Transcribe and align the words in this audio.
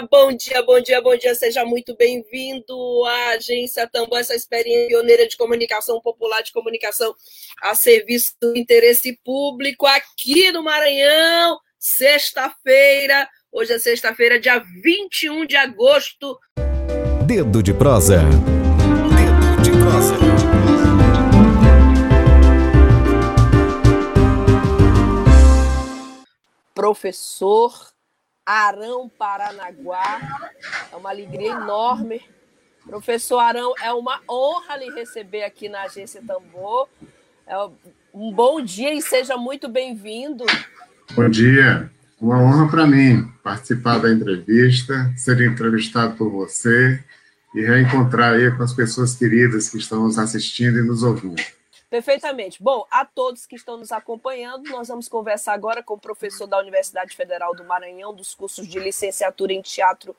Bom 0.00 0.32
dia, 0.32 0.62
bom 0.62 0.80
dia, 0.80 1.00
bom 1.00 1.16
dia. 1.16 1.34
Seja 1.34 1.64
muito 1.64 1.96
bem-vindo 1.96 3.04
à 3.06 3.30
Agência 3.30 3.88
Tambor, 3.88 4.18
essa 4.18 4.34
experiência 4.34 4.88
pioneira 4.88 5.26
de 5.26 5.36
comunicação 5.36 6.00
popular, 6.00 6.42
de 6.42 6.52
comunicação 6.52 7.14
a 7.62 7.74
serviço 7.74 8.32
do 8.40 8.56
interesse 8.56 9.18
público 9.24 9.86
aqui 9.86 10.52
no 10.52 10.62
Maranhão, 10.62 11.58
sexta-feira. 11.78 13.28
Hoje 13.50 13.72
é 13.72 13.78
sexta-feira, 13.78 14.38
dia 14.38 14.62
21 14.82 15.46
de 15.46 15.56
agosto. 15.56 16.38
Dedo 17.26 17.62
de 17.62 17.72
prosa. 17.72 18.20
Dedo 18.20 19.62
de 19.62 19.70
prosa. 19.70 20.16
Professor 26.74 27.95
Arão 28.46 29.08
Paranaguá. 29.08 30.20
É 30.92 30.96
uma 30.96 31.10
alegria 31.10 31.50
enorme. 31.50 32.22
Professor 32.86 33.40
Arão, 33.40 33.74
é 33.82 33.92
uma 33.92 34.20
honra 34.30 34.76
lhe 34.76 34.90
receber 34.92 35.42
aqui 35.42 35.68
na 35.68 35.82
Agência 35.82 36.22
Tambor. 36.24 36.88
É 37.44 37.56
um 38.14 38.32
bom 38.32 38.62
dia 38.62 38.94
e 38.94 39.02
seja 39.02 39.36
muito 39.36 39.68
bem-vindo. 39.68 40.44
Bom 41.12 41.28
dia. 41.28 41.90
Uma 42.20 42.38
honra 42.38 42.70
para 42.70 42.86
mim 42.86 43.30
participar 43.42 43.98
da 43.98 44.10
entrevista, 44.10 45.12
ser 45.16 45.40
entrevistado 45.42 46.16
por 46.16 46.30
você 46.30 47.02
e 47.54 47.60
reencontrar 47.60 48.34
aí 48.34 48.50
com 48.52 48.62
as 48.62 48.72
pessoas 48.72 49.16
queridas 49.16 49.68
que 49.68 49.78
estão 49.78 50.04
nos 50.04 50.18
assistindo 50.18 50.78
e 50.78 50.82
nos 50.82 51.02
ouvindo. 51.02 51.42
Perfeitamente. 51.88 52.60
Bom, 52.60 52.84
a 52.90 53.04
todos 53.04 53.46
que 53.46 53.54
estão 53.54 53.76
nos 53.76 53.92
acompanhando, 53.92 54.68
nós 54.70 54.88
vamos 54.88 55.08
conversar 55.08 55.52
agora 55.52 55.82
com 55.82 55.94
o 55.94 56.00
professor 56.00 56.46
da 56.46 56.58
Universidade 56.58 57.14
Federal 57.14 57.54
do 57.54 57.64
Maranhão, 57.64 58.12
dos 58.12 58.34
cursos 58.34 58.66
de 58.66 58.78
licenciatura 58.80 59.52
em 59.52 59.62
teatro, 59.62 60.14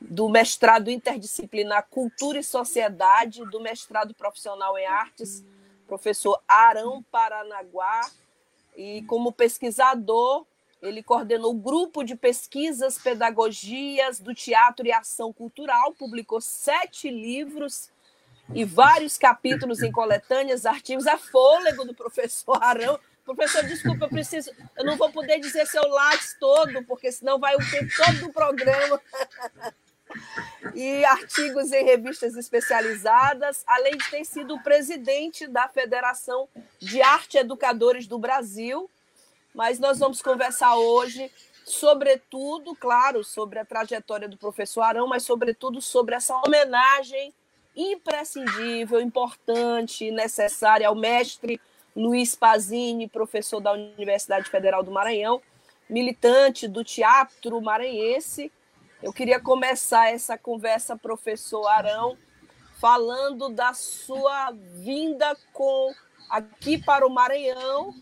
do 0.00 0.30
mestrado 0.30 0.90
interdisciplinar 0.90 1.86
Cultura 1.90 2.38
e 2.38 2.42
Sociedade, 2.42 3.44
do 3.50 3.60
mestrado 3.60 4.14
profissional 4.14 4.78
em 4.78 4.86
artes, 4.86 5.44
professor 5.86 6.40
Arão 6.48 7.02
Paranaguá, 7.10 8.00
e 8.74 9.02
como 9.02 9.30
pesquisador, 9.30 10.46
ele 10.80 11.02
coordenou 11.02 11.50
o 11.50 11.58
grupo 11.58 12.02
de 12.02 12.16
pesquisas, 12.16 12.96
pedagogias 12.96 14.18
do 14.20 14.34
teatro 14.34 14.86
e 14.86 14.92
ação 14.92 15.34
cultural, 15.34 15.92
publicou 15.92 16.40
sete 16.40 17.10
livros 17.10 17.90
e 18.54 18.64
vários 18.64 19.16
capítulos 19.16 19.82
em 19.82 19.92
coletâneas, 19.92 20.66
artigos, 20.66 21.06
a 21.06 21.16
fôlego 21.16 21.84
do 21.84 21.94
professor 21.94 22.62
Arão. 22.62 22.98
Professor, 23.24 23.62
desculpa, 23.64 24.06
eu 24.06 24.08
preciso. 24.08 24.50
Eu 24.76 24.84
não 24.84 24.96
vou 24.96 25.10
poder 25.10 25.38
dizer 25.38 25.66
seu 25.66 25.86
lápis 25.88 26.36
todo, 26.40 26.84
porque 26.84 27.12
senão 27.12 27.38
vai 27.38 27.54
o 27.54 27.70
tempo 27.70 27.90
todo 27.96 28.20
do 28.20 28.32
programa. 28.32 29.00
e 30.74 31.04
artigos 31.04 31.72
em 31.72 31.84
revistas 31.84 32.36
especializadas, 32.36 33.62
além 33.66 33.96
de 33.96 34.10
ter 34.10 34.24
sido 34.24 34.54
o 34.54 34.62
presidente 34.62 35.46
da 35.46 35.68
Federação 35.68 36.48
de 36.80 37.00
Arte 37.00 37.38
Educadores 37.38 38.08
do 38.08 38.18
Brasil. 38.18 38.90
Mas 39.54 39.78
nós 39.78 39.98
vamos 39.98 40.20
conversar 40.20 40.76
hoje, 40.76 41.30
sobretudo, 41.64 42.74
claro, 42.74 43.22
sobre 43.22 43.60
a 43.60 43.64
trajetória 43.64 44.28
do 44.28 44.36
professor 44.36 44.82
Arão, 44.82 45.06
mas 45.06 45.22
sobretudo 45.22 45.80
sobre 45.80 46.16
essa 46.16 46.36
homenagem 46.44 47.32
imprescindível, 47.80 49.00
importante, 49.00 50.10
necessária 50.10 50.86
ao 50.86 50.94
mestre 50.94 51.60
Luiz 51.96 52.34
Pazini, 52.36 53.08
professor 53.08 53.60
da 53.60 53.72
Universidade 53.72 54.48
Federal 54.48 54.82
do 54.82 54.90
Maranhão, 54.90 55.40
militante 55.88 56.68
do 56.68 56.84
teatro 56.84 57.60
maranhense. 57.60 58.52
Eu 59.02 59.12
queria 59.12 59.40
começar 59.40 60.12
essa 60.12 60.36
conversa, 60.36 60.96
professor 60.96 61.66
Arão, 61.66 62.16
falando 62.78 63.48
da 63.48 63.72
sua 63.72 64.52
vinda 64.52 65.36
com 65.52 65.92
aqui 66.28 66.78
para 66.78 67.06
o 67.06 67.10
Maranhão, 67.10 67.94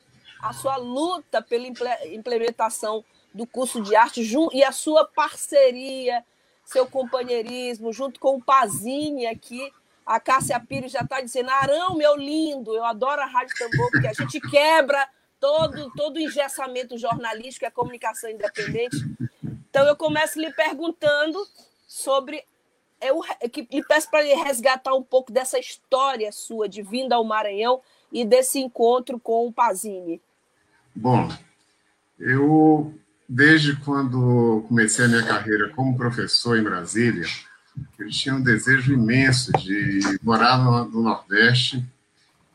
a 0.42 0.52
sua 0.52 0.76
luta 0.76 1.40
pela 1.40 1.66
implementação 2.06 3.04
do 3.32 3.46
curso 3.46 3.80
de 3.80 3.94
arte 3.96 4.22
e 4.52 4.62
a 4.62 4.72
sua 4.72 5.04
parceria 5.04 6.24
seu 6.68 6.86
companheirismo, 6.86 7.92
junto 7.94 8.20
com 8.20 8.36
o 8.36 8.42
Pazini 8.42 9.26
aqui. 9.26 9.72
A 10.04 10.20
Cássia 10.20 10.60
Pires 10.60 10.92
já 10.92 11.00
está 11.00 11.20
dizendo: 11.20 11.48
Arão, 11.48 11.96
meu 11.96 12.14
lindo, 12.14 12.74
eu 12.74 12.84
adoro 12.84 13.22
a 13.22 13.26
Rádio 13.26 13.56
Tambor, 13.56 13.90
porque 13.90 14.06
a 14.06 14.12
gente 14.12 14.38
quebra 14.38 15.08
todo, 15.40 15.90
todo 15.92 16.16
o 16.16 16.20
engessamento 16.20 16.98
jornalístico 16.98 17.64
e 17.64 17.68
a 17.68 17.70
comunicação 17.70 18.28
independente. 18.28 18.96
Então, 19.70 19.86
eu 19.86 19.96
começo 19.96 20.38
lhe 20.38 20.52
perguntando 20.52 21.38
sobre. 21.86 22.44
Eu 23.00 23.22
lhe 23.70 23.84
peço 23.84 24.10
para 24.10 24.22
resgatar 24.22 24.92
um 24.94 25.02
pouco 25.02 25.32
dessa 25.32 25.58
história 25.58 26.30
sua 26.32 26.68
de 26.68 26.82
vinda 26.82 27.14
ao 27.14 27.24
Maranhão 27.24 27.80
e 28.12 28.24
desse 28.24 28.58
encontro 28.58 29.18
com 29.18 29.46
o 29.46 29.52
Pazini. 29.52 30.20
Bom, 30.94 31.28
eu 32.18 32.92
desde 33.28 33.76
quando 33.76 34.64
comecei 34.66 35.04
a 35.04 35.08
minha 35.08 35.22
carreira 35.22 35.68
como 35.70 35.96
professor 35.96 36.56
em 36.58 36.62
Brasília, 36.62 37.26
eu 37.98 38.08
tinha 38.08 38.34
um 38.34 38.42
desejo 38.42 38.92
imenso 38.92 39.52
de 39.52 40.00
morar 40.22 40.58
no, 40.58 40.86
no 40.86 41.02
Nordeste, 41.02 41.84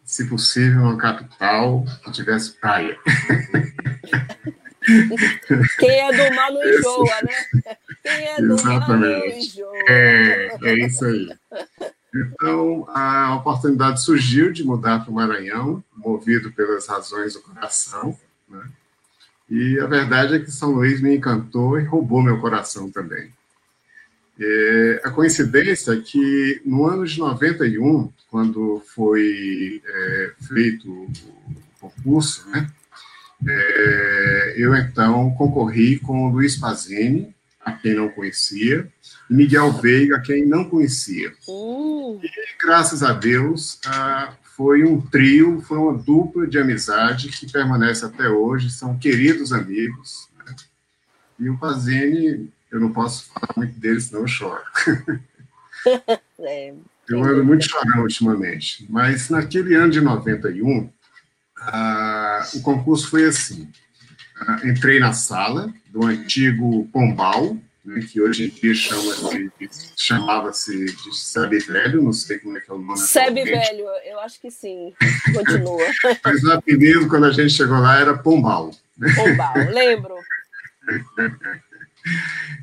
se 0.03 0.27
possível, 0.27 0.81
numa 0.81 0.97
capital 0.97 1.85
que 2.03 2.11
tivesse 2.11 2.53
praia. 2.53 2.97
Quem 5.79 5.89
é 5.91 6.11
do 6.11 6.35
mar 6.35 6.51
não 6.51 6.61
enjoa, 6.61 7.21
né? 7.23 7.73
Quem 8.03 8.11
é 8.11 8.41
do 8.41 8.53
Exatamente. 8.53 8.89
mar 8.89 8.99
não 8.99 9.27
enjoa. 9.27 9.77
É, 9.87 10.57
é 10.61 10.73
isso 10.85 11.05
aí. 11.05 11.29
Então, 12.13 12.85
a 12.89 13.35
oportunidade 13.35 14.03
surgiu 14.03 14.51
de 14.51 14.63
mudar 14.63 14.99
para 14.99 15.09
o 15.09 15.13
Maranhão, 15.13 15.81
movido 15.95 16.51
pelas 16.51 16.85
razões 16.87 17.33
do 17.33 17.41
coração, 17.41 18.19
né? 18.49 18.61
E 19.53 19.79
a 19.79 19.85
verdade 19.85 20.33
é 20.33 20.39
que 20.39 20.49
São 20.49 20.71
Luís 20.71 20.99
me 20.99 21.15
encantou 21.15 21.79
e 21.79 21.83
roubou 21.83 22.23
meu 22.23 22.41
coração 22.41 22.89
também. 22.89 23.31
É, 24.39 25.01
a 25.03 25.11
coincidência 25.11 25.91
é 25.91 25.97
que 25.97 26.59
no 26.65 26.87
ano 26.87 27.05
de 27.05 27.19
91, 27.19 28.11
quando 28.31 28.81
foi 28.95 29.79
é, 29.85 30.31
feito 30.47 30.89
o 30.91 31.07
concurso, 31.79 32.49
né, 32.49 32.67
é, 33.47 34.55
eu 34.57 34.75
então 34.75 35.29
concorri 35.35 35.99
com 35.99 36.29
Luiz 36.29 36.55
Pazini, 36.57 37.31
a 37.63 37.73
quem 37.73 37.93
não 37.93 38.09
conhecia, 38.09 38.91
e 39.29 39.33
Miguel 39.35 39.71
Veiga, 39.73 40.17
a 40.17 40.21
quem 40.21 40.47
não 40.47 40.67
conhecia. 40.67 41.31
Uh. 41.47 42.19
E 42.23 42.29
graças 42.59 43.03
a 43.03 43.13
Deus, 43.13 43.79
a, 43.85 44.33
foi 44.55 44.83
um 44.83 45.01
trio, 45.01 45.61
foi 45.61 45.77
uma 45.77 45.97
dupla 45.97 46.45
de 46.45 46.59
amizade 46.59 47.29
que 47.29 47.51
permanece 47.51 48.05
até 48.05 48.29
hoje, 48.29 48.69
são 48.69 48.97
queridos 48.97 49.51
amigos. 49.51 50.29
Né? 50.37 50.55
E 51.39 51.49
o 51.49 51.57
Pazini, 51.57 52.51
eu 52.71 52.79
não 52.79 52.91
posso 52.93 53.31
falar 53.33 53.53
muito 53.57 53.79
dele, 53.79 53.99
senão 53.99 54.21
eu 54.21 54.27
choro. 54.27 54.61
é, 56.39 56.73
eu 57.09 57.23
ando 57.23 57.43
muito 57.43 57.67
chorando 57.67 58.03
ultimamente. 58.03 58.85
Mas 58.89 59.29
naquele 59.29 59.73
ano 59.75 59.91
de 59.91 60.01
91, 60.01 60.89
ah, 61.59 62.47
o 62.53 62.61
concurso 62.61 63.09
foi 63.09 63.25
assim. 63.25 63.67
Ah, 64.39 64.61
entrei 64.63 64.99
na 64.99 65.13
sala 65.13 65.73
do 65.87 66.05
antigo 66.05 66.87
Pombal, 66.93 67.57
né, 67.83 68.01
que 68.01 68.21
hoje 68.21 68.45
em 68.45 68.49
dia 68.49 68.73
chama-se, 68.73 69.51
chamava-se 69.97 70.85
de 70.85 71.15
Sebe 71.15 71.59
Velho, 71.59 72.01
não 72.01 72.13
sei 72.13 72.39
como 72.39 72.57
é 72.57 72.61
que 72.61 72.71
é 72.71 72.73
o 72.73 72.77
nome. 72.77 72.97
Sebe 72.97 73.43
Velho, 73.43 73.85
eu 74.05 74.19
acho 74.19 74.39
que 74.39 74.49
sim, 74.49 74.93
continua. 75.33 75.83
Mas 76.23 76.43
o 76.43 76.51
apelido, 76.51 77.09
quando 77.09 77.25
a 77.25 77.31
gente 77.31 77.51
chegou 77.51 77.77
lá, 77.79 77.99
era 77.99 78.17
Pombal. 78.17 78.71
Pombal, 79.15 79.53
lembro. 79.71 80.15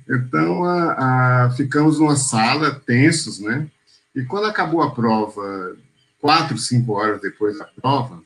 Então, 0.08 0.64
a, 0.64 1.44
a, 1.46 1.50
ficamos 1.50 1.98
numa 1.98 2.16
sala, 2.16 2.74
tensos, 2.74 3.40
né? 3.40 3.66
E 4.14 4.24
quando 4.24 4.46
acabou 4.46 4.82
a 4.82 4.90
prova, 4.90 5.76
quatro, 6.20 6.58
cinco 6.58 6.94
horas 6.94 7.20
depois 7.20 7.58
da 7.58 7.64
prova, 7.64 8.22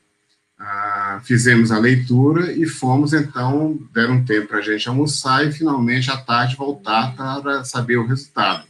ah, 0.66 1.20
fizemos 1.22 1.70
a 1.70 1.78
leitura 1.78 2.50
e 2.52 2.66
fomos, 2.66 3.12
então, 3.12 3.78
deram 3.92 4.24
tempo 4.24 4.48
para 4.48 4.58
a 4.58 4.62
gente 4.62 4.88
almoçar 4.88 5.46
e 5.46 5.52
finalmente 5.52 6.10
à 6.10 6.16
tarde 6.16 6.56
voltar 6.56 7.14
para 7.14 7.64
saber 7.64 7.98
o 7.98 8.06
resultado. 8.06 8.64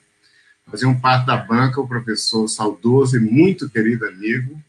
faziam 0.69 0.99
parte 0.99 1.27
da 1.27 1.37
banca 1.37 1.81
o 1.81 1.87
professor 1.87 2.49
saudoso 2.49 3.17
e 3.17 3.21
muito 3.21 3.69
querido 3.69 4.07
amigo, 4.07 4.61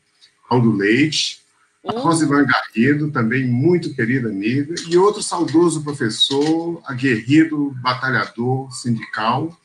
Aldo 0.47 0.71
Leite, 0.71 1.41
a 1.87 1.95
hum. 1.95 2.01
Rosivan 2.01 2.45
Garrido, 2.45 3.09
também 3.09 3.47
muito 3.47 3.95
querida 3.95 4.29
amiga, 4.29 4.75
e 4.87 4.95
outro 4.95 5.23
saudoso 5.23 5.83
professor, 5.83 6.79
aguerrido, 6.85 7.75
batalhador 7.81 8.71
sindical, 8.71 9.57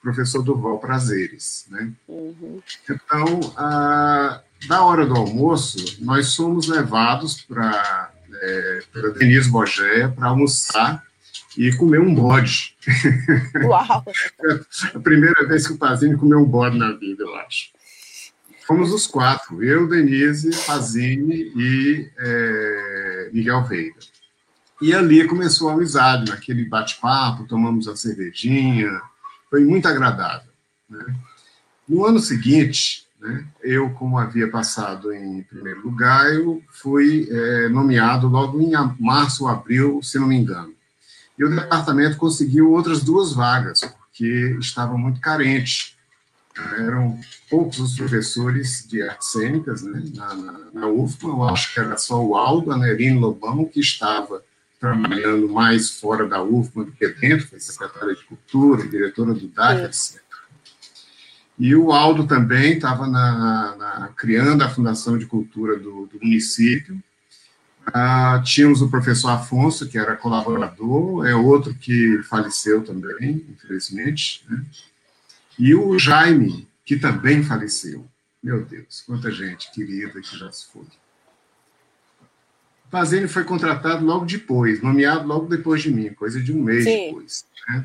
professor 0.00 0.42
Durval 0.42 0.78
Prazeres. 0.78 1.66
Né? 1.68 1.90
Uhum. 2.06 2.62
Então, 2.88 3.40
a, 3.56 4.40
da 4.66 4.82
hora 4.82 5.06
do 5.06 5.14
almoço, 5.14 5.96
nós 6.00 6.28
somos 6.28 6.66
levados 6.66 7.42
para 7.42 8.12
é, 8.40 8.80
Denise 9.18 9.50
Bogé 9.50 10.08
para 10.08 10.28
almoçar 10.28 11.02
e 11.56 11.72
comer 11.72 12.00
um 12.00 12.14
bode. 12.14 12.76
Uau! 13.64 14.04
a 14.94 15.00
primeira 15.00 15.46
vez 15.46 15.66
que 15.66 15.72
o 15.72 15.78
Pazini 15.78 16.16
comeu 16.16 16.40
um 16.40 16.44
bode 16.44 16.78
na 16.78 16.92
vida, 16.92 17.24
eu 17.24 17.34
acho. 17.36 17.70
Fomos 18.66 18.92
os 18.92 19.06
quatro, 19.06 19.64
eu, 19.64 19.88
Denise, 19.88 20.50
Pazini 20.66 21.52
e 21.56 22.10
é, 22.18 23.30
Miguel 23.32 23.64
Veiga. 23.64 23.98
E 24.80 24.94
ali 24.94 25.26
começou 25.26 25.70
a 25.70 25.72
amizade, 25.72 26.30
naquele 26.30 26.64
bate-papo, 26.64 27.46
tomamos 27.48 27.88
a 27.88 27.96
cervejinha, 27.96 29.00
foi 29.50 29.64
muito 29.64 29.88
agradável. 29.88 30.52
Né? 30.88 31.16
No 31.88 32.04
ano 32.04 32.20
seguinte, 32.20 33.07
né, 33.20 33.44
eu, 33.62 33.90
como 33.90 34.18
havia 34.18 34.50
passado 34.50 35.12
em 35.12 35.42
primeiro 35.42 35.82
lugar, 35.82 36.32
eu 36.32 36.62
fui 36.70 37.28
é, 37.30 37.68
nomeado 37.68 38.28
logo 38.28 38.60
em 38.60 38.72
março 38.98 39.44
ou 39.44 39.50
abril, 39.50 40.00
se 40.02 40.18
não 40.18 40.28
me 40.28 40.36
engano. 40.36 40.72
E 41.38 41.44
o 41.44 41.50
departamento 41.50 42.16
conseguiu 42.16 42.72
outras 42.72 43.02
duas 43.02 43.32
vagas, 43.32 43.80
porque 43.80 44.56
estava 44.60 44.96
muito 44.96 45.20
carente 45.20 45.98
eram 46.78 47.18
poucos 47.48 47.78
os 47.78 47.96
professores 47.96 48.86
de 48.88 49.02
artes 49.02 49.32
cênicas 49.32 49.82
né, 49.82 50.02
na, 50.14 50.34
na, 50.34 50.58
na 50.72 50.86
UFMA, 50.88 51.30
eu 51.30 51.44
acho 51.44 51.72
que 51.72 51.80
era 51.80 51.96
só 51.96 52.20
o 52.20 52.36
Aldo, 52.36 52.72
a 52.72 52.78
Nerine 52.78 53.18
Lobão, 53.18 53.64
que 53.64 53.80
estava 53.80 54.42
trabalhando 54.80 55.48
mais 55.48 55.98
fora 55.98 56.26
da 56.26 56.42
UFMA 56.42 56.84
do 56.84 56.92
que 56.92 57.08
dentro, 57.08 57.48
foi 57.48 57.60
secretária 57.60 58.14
de 58.14 58.24
Cultura, 58.24 58.86
diretora 58.86 59.34
do 59.34 59.48
DAC, 59.48 59.84
etc. 59.84 60.22
E 61.58 61.74
o 61.74 61.92
Aldo 61.92 62.26
também 62.26 62.74
estava 62.74 63.06
na, 63.06 63.76
na, 63.76 64.08
criando 64.16 64.62
a 64.62 64.70
Fundação 64.70 65.18
de 65.18 65.26
Cultura 65.26 65.76
do, 65.76 66.06
do 66.06 66.18
município. 66.22 67.02
Ah, 67.86 68.40
tínhamos 68.44 68.80
o 68.80 68.88
professor 68.88 69.30
Afonso, 69.30 69.88
que 69.88 69.98
era 69.98 70.16
colaborador, 70.16 71.26
é 71.26 71.34
outro 71.34 71.74
que 71.74 72.22
faleceu 72.22 72.84
também, 72.84 73.44
infelizmente. 73.50 74.44
Né? 74.48 74.62
E 75.58 75.74
o 75.74 75.98
Jaime, 75.98 76.68
que 76.84 76.96
também 76.96 77.42
faleceu. 77.42 78.06
Meu 78.42 78.64
Deus, 78.64 79.02
quanta 79.04 79.30
gente 79.30 79.72
querida 79.72 80.20
que 80.20 80.38
já 80.38 80.52
se 80.52 80.66
foi. 80.72 80.86
Pazini 82.90 83.28
foi 83.28 83.44
contratado 83.44 84.04
logo 84.04 84.24
depois, 84.24 84.80
nomeado 84.80 85.26
logo 85.26 85.46
depois 85.46 85.82
de 85.82 85.90
mim, 85.90 86.12
coisa 86.14 86.40
de 86.40 86.52
um 86.52 86.62
mês 86.62 86.84
Sim. 86.84 87.06
depois. 87.06 87.44
Né? 87.68 87.84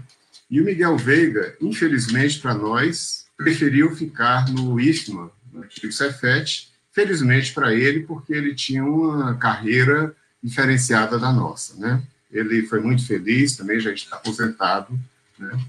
E 0.49 0.61
o 0.61 0.65
Miguel 0.65 0.95
Veiga, 0.97 1.57
infelizmente 1.59 2.39
para 2.39 2.53
nós, 2.53 3.22
preferiu 3.37 3.95
ficar 3.95 4.49
no 4.49 4.79
IFMA, 4.79 5.31
no 5.51 5.63
antigo 5.63 5.91
Cefet, 5.91 6.71
felizmente 6.91 7.53
para 7.53 7.73
ele, 7.73 8.01
porque 8.01 8.33
ele 8.33 8.53
tinha 8.53 8.83
uma 8.85 9.35
carreira 9.35 10.15
diferenciada 10.41 11.17
da 11.17 11.31
nossa. 11.31 11.75
Né? 11.75 12.03
Ele 12.31 12.63
foi 12.67 12.79
muito 12.79 13.05
feliz, 13.05 13.55
também 13.55 13.79
já 13.79 13.91
está 13.91 14.15
aposentado. 14.17 14.97
Né? 15.37 15.59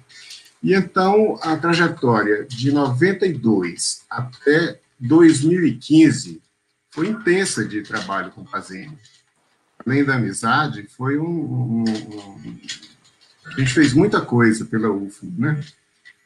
E 0.63 0.75
então, 0.75 1.39
a 1.43 1.57
trajetória 1.57 2.45
de 2.45 2.73
92 2.73 4.05
até 4.09 4.81
2015 4.99 6.43
foi 6.91 7.09
intensa 7.09 7.65
de 7.67 7.83
trabalho 7.83 8.31
com 8.31 8.43
o 8.43 8.47
Pazini. 8.47 8.97
Além 9.85 10.05
da 10.05 10.15
amizade, 10.15 10.87
foi 10.97 11.19
um, 11.19 11.25
um, 11.25 11.85
um, 11.85 12.61
A 13.47 13.51
gente 13.59 13.75
fez 13.75 13.93
muita 13.93 14.21
coisa 14.21 14.65
pela 14.65 14.91
UFMA, 14.91 15.33
né? 15.37 15.65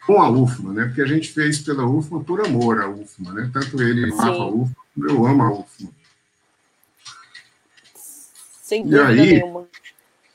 Com 0.08 0.22
a 0.22 0.30
UFMA, 0.30 0.72
né? 0.72 0.84
Porque 0.86 1.02
a 1.02 1.06
gente 1.06 1.30
fez 1.30 1.58
pela 1.58 1.84
UFMA 1.86 2.24
por 2.24 2.40
amor 2.40 2.80
à 2.80 2.88
UFMA, 2.88 3.34
né? 3.34 3.50
Tanto 3.52 3.82
ele 3.82 4.10
amava 4.10 4.30
a 4.30 4.48
UFMA, 4.48 4.76
como 4.94 5.10
eu 5.10 5.26
amo 5.26 5.42
a 5.42 5.52
UFMA. 5.52 5.90
Sem 8.62 8.84
dúvida 8.84 9.06
aí, 9.06 9.34
nenhuma. 9.34 9.66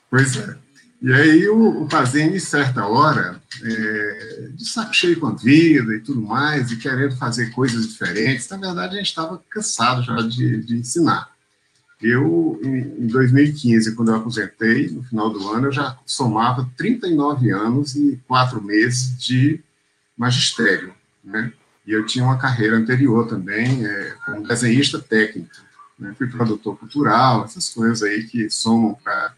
Pois 0.08 0.36
é. 0.36 0.56
E 1.02 1.12
aí 1.12 1.48
o, 1.48 1.82
o 1.82 1.88
Pazini, 1.88 2.38
certa 2.38 2.86
hora, 2.86 3.42
é, 3.64 4.48
de 4.52 4.64
saco 4.64 4.94
cheio 4.94 5.18
com 5.18 5.26
a 5.26 5.34
vida 5.34 5.92
e 5.92 6.00
tudo 6.00 6.22
mais, 6.22 6.70
e 6.70 6.76
querendo 6.76 7.16
fazer 7.16 7.50
coisas 7.50 7.88
diferentes, 7.88 8.48
na 8.48 8.58
verdade 8.58 8.94
a 8.94 8.98
gente 8.98 9.08
estava 9.08 9.42
cansado 9.50 10.04
já 10.04 10.14
de, 10.22 10.62
de 10.62 10.76
ensinar. 10.76 11.33
Eu, 12.06 12.60
em 12.62 13.06
2015, 13.06 13.94
quando 13.94 14.10
eu 14.10 14.16
aposentei, 14.16 14.90
no 14.90 15.02
final 15.04 15.30
do 15.30 15.48
ano, 15.48 15.68
eu 15.68 15.72
já 15.72 15.98
somava 16.04 16.70
39 16.76 17.50
anos 17.50 17.96
e 17.96 18.20
quatro 18.28 18.62
meses 18.62 19.18
de 19.18 19.58
magistério, 20.14 20.92
né? 21.24 21.50
E 21.86 21.92
eu 21.92 22.04
tinha 22.04 22.22
uma 22.22 22.36
carreira 22.36 22.76
anterior 22.76 23.26
também, 23.26 23.86
é, 23.86 24.16
como 24.22 24.46
desenhista 24.46 24.98
técnico. 24.98 25.50
Né? 25.98 26.14
Fui 26.18 26.26
produtor 26.26 26.76
cultural, 26.76 27.46
essas 27.46 27.70
coisas 27.70 28.02
aí 28.02 28.24
que 28.24 28.50
somam 28.50 28.92
para 29.02 29.34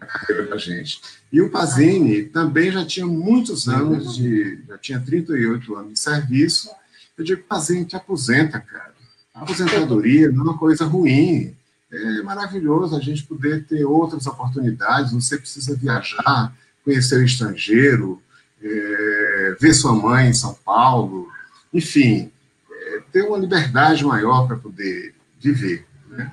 a 0.00 0.06
carreira 0.06 0.48
da 0.48 0.56
gente. 0.56 1.00
E 1.32 1.40
o 1.40 1.48
Pazini 1.48 2.24
também 2.24 2.72
já 2.72 2.84
tinha 2.84 3.06
muitos 3.06 3.68
anos 3.68 4.16
de, 4.16 4.58
já 4.66 4.78
tinha 4.78 4.98
38 4.98 5.76
anos 5.76 5.92
de 5.92 6.00
serviço. 6.00 6.68
Eu 7.16 7.24
digo, 7.24 7.44
Pazini, 7.44 7.84
te 7.84 7.94
aposenta, 7.94 8.58
cara. 8.58 8.94
A 9.32 9.42
aposentadoria 9.42 10.28
não 10.32 10.40
é 10.40 10.48
uma 10.48 10.58
coisa 10.58 10.84
ruim. 10.84 11.56
É 11.92 12.22
maravilhoso 12.22 12.96
a 12.96 13.00
gente 13.00 13.24
poder 13.24 13.64
ter 13.64 13.84
outras 13.84 14.26
oportunidades. 14.26 15.12
Você 15.12 15.36
precisa 15.36 15.74
viajar, 15.74 16.54
conhecer 16.84 17.16
o 17.16 17.24
estrangeiro, 17.24 18.22
é, 18.62 19.56
ver 19.60 19.74
sua 19.74 19.92
mãe 19.92 20.28
em 20.28 20.34
São 20.34 20.54
Paulo, 20.64 21.28
enfim, 21.72 22.30
é, 22.70 23.02
ter 23.12 23.22
uma 23.22 23.38
liberdade 23.38 24.04
maior 24.04 24.46
para 24.46 24.56
poder 24.56 25.14
viver. 25.40 25.86
Né? 26.08 26.30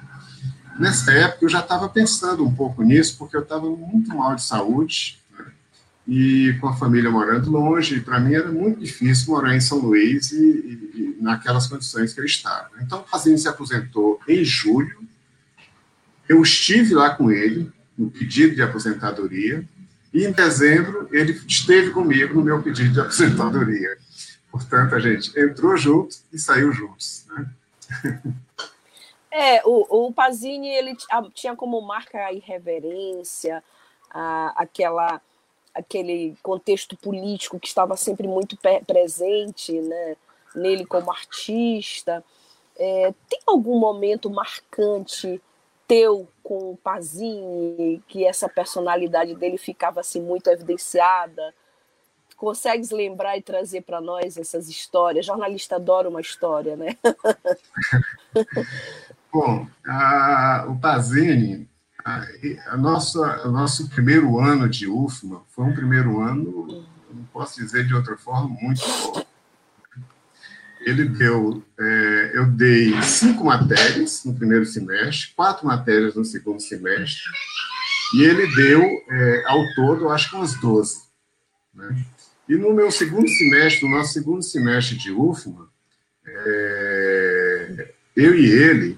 Nessa 0.79 1.11
época, 1.11 1.45
eu 1.45 1.49
já 1.49 1.59
estava 1.59 1.89
pensando 1.89 2.45
um 2.45 2.53
pouco 2.53 2.83
nisso, 2.83 3.17
porque 3.17 3.35
eu 3.35 3.41
estava 3.41 3.69
muito 3.69 4.15
mal 4.15 4.35
de 4.35 4.43
saúde 4.43 5.19
né? 5.37 5.45
e 6.07 6.55
com 6.59 6.67
a 6.67 6.75
família 6.75 7.09
morando 7.09 7.49
longe. 7.49 8.01
Para 8.01 8.19
mim 8.19 8.33
era 8.33 8.51
muito 8.51 8.79
difícil 8.79 9.33
morar 9.33 9.55
em 9.55 9.61
São 9.61 9.79
Luís 9.79 10.31
e, 10.31 10.37
e, 10.37 11.17
e 11.17 11.17
naquelas 11.21 11.67
condições 11.67 12.13
que 12.13 12.19
eu 12.19 12.25
estava. 12.25 12.69
Então, 12.81 13.01
o 13.01 13.05
Fazini 13.05 13.37
se 13.37 13.47
aposentou 13.47 14.19
em 14.27 14.43
julho. 14.43 14.96
Eu 16.27 16.41
estive 16.41 16.93
lá 16.93 17.15
com 17.15 17.31
ele 17.31 17.71
no 17.97 18.11
pedido 18.11 18.55
de 18.55 18.61
aposentadoria 18.61 19.63
e 20.13 20.25
em 20.25 20.31
dezembro 20.31 21.07
ele 21.11 21.33
esteve 21.47 21.91
comigo 21.91 22.35
no 22.35 22.41
meu 22.41 22.61
pedido 22.61 22.93
de 22.93 22.99
aposentadoria. 22.99 23.97
Portanto, 24.51 24.95
a 24.95 24.99
gente 24.99 25.37
entrou 25.39 25.75
junto 25.77 26.15
e 26.31 26.39
saiu 26.39 26.71
juntos. 26.71 27.25
Né? 27.29 28.33
É, 29.29 29.61
o, 29.65 30.07
o 30.07 30.13
Pazini 30.13 30.69
ele 30.69 30.97
tinha 31.33 31.55
como 31.55 31.79
marca 31.81 32.25
a 32.25 32.33
irreverência, 32.33 33.63
a, 34.09 34.53
aquela, 34.55 35.21
aquele 35.73 36.35
contexto 36.41 36.97
político 36.97 37.59
que 37.59 37.67
estava 37.67 37.95
sempre 37.95 38.27
muito 38.27 38.57
presente 38.87 39.73
né, 39.73 40.15
nele 40.55 40.85
como 40.85 41.11
artista. 41.11 42.23
É, 42.79 43.13
tem 43.29 43.39
algum 43.45 43.77
momento 43.79 44.29
marcante 44.29 45.41
teu 45.87 46.27
com 46.43 46.71
o 46.71 46.77
Pazini, 46.77 48.03
que 48.07 48.25
essa 48.25 48.49
personalidade 48.49 49.35
dele 49.35 49.57
ficava 49.57 50.01
assim 50.01 50.21
muito 50.21 50.49
evidenciada? 50.49 51.53
Consegues 52.35 52.91
lembrar 52.91 53.37
e 53.37 53.41
trazer 53.41 53.81
para 53.81 53.99
nós 53.99 54.37
essas 54.37 54.69
histórias? 54.69 55.25
Jornalista 55.25 55.77
adora 55.77 56.07
uma 56.07 56.21
história, 56.21 56.75
né? 56.75 56.95
Bom, 59.33 59.67
a, 59.85 60.65
o 60.69 60.79
Pazini, 60.79 61.67
a, 62.05 62.23
a 62.67 62.77
nossa, 62.77 63.47
o 63.47 63.51
nosso 63.51 63.89
primeiro 63.89 64.39
ano 64.39 64.69
de 64.69 64.87
UFMA 64.87 65.41
foi 65.49 65.65
um 65.65 65.73
primeiro 65.73 66.21
ano, 66.21 66.85
não 67.11 67.25
posso 67.33 67.59
dizer 67.59 67.85
de 67.85 67.93
outra 67.93 68.15
forma, 68.17 68.55
muito 68.61 68.81
bom. 68.81 69.25
Ele 70.87 71.03
deu, 71.03 71.61
é, 71.77 72.31
eu 72.33 72.45
dei 72.45 72.93
cinco 73.01 73.43
matérias 73.43 74.23
no 74.23 74.33
primeiro 74.33 74.65
semestre, 74.65 75.33
quatro 75.35 75.67
matérias 75.67 76.15
no 76.15 76.23
segundo 76.23 76.61
semestre, 76.61 77.23
e 78.15 78.23
ele 78.23 78.47
deu, 78.55 78.81
é, 78.81 79.43
ao 79.47 79.61
todo, 79.75 80.07
acho 80.07 80.29
que 80.29 80.37
umas 80.37 80.53
12. 80.61 81.01
Né? 81.73 82.05
E 82.47 82.55
no 82.55 82.73
meu 82.73 82.89
segundo 82.89 83.27
semestre, 83.27 83.85
no 83.85 83.97
nosso 83.97 84.13
segundo 84.13 84.41
semestre 84.41 84.95
de 84.95 85.11
UFMA, 85.11 85.67
é, 86.25 87.93
eu 88.15 88.33
e 88.33 88.45
ele, 88.45 88.97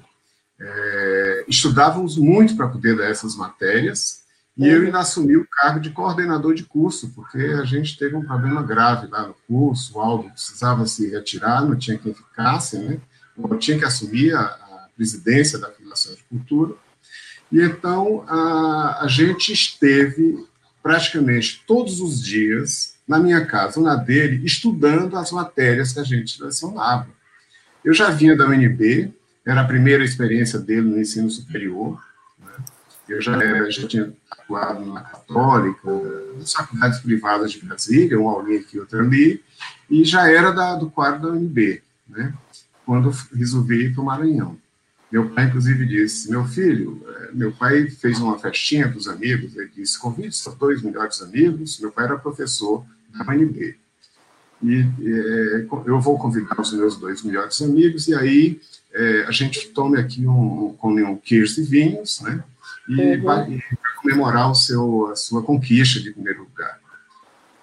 é, 0.60 1.46
estudávamos 1.48 2.18
muito 2.18 2.56
para 2.56 2.68
poder 2.68 2.98
dar 2.98 3.10
essas 3.10 3.36
matérias, 3.36 4.24
E 4.60 4.68
eu 4.68 4.82
ainda 4.82 5.00
assumi 5.00 5.38
o 5.38 5.48
cargo 5.50 5.80
de 5.80 5.90
coordenador 5.90 6.54
de 6.54 6.66
curso, 6.66 7.10
porque 7.16 7.38
a 7.38 7.64
gente 7.64 7.98
teve 7.98 8.14
um 8.18 8.26
problema 8.26 8.62
grave 8.62 9.08
lá 9.08 9.26
no 9.26 9.36
curso, 9.48 9.98
o 9.98 10.02
Aldo 10.02 10.30
precisava 10.32 10.86
se 10.86 11.10
retirar, 11.10 11.64
não 11.64 11.78
tinha 11.78 11.98
quem 11.98 12.14
ficasse, 12.14 12.78
né? 12.78 13.00
Eu 13.38 13.58
tinha 13.58 13.80
que 13.80 13.86
assumir 13.86 14.36
a, 14.36 14.42
a 14.42 14.88
presidência 14.98 15.58
da 15.58 15.72
Fundação 15.72 16.14
de 16.14 16.22
Cultura. 16.24 16.76
E 17.50 17.62
então 17.62 18.26
a, 18.28 19.00
a 19.04 19.08
gente 19.08 19.54
esteve 19.54 20.46
praticamente 20.84 21.64
todos 21.66 22.02
os 22.02 22.22
dias 22.22 22.96
na 23.08 23.18
minha 23.18 23.46
casa 23.46 23.80
ou 23.80 23.86
na 23.86 23.96
dele, 23.96 24.46
estudando 24.46 25.16
as 25.16 25.32
matérias 25.32 25.94
que 25.94 26.02
a 26.02 26.04
gente 26.04 26.44
lecionava. 26.44 27.08
Eu 27.82 27.94
já 27.94 28.10
vinha 28.10 28.36
da 28.36 28.46
UNB, 28.46 29.14
era 29.46 29.62
a 29.62 29.66
primeira 29.66 30.04
experiência 30.04 30.60
dele 30.60 30.82
no 30.82 31.00
ensino 31.00 31.32
superior? 31.32 32.09
Eu 33.14 33.22
já, 33.22 33.36
era, 33.42 33.70
já 33.72 33.88
tinha 33.88 34.14
atuado 34.30 34.86
na 34.86 35.02
Católica, 35.02 35.90
nas 36.38 36.54
faculdades 36.54 37.00
privadas 37.00 37.52
de 37.52 37.66
Brasília, 37.66 38.20
um 38.20 38.30
aulinho 38.30 38.60
aqui, 38.60 38.80
outro 38.80 39.00
ali, 39.00 39.44
e 39.90 40.04
já 40.04 40.30
era 40.30 40.52
da, 40.52 40.76
do 40.76 40.90
quadro 40.90 41.22
da 41.22 41.30
UNB, 41.30 41.82
né? 42.08 42.34
quando 42.86 43.14
resolvi 43.34 43.86
ir 43.86 43.94
para 43.94 44.02
o 44.02 44.06
Maranhão. 44.06 44.58
Meu 45.12 45.30
pai, 45.30 45.46
inclusive, 45.46 45.86
disse: 45.86 46.30
Meu 46.30 46.46
filho, 46.46 47.04
eh, 47.08 47.30
meu 47.34 47.52
pai 47.52 47.88
fez 47.88 48.20
uma 48.20 48.38
festinha 48.38 48.88
dos 48.88 49.08
amigos. 49.08 49.56
Ele 49.56 49.72
disse: 49.76 50.00
Convide 50.00 50.36
seus 50.36 50.56
dois 50.56 50.82
melhores 50.82 51.22
amigos. 51.22 51.80
Meu 51.80 51.92
pai 51.92 52.06
era 52.06 52.18
professor 52.18 52.86
da 53.10 53.32
UNB. 53.32 53.76
E 54.62 54.86
é, 55.02 55.68
eu 55.86 56.00
vou 56.00 56.18
convidar 56.18 56.60
os 56.60 56.74
meus 56.74 56.98
dois 56.98 57.24
melhores 57.24 57.62
amigos, 57.62 58.08
e 58.08 58.16
aí 58.16 58.62
é, 58.94 59.24
a 59.26 59.32
gente 59.32 59.70
tome 59.70 59.98
aqui 59.98 60.28
um, 60.28 60.76
come 60.78 61.02
um 61.04 61.16
queijo 61.16 61.62
e 61.62 61.64
vinhos, 61.64 62.20
né? 62.22 62.44
E 62.90 63.18
uhum. 63.18 63.24
vai, 63.24 63.64
comemorar 64.02 64.50
o 64.50 64.56
seu, 64.56 65.08
a 65.12 65.16
sua 65.16 65.44
conquista 65.44 66.00
de 66.00 66.12
primeiro 66.12 66.40
lugar. 66.40 66.80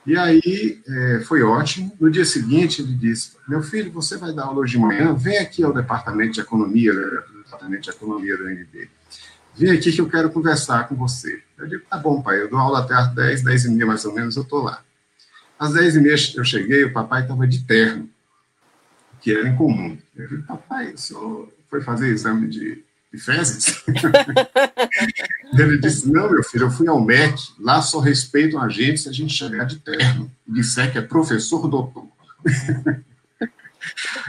E 0.06 0.16
aí 0.16 0.80
é, 0.86 1.20
foi 1.20 1.42
ótimo. 1.42 1.92
No 1.98 2.08
dia 2.08 2.24
seguinte, 2.24 2.80
ele 2.80 2.94
disse: 2.94 3.32
Meu 3.48 3.60
filho, 3.60 3.90
você 3.90 4.16
vai 4.16 4.32
dar 4.32 4.44
aula 4.44 4.60
hoje 4.60 4.72
de 4.72 4.78
manhã? 4.78 5.12
Vem 5.12 5.38
aqui 5.38 5.64
ao 5.64 5.72
departamento 5.72 6.34
de 6.34 6.40
economia, 6.40 6.92
né, 6.92 7.22
departamento 7.44 7.82
de 7.82 7.90
economia 7.90 8.38
da 8.38 8.44
UNB. 8.44 8.88
Vem 9.56 9.70
aqui 9.72 9.90
que 9.90 10.00
eu 10.00 10.08
quero 10.08 10.30
conversar 10.30 10.88
com 10.88 10.94
você. 10.94 11.42
Eu 11.58 11.66
digo: 11.66 11.82
Tá 11.90 11.98
bom, 11.98 12.22
pai, 12.22 12.40
eu 12.40 12.48
dou 12.48 12.58
aula 12.58 12.80
até 12.80 12.94
às 12.94 13.12
10, 13.12 13.42
10 13.42 13.64
e 13.64 13.70
meia 13.70 13.86
mais 13.86 14.04
ou 14.04 14.14
menos, 14.14 14.36
eu 14.36 14.42
estou 14.42 14.62
lá. 14.62 14.80
Às 15.58 15.72
10 15.72 15.96
e 15.96 16.00
meia 16.00 16.16
eu 16.36 16.44
cheguei, 16.44 16.84
o 16.84 16.92
papai 16.92 17.22
estava 17.22 17.46
de 17.46 17.64
terno, 17.64 18.08
que 19.20 19.32
era 19.32 19.48
incomum. 19.48 19.98
Eu 20.14 20.28
disse: 20.28 20.42
Papai, 20.42 20.92
o 20.92 20.98
senhor 20.98 21.52
foi 21.68 21.80
fazer 21.80 22.08
exame 22.10 22.46
de 22.46 22.85
de 23.16 23.22
fezes? 23.22 23.82
ele 25.58 25.78
disse, 25.78 26.10
não, 26.10 26.30
meu 26.30 26.42
filho, 26.42 26.66
eu 26.66 26.70
fui 26.70 26.86
ao 26.86 27.00
MEC, 27.00 27.34
lá 27.58 27.80
só 27.80 27.98
respeitam 27.98 28.60
a 28.60 28.68
gente 28.68 29.00
se 29.00 29.08
a 29.08 29.12
gente 29.12 29.32
chegar 29.32 29.64
de 29.64 29.78
terno 29.78 30.30
e 30.46 30.52
disser 30.52 30.92
que 30.92 30.98
é 30.98 31.02
professor 31.02 31.66
doutor. 31.66 32.06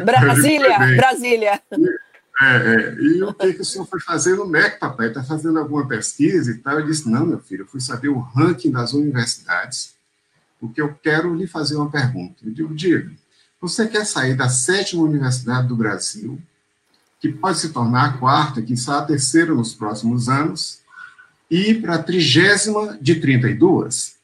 Brasília, 0.04 0.78
Brasília. 0.96 1.62
É, 2.40 2.46
é, 2.46 2.94
e 3.00 3.24
o 3.24 3.34
que, 3.34 3.54
que 3.54 3.62
o 3.62 3.66
senhor 3.66 3.86
foi 3.86 4.00
fazer 4.00 4.36
no 4.36 4.48
MEC, 4.48 4.80
papai? 4.80 5.08
Está 5.08 5.24
fazendo 5.24 5.60
alguma 5.60 5.88
pesquisa 5.88 6.52
e 6.52 6.58
tal? 6.60 6.80
Eu 6.80 6.86
disse, 6.86 7.10
não, 7.10 7.26
meu 7.26 7.40
filho, 7.40 7.64
eu 7.64 7.68
fui 7.68 7.82
saber 7.82 8.10
o 8.10 8.20
ranking 8.20 8.72
das 8.72 8.94
universidades, 8.94 9.96
porque 10.60 10.82
eu 10.82 10.94
quero 10.94 11.36
lhe 11.36 11.48
fazer 11.48 11.76
uma 11.76 11.92
pergunta. 11.92 12.36
Eu 12.46 12.54
digo, 12.74 13.12
você 13.60 13.88
quer 13.88 14.06
sair 14.06 14.36
da 14.36 14.48
sétima 14.48 15.04
universidade 15.04 15.68
do 15.68 15.76
Brasil, 15.76 16.40
que 17.20 17.30
pode 17.30 17.60
se 17.60 17.70
tornar 17.70 18.06
a 18.06 18.14
quarta, 18.14 18.62
que 18.62 18.76
a 18.88 19.02
terceira 19.02 19.54
nos 19.54 19.74
próximos 19.74 20.30
anos, 20.30 20.80
e 21.50 21.74
para 21.76 21.96
a 21.96 22.04
trigésima 22.04 22.98
de 23.02 23.16
32. 23.16 24.16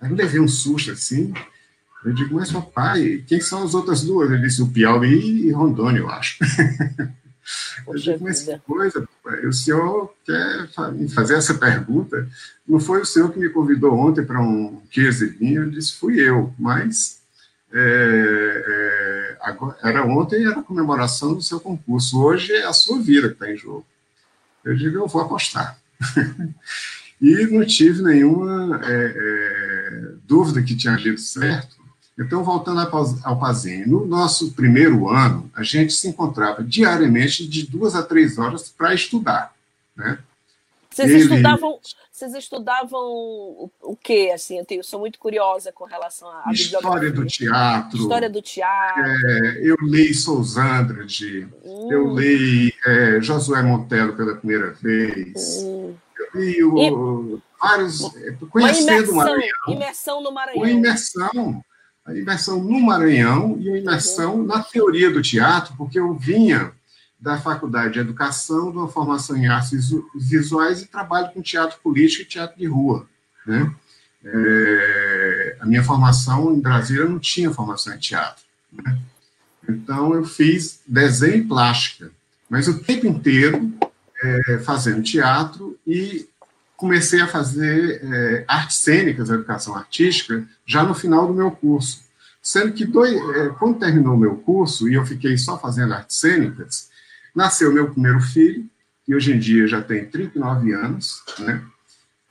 Aí 0.00 0.10
eu 0.10 0.16
levei 0.16 0.40
um 0.40 0.48
susto 0.48 0.90
assim. 0.90 1.32
Eu 2.04 2.12
digo, 2.12 2.34
mas 2.34 2.50
papai, 2.50 3.22
quem 3.26 3.40
são 3.40 3.62
as 3.62 3.74
outras 3.74 4.02
duas? 4.02 4.30
Ele 4.30 4.42
disse, 4.42 4.62
o 4.62 4.68
Piauí 4.68 5.46
e 5.46 5.52
Rondônia, 5.52 6.00
eu 6.00 6.10
acho. 6.10 6.38
eu 7.86 7.94
digo, 7.94 8.24
mas 8.24 8.42
que 8.42 8.58
coisa, 8.60 9.06
papai, 9.22 9.46
o 9.46 9.52
senhor 9.52 10.12
quer 10.24 10.68
fazer 11.14 11.34
essa 11.34 11.54
pergunta? 11.54 12.28
Não 12.66 12.80
foi 12.80 13.02
o 13.02 13.06
senhor 13.06 13.30
que 13.32 13.38
me 13.38 13.50
convidou 13.50 13.94
ontem 13.94 14.24
para 14.24 14.42
um 14.42 14.82
queijo 14.90 15.30
vinho? 15.38 15.62
Eu 15.62 15.70
disse, 15.70 15.94
fui 15.94 16.20
eu, 16.20 16.52
mas 16.58 17.21
é, 17.74 18.64
é, 18.66 19.36
agora, 19.40 19.76
era 19.82 20.04
ontem 20.04 20.44
era 20.44 20.60
a 20.60 20.62
comemoração 20.62 21.34
do 21.34 21.42
seu 21.42 21.58
concurso, 21.58 22.22
hoje 22.22 22.52
é 22.52 22.66
a 22.66 22.72
sua 22.72 23.00
vida 23.00 23.28
que 23.28 23.34
está 23.34 23.50
em 23.50 23.56
jogo. 23.56 23.86
Eu 24.64 24.76
digo, 24.76 24.98
eu 24.98 25.08
vou 25.08 25.22
apostar. 25.22 25.78
e 27.20 27.46
não 27.46 27.64
tive 27.64 28.02
nenhuma 28.02 28.80
é, 28.84 29.14
é, 29.16 30.12
dúvida 30.24 30.62
que 30.62 30.76
tinha 30.76 30.94
agido 30.94 31.18
certo. 31.18 31.82
Então, 32.18 32.44
voltando 32.44 32.80
ao 33.24 33.40
Pazinho, 33.40 33.88
no 33.88 34.06
nosso 34.06 34.52
primeiro 34.52 35.08
ano, 35.08 35.50
a 35.54 35.62
gente 35.62 35.94
se 35.94 36.08
encontrava 36.08 36.62
diariamente 36.62 37.46
de 37.48 37.66
duas 37.66 37.94
a 37.94 38.02
três 38.02 38.38
horas 38.38 38.68
para 38.68 38.94
estudar. 38.94 39.54
Né? 39.96 40.18
Vocês 40.90 41.10
Ele... 41.10 41.20
estudavam 41.20 41.78
vocês 42.22 42.34
estudavam 42.34 43.00
o, 43.00 43.96
quê? 44.00 44.30
Assim, 44.32 44.58
eu, 44.58 44.64
tenho, 44.64 44.80
eu 44.80 44.84
sou 44.84 45.00
muito 45.00 45.18
curiosa 45.18 45.72
com 45.72 45.84
relação 45.84 46.28
à 46.28 46.52
História 46.52 47.10
do 47.10 47.26
teatro. 47.26 47.98
História 47.98 48.30
do 48.30 48.40
teatro. 48.40 49.02
É, 49.02 49.60
eu 49.60 49.76
li 49.82 50.14
Sousandrade, 50.14 51.48
hum. 51.64 51.88
eu 51.90 52.14
li 52.14 52.72
é, 52.86 53.20
Josué 53.20 53.62
Montello 53.62 54.16
pela 54.16 54.36
primeira 54.36 54.70
vez. 54.72 55.62
Hum. 55.62 55.94
Eu 56.16 56.40
li 56.40 56.64
o, 56.64 57.36
e, 57.36 57.42
vários. 57.60 58.14
É, 58.16 58.36
conhecendo 58.48 59.10
o 59.10 59.16
Maranhão. 59.16 59.68
Imersão 59.68 60.22
no 60.22 60.32
Maranhão. 60.32 60.62
Uma 60.62 60.70
imersão. 60.70 61.64
A 62.04 62.14
imersão 62.14 62.62
no 62.62 62.80
Maranhão 62.80 63.56
e 63.60 63.70
a 63.70 63.78
imersão 63.78 64.36
uhum. 64.36 64.44
na 64.44 64.62
teoria 64.62 65.10
do 65.10 65.22
teatro, 65.22 65.74
porque 65.76 65.98
eu 65.98 66.14
vinha 66.14 66.72
da 67.22 67.38
Faculdade 67.38 67.94
de 67.94 68.00
Educação, 68.00 68.72
de 68.72 68.76
uma 68.76 68.88
formação 68.88 69.36
em 69.36 69.46
artes 69.46 69.94
visuais 70.12 70.82
e 70.82 70.86
trabalho 70.86 71.32
com 71.32 71.40
teatro 71.40 71.78
político 71.80 72.22
e 72.22 72.26
teatro 72.26 72.58
de 72.58 72.66
rua. 72.66 73.06
Né? 73.46 73.72
É, 74.24 75.56
a 75.60 75.64
minha 75.64 75.84
formação 75.84 76.52
em 76.52 76.60
Brasília 76.60 77.04
não 77.04 77.20
tinha 77.20 77.52
formação 77.52 77.94
em 77.94 77.98
teatro. 77.98 78.42
Né? 78.72 78.98
Então, 79.68 80.12
eu 80.12 80.24
fiz 80.24 80.80
desenho 80.84 81.36
e 81.36 81.44
plástica, 81.44 82.10
mas 82.50 82.66
o 82.66 82.80
tempo 82.80 83.06
inteiro 83.06 83.72
é, 84.20 84.58
fazendo 84.58 85.00
teatro 85.00 85.78
e 85.86 86.28
comecei 86.76 87.20
a 87.20 87.28
fazer 87.28 88.00
é, 88.02 88.44
artes 88.48 88.78
cênicas, 88.78 89.30
educação 89.30 89.76
artística, 89.76 90.44
já 90.66 90.82
no 90.82 90.92
final 90.92 91.28
do 91.28 91.34
meu 91.34 91.52
curso. 91.52 92.02
Sendo 92.42 92.72
que, 92.72 92.84
dois, 92.84 93.14
é, 93.36 93.50
quando 93.50 93.78
terminou 93.78 94.16
o 94.16 94.18
meu 94.18 94.34
curso 94.38 94.88
e 94.88 94.94
eu 94.94 95.06
fiquei 95.06 95.38
só 95.38 95.56
fazendo 95.56 95.94
artes 95.94 96.16
cênicas, 96.16 96.90
Nasceu 97.34 97.72
meu 97.72 97.90
primeiro 97.90 98.20
filho, 98.20 98.68
que 99.04 99.14
hoje 99.14 99.32
em 99.32 99.38
dia 99.38 99.66
já 99.66 99.82
tem 99.82 100.04
39 100.04 100.72
anos, 100.72 101.22
né? 101.38 101.62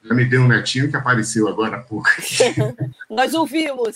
Já 0.03 0.15
me 0.15 0.25
deu 0.25 0.41
um 0.41 0.47
netinho 0.47 0.89
que 0.89 0.95
apareceu 0.95 1.47
agora 1.47 1.77
há 1.77 1.81
pouco. 1.81 2.09
Nós 3.09 3.33
ouvimos. 3.33 3.93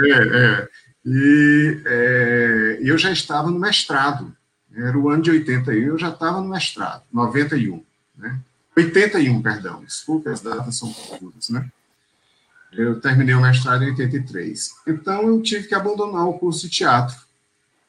É, 0.00 0.10
é. 0.10 0.68
E 1.06 1.82
é, 1.84 2.78
eu 2.82 2.98
já 2.98 3.12
estava 3.12 3.50
no 3.50 3.58
mestrado. 3.58 4.34
Era 4.76 4.98
o 4.98 5.08
ano 5.08 5.22
de 5.22 5.30
81, 5.30 5.86
eu 5.86 5.98
já 5.98 6.08
estava 6.08 6.40
no 6.40 6.48
mestrado, 6.48 7.04
91, 7.12 7.84
né? 8.16 8.40
81, 8.76 9.40
perdão, 9.40 9.84
desculpe, 9.84 10.28
as 10.28 10.40
datas 10.40 10.76
são 10.76 10.92
confusas, 10.92 11.48
né? 11.48 11.70
Eu 12.72 13.00
terminei 13.00 13.36
o 13.36 13.40
mestrado 13.40 13.84
em 13.84 13.90
83. 13.90 14.70
Então, 14.88 15.28
eu 15.28 15.40
tive 15.42 15.68
que 15.68 15.74
abandonar 15.76 16.26
o 16.26 16.38
curso 16.38 16.62
de 16.62 16.70
teatro, 16.70 17.16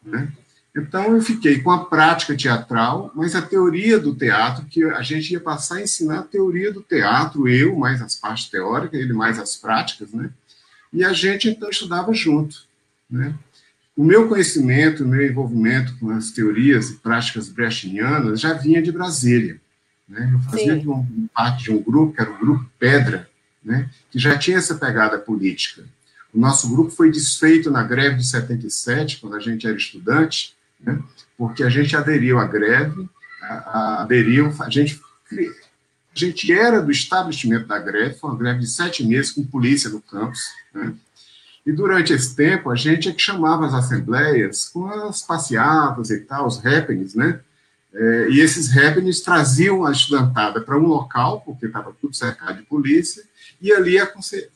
né? 0.03 0.31
Então, 0.75 1.15
eu 1.15 1.21
fiquei 1.21 1.61
com 1.61 1.71
a 1.71 1.85
prática 1.85 2.35
teatral, 2.35 3.09
mas 3.15 3.33
a 3.33 3.41
teoria 3.41 3.97
do 3.97 4.13
teatro, 4.13 4.65
que 4.65 4.83
a 4.83 5.01
gente 5.01 5.31
ia 5.31 5.39
passar 5.39 5.75
a 5.75 5.81
ensinar 5.81 6.19
a 6.19 6.23
teoria 6.23 6.71
do 6.71 6.81
teatro, 6.81 7.47
eu 7.47 7.77
mais 7.77 8.01
as 8.01 8.15
partes 8.15 8.49
teóricas, 8.49 8.99
ele 8.99 9.13
mais 9.13 9.39
as 9.39 9.55
práticas, 9.55 10.11
né? 10.11 10.29
E 10.91 11.03
a 11.03 11.13
gente, 11.13 11.47
então, 11.47 11.69
estudava 11.69 12.13
junto, 12.13 12.63
né? 13.09 13.33
O 13.95 14.03
meu 14.03 14.27
conhecimento, 14.27 15.05
o 15.05 15.07
meu 15.07 15.25
envolvimento 15.25 15.97
com 15.97 16.09
as 16.09 16.31
teorias 16.31 16.89
e 16.89 16.95
práticas 16.95 17.47
brechtianas 17.47 18.41
já 18.41 18.53
vinha 18.53 18.81
de 18.81 18.91
Brasília. 18.91 19.61
Né? 20.07 20.29
Eu 20.33 20.39
fazia 20.39 20.77
de 20.77 20.89
um, 20.89 21.27
parte 21.33 21.63
de 21.63 21.71
um 21.71 21.81
grupo, 21.81 22.13
que 22.13 22.21
era 22.21 22.29
o 22.29 22.37
Grupo 22.37 22.69
Pedra, 22.77 23.29
né? 23.63 23.89
que 24.11 24.19
já 24.19 24.37
tinha 24.37 24.57
essa 24.57 24.75
pegada 24.75 25.17
política. 25.17 25.85
O 26.33 26.39
nosso 26.39 26.67
grupo 26.69 26.91
foi 26.91 27.09
desfeito 27.09 27.71
na 27.71 27.83
greve 27.83 28.17
de 28.17 28.27
77, 28.27 29.19
quando 29.21 29.37
a 29.37 29.39
gente 29.39 29.65
era 29.65 29.77
estudante, 29.77 30.53
né? 30.85 31.01
porque 31.37 31.63
a 31.63 31.69
gente 31.69 31.95
aderiu 31.95 32.39
à 32.39 32.45
greve, 32.45 33.09
a, 33.41 33.53
a, 33.53 34.01
aderiu, 34.01 34.53
a 34.59 34.69
gente, 34.69 35.01
a 35.31 36.17
gente 36.19 36.51
era 36.51 36.81
do 36.81 36.91
estabelecimento 36.91 37.67
da 37.67 37.79
greve, 37.79 38.15
foi 38.15 38.29
uma 38.29 38.39
greve 38.39 38.59
de 38.59 38.67
sete 38.67 39.05
meses 39.05 39.31
com 39.31 39.43
polícia 39.43 39.89
no 39.89 40.01
campus, 40.01 40.41
né? 40.73 40.93
E 41.65 41.71
durante 41.71 42.13
esse 42.13 42.35
tempo, 42.35 42.69
a 42.69 42.75
gente 42.75 43.09
é 43.09 43.11
que 43.11 43.21
chamava 43.21 43.65
as 43.65 43.73
assembleias 43.73 44.65
com 44.65 44.85
as 44.85 45.23
passeatas 45.23 46.11
e 46.11 46.19
tal, 46.19 46.45
os 46.45 46.63
happenings, 46.63 47.15
né? 47.15 47.39
É, 47.91 48.29
e 48.29 48.39
esses 48.39 48.75
happenings 48.77 49.21
traziam 49.21 49.83
a 49.83 49.91
estudantada 49.91 50.61
para 50.61 50.77
um 50.77 50.85
local, 50.85 51.41
porque 51.41 51.65
estava 51.65 51.95
tudo 51.99 52.15
cercado 52.15 52.57
de 52.57 52.63
polícia, 52.63 53.23
e 53.59 53.71
ali 53.71 53.97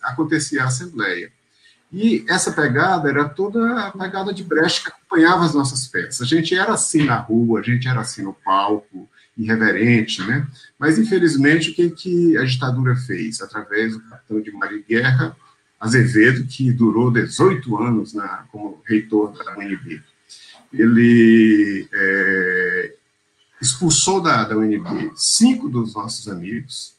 acontecia 0.03 0.63
a 0.63 0.67
assembleia. 0.67 1.31
E 1.91 2.23
essa 2.29 2.51
pegada 2.51 3.09
era 3.09 3.27
toda 3.27 3.87
a 3.87 3.91
pegada 3.91 4.31
de 4.31 4.43
Brecht 4.43 4.83
que 4.83 4.89
acompanhava 4.89 5.43
as 5.43 5.55
nossas 5.55 5.87
peças. 5.87 6.21
A 6.21 6.25
gente 6.25 6.53
era 6.53 6.73
assim 6.73 7.03
na 7.03 7.17
rua, 7.17 7.59
a 7.59 7.63
gente 7.63 7.87
era 7.87 8.01
assim 8.01 8.21
no 8.21 8.33
palco, 8.33 9.09
irreverente, 9.35 10.21
né? 10.21 10.45
Mas, 10.77 10.99
infelizmente, 10.99 11.71
o 11.71 11.73
que, 11.73 11.89
que 11.89 12.37
a 12.37 12.43
ditadura 12.43 12.95
fez? 12.95 13.41
Através 13.41 13.93
do 13.93 14.01
capitão 14.01 14.39
de 14.39 14.51
mar 14.51 14.71
e 14.71 14.83
guerra, 14.83 15.35
Azevedo, 15.79 16.45
que 16.45 16.71
durou 16.71 17.09
18 17.09 17.77
anos 17.77 18.13
na, 18.13 18.45
como 18.51 18.81
reitor 18.85 19.31
da 19.43 19.57
UNB. 19.57 20.03
Ele 20.71 21.87
é, 21.91 22.93
expulsou 23.59 24.21
da, 24.21 24.43
da 24.43 24.57
UNB 24.57 25.11
cinco 25.15 25.69
dos 25.69 25.95
nossos 25.95 26.27
amigos. 26.27 26.93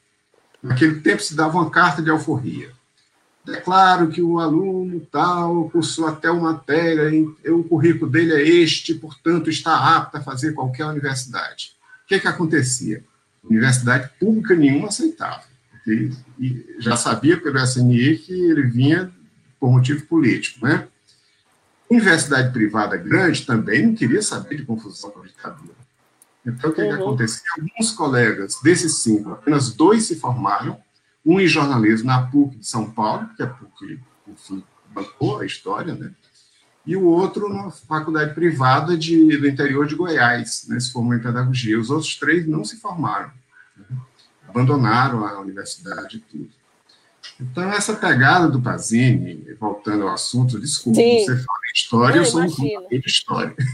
Naquele 0.62 1.00
tempo 1.00 1.23
se 1.23 1.37
dava 1.37 1.59
uma 1.59 1.70
carta 1.70 2.02
de 2.02 2.11
alforria 2.11 2.73
declaro 3.44 4.09
que 4.09 4.23
o 4.23 4.38
aluno 4.38 5.00
tal 5.11 5.70
cursou 5.70 6.06
até 6.06 6.30
uma 6.30 6.52
matéria, 6.52 7.11
o 7.49 7.64
currículo 7.64 8.11
dele 8.11 8.35
é 8.35 8.42
este, 8.42 8.94
portanto, 8.94 9.49
está 9.49 9.97
apto 9.97 10.18
a 10.18 10.20
fazer 10.20 10.52
qualquer 10.52 10.87
universidade. 10.87 11.75
O 12.04 12.09
que, 12.09 12.20
que 12.20 12.28
acontecia? 12.28 13.02
Universidade 13.42 14.11
pública 14.18 14.54
nenhuma 14.54 14.88
aceitava. 14.88 15.42
Porque 15.73 16.11
já 16.78 16.97
sabia 16.97 17.40
pelo 17.40 17.59
SNI 17.59 18.18
que 18.18 18.32
ele 18.32 18.62
vinha 18.62 19.11
por 19.59 19.70
motivo 19.70 20.04
político, 20.06 20.66
né? 20.66 20.87
Universidade 21.90 22.52
privada 22.52 22.97
grande 22.97 23.44
também 23.44 23.87
não 23.87 23.94
queria 23.94 24.23
saber 24.23 24.59
de 24.59 24.64
confusão 24.64 25.11
com 25.11 25.20
a 25.20 25.26
ditadura. 25.26 25.80
Então, 26.47 26.70
o 26.70 26.73
que, 26.73 26.82
uhum. 26.82 26.88
que 26.88 26.94
aconteceu? 26.94 27.42
Alguns 27.59 27.92
colegas 27.92 28.54
desses 28.62 29.02
cinco, 29.02 29.32
apenas 29.32 29.73
dois 29.73 30.04
se 30.04 30.16
formaram, 30.16 30.78
um 31.25 31.41
em 31.41 31.47
jornalismo 31.47 32.07
na 32.07 32.27
PUC 32.27 32.57
de 32.57 32.67
São 32.67 32.91
Paulo, 32.91 33.29
que 33.37 33.43
é 33.43 33.47
a 33.47 33.49
PUC, 33.49 34.00
enfim, 34.27 34.65
bancou 34.93 35.41
a 35.41 35.47
história, 35.47 35.95
né? 35.95 36.11
E 36.87 36.97
o 36.97 37.05
outro 37.05 37.49
na 37.49 37.71
faculdade 37.71 38.35
privada 38.35 38.97
de, 38.97 39.37
do 39.37 39.47
interior 39.47 39.87
de 39.87 39.95
Goiás, 39.95 40.67
né? 40.69 40.81
se 40.81 40.91
formou 40.91 41.15
em 41.15 41.21
pedagogia. 41.21 41.79
Os 41.79 41.91
outros 41.91 42.17
três 42.17 42.47
não 42.47 42.65
se 42.65 42.79
formaram, 42.79 43.31
né? 43.77 43.85
abandonaram 44.49 45.25
a 45.27 45.39
universidade 45.41 46.17
e 46.17 46.21
tudo. 46.21 46.50
Então, 47.39 47.71
essa 47.71 47.95
pegada 47.95 48.49
do 48.49 48.61
Pazini, 48.61 49.55
voltando 49.59 50.07
ao 50.07 50.15
assunto, 50.15 50.59
desculpa, 50.59 51.00
Sim. 51.00 51.21
você 51.21 51.37
fala 51.37 51.59
em 51.69 51.73
história, 51.75 52.17
eu, 52.17 52.23
eu 52.23 52.27
sou 52.27 52.45
imagino. 52.45 52.87
um 52.87 52.89
de 52.89 53.07
história. 53.07 53.55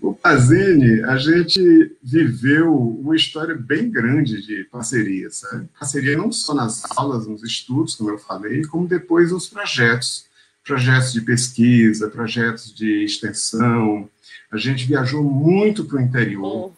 O 0.00 0.12
Pazini, 0.12 1.02
a 1.04 1.16
gente 1.16 1.96
viveu 2.02 2.76
uma 2.76 3.16
história 3.16 3.54
bem 3.54 3.90
grande 3.90 4.46
de 4.46 4.64
parceria, 4.64 5.30
sabe? 5.30 5.66
Parceria 5.78 6.16
não 6.16 6.30
só 6.30 6.52
nas 6.54 6.82
aulas, 6.96 7.26
nos 7.26 7.42
estudos, 7.42 7.94
como 7.94 8.10
eu 8.10 8.18
falei, 8.18 8.64
como 8.66 8.86
depois 8.86 9.32
nos 9.32 9.48
projetos. 9.48 10.26
Projetos 10.62 11.12
de 11.12 11.20
pesquisa, 11.20 12.10
projetos 12.10 12.74
de 12.74 13.04
extensão. 13.04 14.08
A 14.50 14.56
gente 14.56 14.86
viajou 14.86 15.22
muito 15.22 15.84
para 15.84 15.98
o 15.98 16.02
interior. 16.02 16.72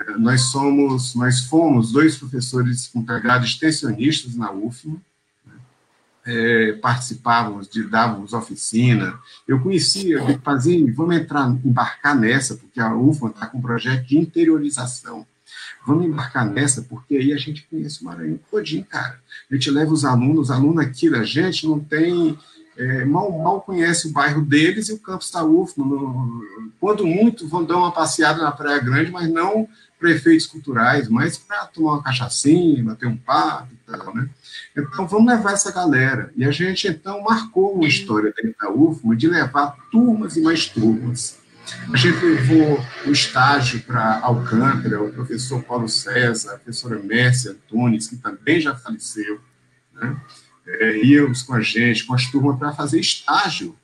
É, 0.00 0.18
nós 0.18 0.42
somos, 0.50 1.14
nós 1.14 1.40
fomos 1.40 1.92
dois 1.92 2.16
professores 2.16 2.88
com 2.88 3.04
pegada 3.04 3.44
extensionistas 3.44 4.34
na 4.34 4.52
UFMA, 4.52 5.00
é, 6.28 6.72
participávamos, 6.72 7.68
de, 7.68 7.82
dávamos 7.84 8.34
oficina. 8.34 9.18
Eu 9.46 9.60
conhecia, 9.60 10.22
fazia, 10.44 10.92
vamos 10.92 11.16
entrar, 11.16 11.48
embarcar 11.64 12.14
nessa, 12.14 12.54
porque 12.54 12.78
a 12.78 12.94
UFMA 12.94 13.30
está 13.30 13.46
com 13.46 13.56
um 13.56 13.62
projeto 13.62 14.06
de 14.06 14.18
interiorização. 14.18 15.26
Vamos 15.86 16.04
embarcar 16.04 16.44
nessa, 16.44 16.82
porque 16.82 17.16
aí 17.16 17.32
a 17.32 17.38
gente 17.38 17.66
conhece 17.70 18.02
o 18.02 18.04
Maranhão 18.04 18.38
todinho, 18.50 18.84
cara. 18.84 19.18
A 19.50 19.54
gente 19.54 19.70
leva 19.70 19.90
os 19.90 20.04
alunos, 20.04 20.40
os 20.40 20.50
alunos 20.50 20.84
aqui 20.84 21.08
da 21.08 21.24
gente 21.24 21.66
não 21.66 21.80
tem, 21.80 22.38
é, 22.78 23.04
mal, 23.04 23.30
mal 23.32 23.60
conhece 23.60 24.06
o 24.06 24.12
bairro 24.12 24.40
deles 24.40 24.88
e 24.88 24.92
o 24.92 25.00
campus 25.00 25.30
da 25.32 25.44
UFMA. 25.44 25.84
Quando 26.78 27.04
muito, 27.04 27.48
vão 27.48 27.64
dar 27.64 27.76
uma 27.76 27.90
passeada 27.90 28.40
na 28.40 28.52
Praia 28.52 28.78
Grande, 28.78 29.10
mas 29.10 29.28
não 29.28 29.68
para 29.98 30.12
efeitos 30.12 30.46
culturais, 30.46 31.08
mas 31.08 31.36
para 31.36 31.66
tomar 31.66 31.94
uma 31.94 32.02
cachaçinha, 32.02 32.84
bater 32.84 33.08
um 33.08 33.16
papo 33.16 33.72
e 33.72 33.90
tal, 33.90 34.14
né? 34.14 34.28
Então, 34.76 35.08
vamos 35.08 35.26
levar 35.26 35.54
essa 35.54 35.72
galera. 35.72 36.32
E 36.36 36.44
a 36.44 36.52
gente, 36.52 36.86
então, 36.86 37.20
marcou 37.20 37.74
uma 37.74 37.88
história 37.88 38.32
dentro 38.40 38.54
da 38.60 38.70
UFMA 38.70 39.16
de 39.16 39.26
levar 39.26 39.76
turmas 39.90 40.36
e 40.36 40.40
mais 40.40 40.68
turmas. 40.68 41.38
A 41.92 41.96
gente 41.96 42.24
levou 42.24 42.78
o 43.06 43.10
estágio 43.10 43.80
para 43.82 44.20
Alcântara, 44.20 45.02
o 45.02 45.12
professor 45.12 45.62
Paulo 45.64 45.88
César, 45.88 46.54
a 46.54 46.58
professora 46.58 46.98
Mércia 47.02 47.50
Antunes, 47.50 48.06
que 48.06 48.16
também 48.16 48.60
já 48.60 48.76
faleceu, 48.76 49.40
né? 49.94 50.16
É, 50.68 51.04
íamos 51.04 51.42
com 51.42 51.54
a 51.54 51.60
gente, 51.60 52.04
com 52.04 52.14
as 52.14 52.26
turmas, 52.30 52.58
para 52.58 52.72
fazer 52.72 53.00
estágio. 53.00 53.74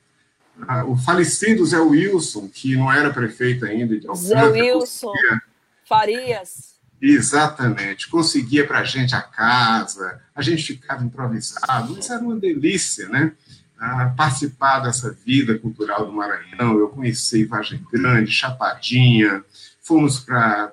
Ah, 0.67 0.85
o 0.85 0.95
falecido 0.95 1.65
Zé 1.65 1.79
Wilson, 1.79 2.47
que 2.47 2.75
não 2.75 2.91
era 2.91 3.11
prefeito 3.11 3.65
ainda 3.65 3.99
de 3.99 4.07
Alcântara. 4.07 4.51
Zé 4.51 4.61
Wilson. 4.61 5.07
Conseguia... 5.07 5.41
Farias. 5.87 6.75
Exatamente. 7.01 8.07
Conseguia 8.07 8.65
para 8.65 8.79
a 8.79 8.83
gente 8.83 9.13
a 9.15 9.21
casa, 9.21 10.21
a 10.33 10.41
gente 10.41 10.63
ficava 10.63 11.03
improvisado. 11.03 11.99
Isso 11.99 12.13
era 12.13 12.21
uma 12.21 12.35
delícia, 12.35 13.09
né? 13.09 13.33
Ah, 13.77 14.13
participar 14.15 14.79
dessa 14.79 15.11
vida 15.11 15.59
cultural 15.59 16.05
do 16.05 16.13
Maranhão. 16.13 16.79
Eu 16.79 16.89
conheci 16.89 17.43
Vargem 17.43 17.83
Grande, 17.91 18.31
Chapadinha, 18.31 19.43
fomos 19.81 20.19
para 20.19 20.71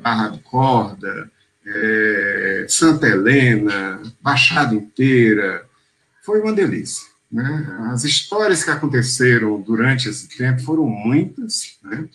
Barra 0.00 0.28
do 0.28 0.38
Corda, 0.38 1.30
é, 1.74 2.66
Santa 2.68 3.06
Helena, 3.06 4.00
Baixada 4.20 4.74
inteira. 4.74 5.66
Foi 6.22 6.40
uma 6.40 6.52
delícia. 6.52 7.06
Né? 7.30 7.78
As 7.92 8.04
histórias 8.04 8.64
que 8.64 8.70
aconteceram 8.70 9.60
durante 9.60 10.08
esse 10.08 10.28
tempo 10.28 10.62
foram 10.62 10.86
muitas, 10.86 11.76
né? 11.82 12.08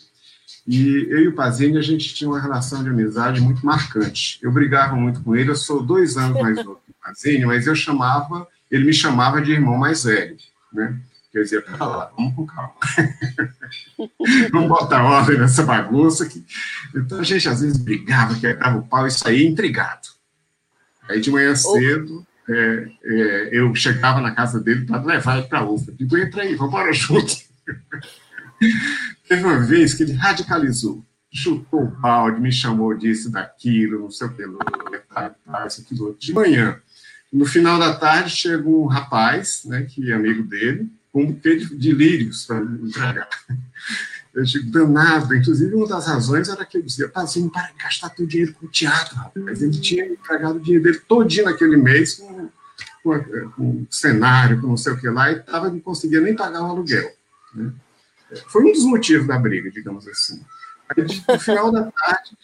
E 0.66 1.06
eu 1.10 1.20
e 1.20 1.28
o 1.28 1.34
Pazini, 1.34 1.76
a 1.76 1.82
gente 1.82 2.14
tinha 2.14 2.28
uma 2.28 2.40
relação 2.40 2.82
de 2.82 2.88
amizade 2.88 3.40
muito 3.40 3.64
marcante. 3.64 4.38
Eu 4.42 4.50
brigava 4.50 4.96
muito 4.96 5.22
com 5.22 5.36
ele, 5.36 5.50
eu 5.50 5.56
sou 5.56 5.82
dois 5.82 6.16
anos 6.16 6.40
mais 6.40 6.56
novo 6.56 6.80
que 6.84 6.90
o 6.90 6.94
Pazini, 7.02 7.44
mas 7.44 7.66
eu 7.66 7.74
chamava, 7.74 8.48
ele 8.70 8.84
me 8.84 8.94
chamava 8.94 9.42
de 9.42 9.52
irmão 9.52 9.76
mais 9.76 10.04
velho, 10.04 10.36
né? 10.72 10.98
Quer 11.34 11.42
dizer, 11.42 11.64
para 11.64 11.84
lá, 11.84 12.12
vamos 12.16 12.32
com 12.36 12.46
calma. 12.46 12.74
vamos 14.52 14.68
botar 14.68 15.02
ordem 15.02 15.36
nessa 15.36 15.64
bagunça. 15.64 16.22
Aqui. 16.22 16.46
Então 16.94 17.18
a 17.18 17.24
gente 17.24 17.48
às 17.48 17.60
vezes 17.60 17.76
brigava, 17.76 18.38
quebrava 18.38 18.78
o 18.78 18.86
pau 18.86 19.04
e 19.04 19.10
saía 19.10 19.44
intrigado. 19.44 20.06
Aí 21.08 21.20
de 21.20 21.32
manhã 21.32 21.52
cedo, 21.56 22.24
é, 22.48 22.88
é, 23.02 23.48
eu 23.50 23.74
chegava 23.74 24.20
na 24.20 24.30
casa 24.30 24.60
dele 24.60 24.86
para 24.86 25.02
levar 25.02 25.38
ele 25.38 25.48
para 25.48 25.58
a 25.58 25.68
UFA. 25.68 25.90
Digo, 25.90 26.16
entra 26.16 26.42
aí, 26.42 26.54
vamos 26.54 26.72
embora 26.72 26.92
junto. 26.92 27.34
Teve 29.28 29.42
uma 29.42 29.58
vez 29.58 29.92
que 29.92 30.04
ele 30.04 30.12
radicalizou, 30.12 31.04
chutou 31.32 31.82
o 31.82 32.00
balde, 32.00 32.40
me 32.40 32.52
chamou 32.52 32.96
disso, 32.96 33.28
daquilo, 33.28 34.02
não 34.02 34.10
sei 34.10 34.28
o 34.28 34.34
que, 34.34 34.42
isso, 35.66 35.80
aquilo 35.80 36.06
outro. 36.06 36.20
De 36.20 36.32
manhã, 36.32 36.80
no 37.32 37.44
final 37.44 37.76
da 37.76 37.92
tarde, 37.92 38.30
chega 38.30 38.68
um 38.68 38.86
rapaz, 38.86 39.62
né, 39.64 39.82
que 39.82 40.12
é 40.12 40.14
amigo 40.14 40.44
dele, 40.44 40.88
um 41.14 41.26
buquê 41.26 41.56
de, 41.56 41.76
de 41.76 41.92
lírios 41.92 42.44
para 42.44 42.60
entregar. 42.60 43.28
Eu 44.34 44.42
digo, 44.42 44.70
danado. 44.70 45.34
Inclusive, 45.34 45.74
uma 45.74 45.86
das 45.86 46.06
razões 46.06 46.48
era 46.48 46.64
que 46.64 46.78
eu 46.78 46.82
dizia, 46.82 47.08
Pazinho, 47.08 47.50
para 47.50 47.68
de 47.68 47.82
gastar 47.82 48.10
teu 48.10 48.26
dinheiro 48.26 48.52
com 48.54 48.66
teatro, 48.66 49.14
rapaz. 49.14 49.62
Ele 49.62 49.78
tinha 49.78 50.06
entregado 50.06 50.56
o 50.56 50.60
dinheiro 50.60 50.82
dele 50.82 50.98
todinho 51.06 51.44
naquele 51.44 51.76
mês 51.76 52.14
com, 52.14 52.50
com, 53.02 53.50
com 53.50 53.86
cenário, 53.88 54.60
com 54.60 54.66
não 54.66 54.76
sei 54.76 54.92
o 54.92 55.00
que 55.00 55.08
lá, 55.08 55.30
e 55.30 55.38
tava, 55.40 55.70
não 55.70 55.78
conseguia 55.78 56.20
nem 56.20 56.34
pagar 56.34 56.62
o 56.62 56.66
aluguel. 56.66 57.12
Né? 57.54 57.72
Foi 58.48 58.64
um 58.64 58.72
dos 58.72 58.84
motivos 58.84 59.28
da 59.28 59.38
briga, 59.38 59.70
digamos 59.70 60.08
assim. 60.08 60.42
Aí, 60.88 61.04
no 61.04 61.38
final 61.38 61.70
da 61.70 61.84
tarde, 61.92 62.36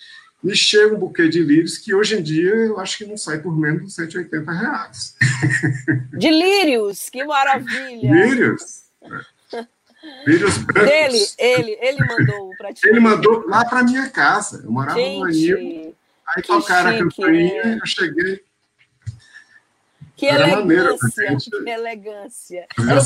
me 0.43 0.57
chega 0.57 0.95
um 0.95 0.99
buquê 0.99 1.29
de 1.29 1.43
lírios 1.43 1.77
que 1.79 1.95
hoje 1.95 2.19
em 2.19 2.23
dia 2.23 2.51
eu 2.51 2.81
acho 2.81 2.99
que 2.99 3.05
não 3.05 3.17
sai 3.17 3.39
por 3.39 3.57
menos 3.57 3.85
de 3.85 3.93
180 3.93 4.53
reais. 4.53 5.17
De 6.17 6.31
lírios, 6.31 7.09
que 7.11 7.23
maravilha! 7.25 8.11
Lírios? 8.11 8.83
Lírios 10.27 10.57
brancos. 10.59 10.91
Ele, 10.91 11.27
ele, 11.39 11.79
ele 11.81 12.05
mandou 12.05 12.51
para 12.57 12.73
ti. 12.73 12.89
Ele 12.89 13.01
mandou 13.01 13.47
lá 13.47 13.65
para 13.67 13.83
minha 13.83 14.09
casa. 14.09 14.63
Eu 14.65 14.71
morava 14.71 14.99
Gente, 14.99 15.19
no 15.19 15.25
Anil. 15.25 15.97
Aí 16.29 16.43
tocaram 16.43 16.91
a 16.91 16.99
campainha, 16.99 17.65
né? 17.65 17.79
eu 17.83 17.87
cheguei, 17.87 18.41
que 20.21 20.27
elegância, 20.27 21.37
que 21.39 21.71
elegância. 21.71 22.67
Era 22.79 23.01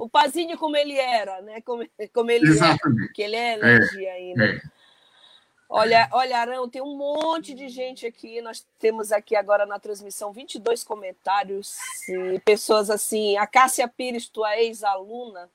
o 0.00 0.08
Pazinho, 0.08 0.56
o 0.56 0.58
como 0.58 0.76
ele 0.76 0.98
era, 0.98 1.40
né? 1.40 1.60
Como, 1.60 1.86
como 2.12 2.30
ele 2.32 2.48
Exatamente. 2.48 3.04
era, 3.04 3.12
que 3.12 3.22
ele 3.22 3.36
é 3.36 3.58
é, 3.60 4.10
ainda. 4.10 4.44
É. 4.44 4.60
Olha, 5.74 6.06
olha, 6.12 6.38
Arão, 6.38 6.68
tem 6.68 6.82
um 6.82 6.94
monte 6.98 7.54
de 7.54 7.66
gente 7.70 8.06
aqui. 8.06 8.42
Nós 8.42 8.62
temos 8.78 9.10
aqui 9.10 9.34
agora 9.34 9.64
na 9.64 9.78
transmissão 9.78 10.30
22 10.30 10.84
comentários 10.84 11.78
e 12.06 12.38
pessoas 12.40 12.90
assim. 12.90 13.38
A 13.38 13.46
Cássia 13.46 13.88
Pires, 13.88 14.28
tua 14.28 14.54
ex-aluna, 14.58 15.48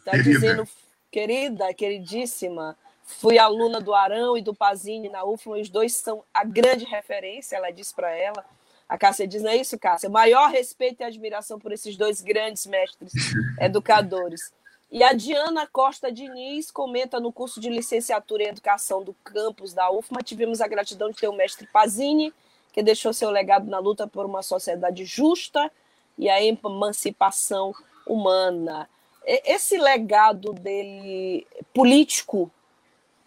está 0.00 0.18
dizendo 0.18 0.68
querida, 1.10 1.72
queridíssima. 1.72 2.76
Fui 3.04 3.38
aluna 3.38 3.80
do 3.80 3.94
Arão 3.94 4.36
e 4.36 4.42
do 4.42 4.54
Pazini 4.54 5.08
na 5.08 5.24
UFMA, 5.24 5.56
os 5.56 5.70
dois 5.70 5.94
são 5.94 6.22
a 6.32 6.44
grande 6.44 6.84
referência, 6.84 7.56
ela 7.56 7.70
disse 7.70 7.94
para 7.94 8.10
ela. 8.10 8.44
A 8.86 8.98
Cássia 8.98 9.26
diz, 9.26 9.42
não 9.42 9.50
é 9.50 9.56
isso, 9.56 9.78
Cássia? 9.78 10.10
Maior 10.10 10.50
respeito 10.50 11.00
e 11.00 11.04
admiração 11.04 11.58
por 11.58 11.72
esses 11.72 11.96
dois 11.96 12.20
grandes 12.20 12.66
mestres 12.66 13.12
educadores. 13.58 14.52
E 14.94 15.02
a 15.02 15.12
Diana 15.12 15.66
Costa 15.66 16.12
Diniz 16.12 16.70
comenta 16.70 17.18
no 17.18 17.32
curso 17.32 17.58
de 17.58 17.68
licenciatura 17.68 18.44
em 18.44 18.46
educação 18.46 19.02
do 19.02 19.12
campus 19.24 19.74
da 19.74 19.90
UFMA, 19.90 20.22
tivemos 20.22 20.60
a 20.60 20.68
gratidão 20.68 21.10
de 21.10 21.16
ter 21.16 21.26
o 21.26 21.32
mestre 21.32 21.66
Pazini, 21.66 22.32
que 22.72 22.80
deixou 22.80 23.12
seu 23.12 23.28
legado 23.28 23.68
na 23.68 23.80
luta 23.80 24.06
por 24.06 24.24
uma 24.24 24.40
sociedade 24.40 25.04
justa 25.04 25.68
e 26.16 26.30
a 26.30 26.40
emancipação 26.40 27.74
humana. 28.06 28.88
Esse 29.26 29.76
legado 29.78 30.52
dele 30.52 31.44
político 31.72 32.48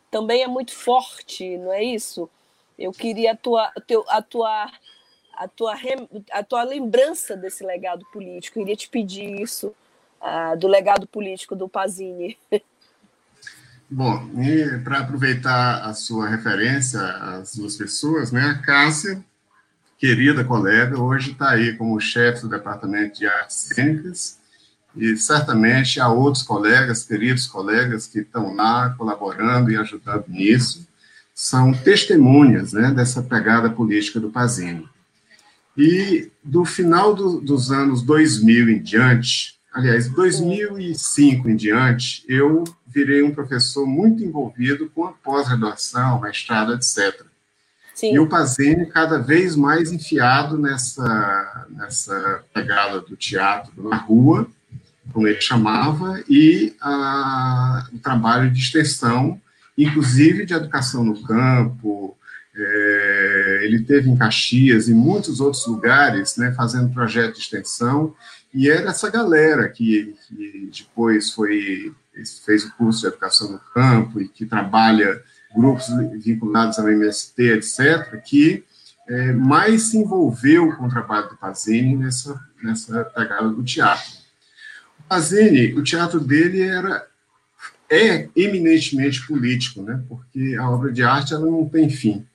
também 0.09 0.43
é 0.43 0.47
muito 0.47 0.73
forte, 0.73 1.57
não 1.57 1.73
é 1.73 1.83
isso? 1.83 2.29
Eu 2.79 2.93
queria 2.93 3.33
a 3.33 3.35
tua, 3.35 3.73
a 4.07 4.21
tua, 4.21 4.71
a 5.33 5.47
tua, 5.49 5.75
a 6.31 6.43
tua 6.43 6.63
lembrança 6.63 7.35
desse 7.35 7.65
legado 7.65 8.05
político. 8.13 8.57
Eu 8.57 8.63
iria 8.63 8.77
te 8.77 8.87
pedir 8.87 9.41
isso 9.41 9.75
do 10.59 10.67
legado 10.67 11.07
político 11.07 11.55
do 11.55 11.69
Pazini. 11.69 12.37
Bom, 13.89 14.29
para 14.83 14.99
aproveitar 14.99 15.85
a 15.85 15.93
sua 15.93 16.27
referência 16.27 16.99
às 17.01 17.55
duas 17.55 17.77
pessoas, 17.77 18.31
né, 18.33 18.41
a 18.41 18.61
Cássia, 18.61 19.23
querida 19.97 20.43
colega, 20.43 20.99
hoje 20.99 21.31
está 21.31 21.51
aí 21.51 21.75
como 21.77 21.99
chefe 21.99 22.41
do 22.41 22.49
Departamento 22.49 23.19
de 23.19 23.27
Artes 23.27 23.55
Cênicas, 23.55 24.39
e 24.95 25.15
certamente 25.15 25.99
há 25.99 26.09
outros 26.09 26.43
colegas, 26.43 27.03
queridos 27.03 27.47
colegas, 27.47 28.07
que 28.07 28.19
estão 28.19 28.53
lá 28.55 28.89
colaborando 28.97 29.71
e 29.71 29.77
ajudando 29.77 30.25
nisso, 30.27 30.87
são 31.33 31.71
testemunhas 31.71 32.73
né, 32.73 32.91
dessa 32.91 33.21
pegada 33.21 33.69
política 33.69 34.19
do 34.19 34.31
Pazini. 34.31 34.89
E 35.77 36.31
do 36.43 36.65
final 36.65 37.13
do, 37.13 37.39
dos 37.39 37.71
anos 37.71 38.01
2000 38.01 38.69
em 38.69 38.81
diante, 38.81 39.56
aliás, 39.77 40.09
2005 40.09 41.49
em 41.49 41.55
diante, 41.55 42.23
eu 42.27 42.63
virei 42.87 43.21
um 43.21 43.31
professor 43.31 43.85
muito 43.85 44.23
envolvido 44.23 44.89
com 44.89 45.05
a 45.05 45.11
pós-graduação, 45.11 46.19
mestrado, 46.19 46.73
etc. 46.73 47.23
Sim. 47.93 48.15
E 48.15 48.19
o 48.19 48.27
Pazini 48.27 48.87
cada 48.87 49.19
vez 49.19 49.55
mais 49.55 49.91
enfiado 49.91 50.57
nessa, 50.57 51.67
nessa 51.69 52.43
pegada 52.51 53.01
do 53.01 53.15
teatro 53.15 53.71
na 53.77 53.97
rua, 53.97 54.47
como 55.13 55.27
ele 55.27 55.39
chamava, 55.41 56.23
e 56.27 56.75
a, 56.81 57.87
o 57.93 57.99
trabalho 57.99 58.51
de 58.51 58.59
extensão, 58.59 59.39
inclusive 59.77 60.45
de 60.45 60.53
educação 60.53 61.03
no 61.03 61.21
campo. 61.21 62.17
É, 62.55 63.06
ele 63.67 63.83
teve 63.83 64.09
em 64.09 64.17
Caxias 64.17 64.87
e 64.87 64.93
muitos 64.93 65.39
outros 65.39 65.65
lugares, 65.67 66.37
né, 66.37 66.53
fazendo 66.53 66.93
projeto 66.93 67.35
de 67.35 67.41
extensão, 67.41 68.15
e 68.53 68.69
era 68.69 68.89
essa 68.89 69.09
galera 69.09 69.69
que, 69.69 70.15
que 70.27 70.71
depois 70.73 71.31
foi 71.31 71.93
fez 72.43 72.63
o 72.63 72.73
curso 72.73 73.01
de 73.01 73.07
educação 73.07 73.51
no 73.51 73.59
campo 73.59 74.19
e 74.19 74.27
que 74.27 74.45
trabalha 74.45 75.21
grupos 75.55 75.85
vinculados 76.23 76.79
ao 76.79 76.89
MST, 76.89 77.39
etc., 77.39 78.19
que 78.25 78.63
é, 79.07 79.33
mais 79.33 79.83
se 79.83 79.97
envolveu 79.97 80.75
com 80.75 80.87
o 80.87 80.89
trabalho 80.89 81.29
do 81.29 81.37
Pazini 81.37 81.95
nessa, 81.95 82.39
nessa 82.61 83.05
pegada 83.05 83.49
do 83.49 83.63
teatro. 83.63 84.11
Pazini, 85.07 85.73
o 85.73 85.83
teatro 85.83 86.19
dele 86.19 86.61
era 86.61 87.05
é 87.89 88.27
eminentemente 88.35 89.25
político, 89.25 89.81
né? 89.81 90.03
Porque 90.09 90.55
a 90.59 90.69
obra 90.69 90.91
de 90.91 91.03
arte 91.03 91.33
ela 91.33 91.45
não 91.45 91.67
tem 91.69 91.89
fim. 91.89 92.25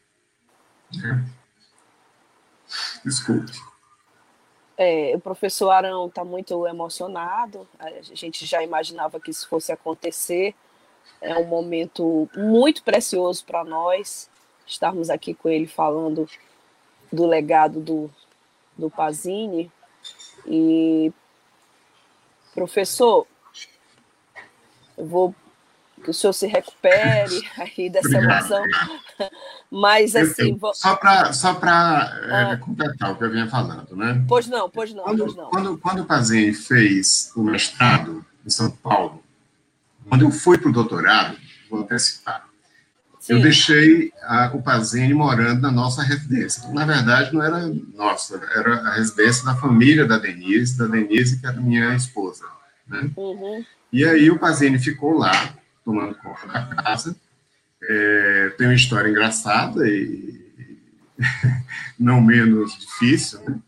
Né? 0.96 1.24
Desculpe. 3.04 3.52
É, 4.76 5.12
o 5.14 5.20
professor 5.20 5.70
Arão 5.70 6.06
está 6.06 6.24
muito 6.24 6.66
emocionado. 6.66 7.68
A 7.78 7.90
gente 8.02 8.46
já 8.46 8.62
imaginava 8.62 9.20
que 9.20 9.30
isso 9.30 9.48
fosse 9.48 9.70
acontecer. 9.70 10.54
É 11.20 11.36
um 11.36 11.46
momento 11.46 12.28
muito 12.36 12.82
precioso 12.82 13.44
para 13.44 13.64
nós 13.64 14.28
estarmos 14.66 15.10
aqui 15.10 15.34
com 15.34 15.48
ele 15.48 15.66
falando 15.66 16.28
do 17.12 17.26
legado 17.26 17.80
do, 17.80 18.10
do 18.76 18.90
Pazini. 18.90 19.70
E 20.46 21.12
Professor, 22.54 23.26
eu 24.96 25.06
vou 25.06 25.34
que 26.02 26.10
o 26.10 26.14
senhor 26.14 26.32
se 26.32 26.46
recupere 26.46 27.48
aí 27.58 27.88
dessa 27.88 28.16
emoção. 28.16 28.62
Mas 29.70 30.14
assim. 30.14 30.58
Eu, 30.60 30.74
só 30.74 30.96
para 30.96 31.32
só 31.32 31.52
é, 31.52 31.58
ah. 31.62 32.50
é, 32.52 32.56
completar 32.56 33.12
o 33.12 33.16
que 33.16 33.24
eu 33.24 33.30
vinha 33.30 33.48
falando, 33.48 33.96
né? 33.96 34.22
Pois 34.28 34.46
não, 34.46 34.68
pois 34.68 34.92
não, 34.92 35.04
quando, 35.04 35.24
pois 35.24 35.36
não. 35.36 35.50
Quando, 35.50 35.78
quando 35.78 36.02
o 36.02 36.04
Pazini 36.04 36.52
fez 36.52 37.32
o 37.34 37.42
mestrado 37.42 38.24
em 38.44 38.50
São 38.50 38.70
Paulo, 38.70 39.22
quando 40.08 40.26
eu 40.26 40.30
fui 40.30 40.58
para 40.58 40.68
o 40.68 40.72
doutorado, 40.72 41.38
vou 41.70 41.80
antecipar, 41.80 42.46
Sim. 43.18 43.34
eu 43.34 43.42
deixei 43.42 44.12
a, 44.22 44.50
o 44.52 44.60
Pazini 44.60 45.14
morando 45.14 45.62
na 45.62 45.70
nossa 45.70 46.02
residência. 46.02 46.68
Na 46.70 46.84
verdade, 46.84 47.32
não 47.32 47.42
era 47.42 47.72
nossa, 47.94 48.40
era 48.54 48.74
a 48.88 48.94
residência 48.94 49.44
da 49.44 49.54
família 49.54 50.04
da 50.04 50.18
Denise, 50.18 50.76
da 50.76 50.86
Denise, 50.86 51.40
que 51.40 51.46
era 51.46 51.60
minha 51.60 51.94
esposa. 51.94 52.44
Né? 52.86 53.10
Uhum. 53.16 53.64
E 53.92 54.04
aí 54.04 54.30
o 54.30 54.38
Pazini 54.38 54.78
ficou 54.78 55.16
lá, 55.16 55.54
tomando 55.84 56.14
conta 56.16 56.46
da 56.46 56.66
casa. 56.66 57.16
É, 57.82 58.54
tem 58.56 58.68
uma 58.68 58.74
história 58.74 59.10
engraçada 59.10 59.86
e 59.88 60.40
não 61.98 62.20
menos 62.20 62.78
difícil, 62.78 63.40
né? 63.40 63.58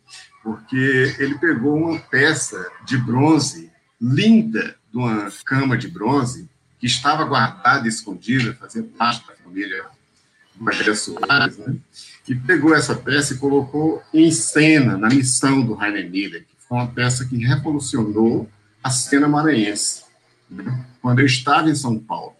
porque 0.42 1.14
ele 1.18 1.38
pegou 1.38 1.77
uma 1.77 1.98
peça 1.98 2.70
de 2.85 2.98
bronze 2.98 3.72
linda, 4.00 4.77
de 4.90 4.98
uma 4.98 5.31
cama 5.44 5.77
de 5.77 5.88
bronze, 5.88 6.48
que 6.79 6.87
estava 6.87 7.24
guardada, 7.24 7.88
escondida, 7.88 8.55
fazia 8.55 8.83
parte 8.98 9.27
da 9.27 9.35
família 9.37 9.85
Maria 10.57 10.94
Soares, 10.94 11.57
né? 11.59 11.77
e 12.29 12.35
pegou 12.35 12.74
essa 12.74 12.94
peça 12.94 13.35
e 13.35 13.38
colocou 13.38 14.03
em 14.12 14.31
cena 14.31 14.96
na 14.96 15.09
missão 15.09 15.64
do 15.64 15.74
Rainer 15.74 16.09
Miller, 16.09 16.42
que 16.42 16.55
foi 16.68 16.79
uma 16.79 16.87
peça 16.87 17.24
que 17.24 17.37
revolucionou 17.37 18.48
a 18.83 18.90
cena 18.90 19.27
maranhense? 19.27 20.04
Quando 21.01 21.21
eu 21.21 21.27
estava 21.27 21.69
em 21.69 21.75
São 21.75 21.99
Paulo. 21.99 22.35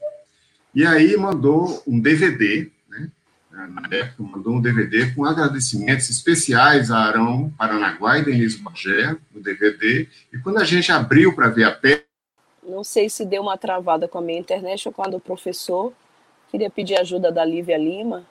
E 0.75 0.85
aí 0.85 1.17
mandou 1.17 1.83
um 1.87 2.01
DVD, 2.01 2.71
né? 2.88 3.11
na 3.51 3.88
época 3.90 4.23
mandou 4.23 4.55
um 4.55 4.61
DVD 4.61 5.12
com 5.14 5.25
agradecimentos 5.25 6.11
especiais 6.11 6.90
a 6.90 6.99
Arão 6.99 7.51
Paranaguá 7.57 8.19
e 8.19 8.25
Denise 8.25 8.59
Bagé, 8.59 9.17
no 9.33 9.40
DVD, 9.40 10.09
e 10.33 10.38
quando 10.38 10.59
a 10.59 10.64
gente 10.64 10.90
abriu 10.90 11.35
para 11.35 11.49
ver 11.49 11.64
a 11.64 11.73
peça, 11.73 12.05
não 12.67 12.83
sei 12.83 13.11
se 13.11 13.25
deu 13.25 13.43
uma 13.43 13.59
travada 13.59 14.09
com 14.09 14.19
a 14.19 14.23
minha 14.23 14.38
internet 14.38 14.88
ou 14.88 14.93
com 14.93 15.03
a 15.03 15.09
do 15.09 15.21
professor. 15.21 15.93
Queria 16.51 16.71
pedir 16.71 16.97
ajuda 16.97 17.31
da 17.31 17.45
Lívia 17.45 17.77
Lima 17.77 18.25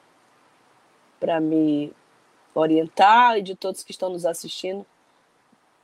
para 1.20 1.40
me 1.40 1.94
orientar 2.56 3.38
e 3.38 3.42
de 3.42 3.56
todos 3.56 3.84
que 3.84 3.92
estão 3.92 4.10
nos 4.10 4.26
assistindo. 4.26 4.86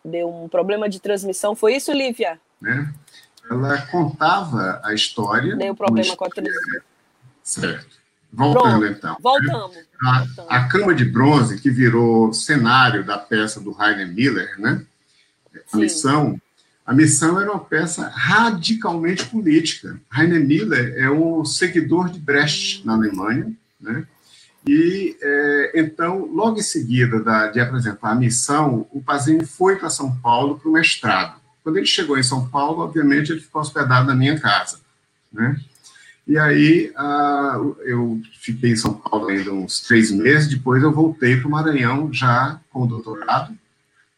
Deu 0.03 0.29
um 0.29 0.49
problema 0.49 0.89
de 0.89 0.99
transmissão. 0.99 1.55
Foi 1.55 1.75
isso, 1.75 1.91
Lívia? 1.91 2.39
É. 2.65 2.87
Ela 3.49 3.81
contava 3.83 4.79
a 4.83 4.93
história. 4.93 5.55
Deu 5.55 5.75
problema 5.75 6.15
com 6.15 6.25
a 6.25 6.29
transmissão. 6.29 6.81
Certo. 7.43 7.99
Voltando, 8.31 8.79
Pronto. 8.79 8.85
então. 8.85 9.17
Voltamos. 9.21 9.77
A, 10.01 10.19
voltamos. 10.19 10.51
a 10.51 10.67
cama 10.67 10.93
de 10.93 11.05
bronze, 11.05 11.59
que 11.59 11.69
virou 11.71 12.31
cenário 12.31 13.03
da 13.03 13.17
peça 13.17 13.59
do 13.59 13.71
Rainer 13.71 14.07
Miller, 14.07 14.59
né? 14.59 14.85
A 15.53 15.59
Sim. 15.71 15.79
missão 15.79 16.39
a 16.89 16.93
missão 16.93 17.39
era 17.39 17.51
uma 17.51 17.59
peça 17.59 18.07
radicalmente 18.07 19.23
política. 19.27 20.01
Heiner 20.11 20.43
Miller 20.43 20.95
é 20.97 21.07
um 21.07 21.45
seguidor 21.45 22.09
de 22.09 22.17
Brecht 22.17 22.83
na 22.83 22.95
Alemanha, 22.95 23.53
né? 23.79 24.07
E 24.67 25.15
é, 25.21 25.71
então, 25.75 26.25
logo 26.33 26.57
em 26.57 26.63
seguida 26.63 27.21
da, 27.21 27.45
de 27.51 27.59
apresentar 27.59 28.09
a 28.09 28.15
missão, 28.15 28.87
o 28.91 29.03
Pazini 29.03 29.45
foi 29.45 29.75
para 29.75 29.91
São 29.91 30.15
Paulo 30.15 30.57
para 30.57 30.67
o 30.67 30.73
mestrado. 30.73 31.38
Quando 31.69 31.77
ele 31.77 31.85
chegou 31.85 32.17
em 32.17 32.23
São 32.23 32.47
Paulo, 32.47 32.81
obviamente, 32.81 33.31
ele 33.31 33.41
ficou 33.41 33.61
hospedado 33.61 34.07
na 34.07 34.15
minha 34.15 34.39
casa, 34.39 34.79
né? 35.31 35.59
E 36.27 36.37
aí 36.37 36.91
eu 37.85 38.21
fiquei 38.39 38.71
em 38.71 38.75
São 38.75 38.93
Paulo 38.93 39.29
ainda 39.29 39.51
uns 39.51 39.81
três 39.81 40.11
meses. 40.11 40.47
Depois 40.47 40.83
eu 40.83 40.91
voltei 40.91 41.37
para 41.37 41.47
o 41.47 41.51
Maranhão 41.51 42.13
já 42.13 42.59
com 42.69 42.83
o 42.83 42.87
doutorado, 42.87 43.57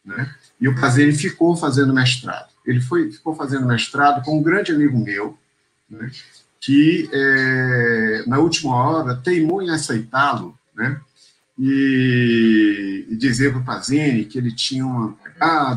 né? 0.04 0.34
E 0.60 0.68
o 0.68 0.74
Pazini 0.74 1.12
ficou 1.14 1.56
fazendo 1.56 1.94
mestrado 1.94 2.52
ele 2.64 2.80
foi, 2.80 3.10
ficou 3.10 3.34
fazendo 3.34 3.66
mestrado 3.66 4.24
com 4.24 4.38
um 4.38 4.42
grande 4.42 4.72
amigo 4.72 4.98
meu, 4.98 5.36
né, 5.88 6.10
que 6.60 7.08
é, 7.12 8.24
na 8.26 8.38
última 8.38 8.74
hora 8.74 9.16
teimou 9.16 9.62
em 9.62 9.70
aceitá-lo, 9.70 10.56
né, 10.74 11.00
e, 11.58 13.06
e 13.10 13.16
dizer 13.16 13.50
para 13.52 13.60
o 13.60 13.64
Pazini 13.64 14.24
que 14.24 14.38
ele 14.38 14.52
tinha 14.52 14.86
uma 14.86 15.12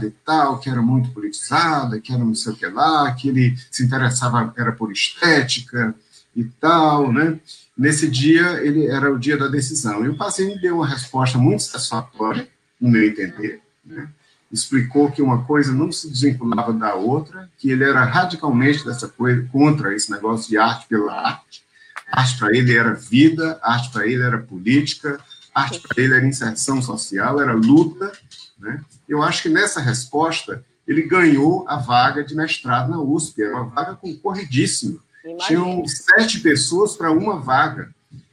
e 0.08 0.12
tal, 0.26 0.60
que 0.60 0.70
era 0.70 0.82
muito 0.82 1.12
politizada, 1.12 2.00
que 2.00 2.14
era 2.14 2.24
não 2.24 2.36
sei 2.36 2.54
o 2.54 2.56
que 2.56 2.68
lá, 2.68 3.12
que 3.14 3.30
ele 3.30 3.58
se 3.72 3.84
interessava 3.84 4.54
era 4.58 4.72
por 4.72 4.92
estética 4.92 5.96
e 6.36 6.44
tal, 6.44 7.12
né? 7.12 7.40
Nesse 7.78 8.10
dia, 8.10 8.62
ele 8.64 8.88
era 8.88 9.12
o 9.12 9.20
dia 9.20 9.38
da 9.38 9.48
decisão. 9.48 10.06
E 10.06 10.10
o 10.10 10.18
Pazini 10.18 10.60
deu 10.60 10.78
uma 10.78 10.88
resposta 10.88 11.38
muito 11.38 11.64
satisfatória, 11.64 12.48
no 12.80 12.90
meu 12.90 13.06
entender, 13.06 13.62
né? 13.86 14.08
explicou 14.52 15.12
que 15.12 15.22
uma 15.22 15.44
coisa 15.44 15.74
não 15.74 15.92
se 15.92 16.10
desvinculava 16.10 16.72
da 16.72 16.96
outra, 16.96 17.50
que 17.58 17.70
ele 17.70 17.84
era 17.84 18.04
radicalmente 18.06 18.86
dessa 18.86 19.08
coisa 19.08 19.48
contra 19.52 19.94
esse 19.94 20.12
negócio 20.12 20.50
de 20.50 20.58
arte 20.58 20.88
pela 20.88 21.14
arte. 21.14 21.64
Arte 22.12 22.38
para 22.38 22.56
ele 22.56 22.78
era 22.78 22.94
vida, 22.94 23.60
arte 23.62 23.92
para 23.92 24.08
ele 24.08 24.24
era 24.24 24.38
política, 24.38 25.20
arte 25.54 25.82
para 25.82 26.02
ele 26.02 26.14
era 26.14 26.26
inserção 26.26 26.82
social, 26.82 27.42
era 27.42 27.54
luta. 27.54 28.12
Né? 28.60 28.82
Eu 29.08 29.22
acho 29.22 29.44
que 29.44 29.50
nessa 29.50 29.80
resposta 29.80 30.64
ele 30.88 31.04
ganhou 31.04 31.66
a 31.68 31.78
vaga 31.78 32.24
de 32.24 32.36
mestrado 32.36 32.90
na 32.90 33.00
USP, 33.00 33.42
era 33.42 33.56
uma 33.56 33.70
vaga 33.70 33.96
concorridíssima. 33.96 35.00
Tinham 35.48 35.84
sete 35.88 36.40
pessoas 36.40 36.96
para 36.96 37.12
uma 37.12 37.40
vaga. 37.40 37.90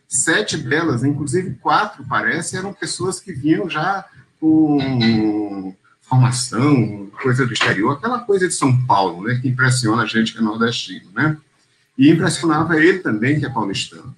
Sete 0.07 0.59
delas, 0.59 1.03
inclusive 1.03 1.55
quatro, 1.55 2.05
parece, 2.07 2.57
eram 2.57 2.75
pessoas 2.75 3.19
que 3.19 3.33
vinham 3.33 3.69
já 3.71 4.05
com 4.39 5.75
formação, 6.03 7.11
coisa 7.23 7.47
do 7.47 7.55
exterior, 7.55 7.93
aquela 7.93 8.19
coisa 8.21 8.47
de 8.47 8.53
São 8.53 8.85
Paulo, 8.85 9.27
né, 9.27 9.39
que 9.41 9.49
impressiona 9.49 10.03
a 10.03 10.07
gente 10.07 10.33
que 10.33 10.39
é 10.39 10.43
nordestino, 10.43 11.11
né? 11.15 11.39
E 11.97 12.11
impressionava 12.11 12.77
ele 12.77 12.99
também, 12.99 13.41
que 13.41 13.47
é 13.47 13.49
paulistano. 13.49 14.15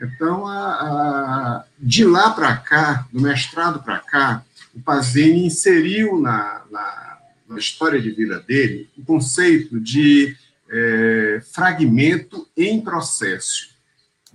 Então, 0.00 0.46
a, 0.46 0.54
a, 0.54 1.64
de 1.78 2.04
lá 2.04 2.30
para 2.30 2.56
cá, 2.56 3.06
do 3.12 3.20
mestrado 3.20 3.82
para 3.82 3.98
cá, 3.98 4.42
o 4.76 4.80
Pazini 4.80 5.46
inseriu 5.46 6.20
na, 6.20 6.62
na, 6.70 7.18
na, 7.48 7.58
história 7.58 8.00
de 8.00 8.10
vida 8.10 8.38
dele 8.38 8.90
o 8.96 9.02
conceito 9.02 9.80
de 9.80 10.36
é, 10.70 11.40
fragmento 11.52 12.46
em 12.54 12.80
processo. 12.80 13.70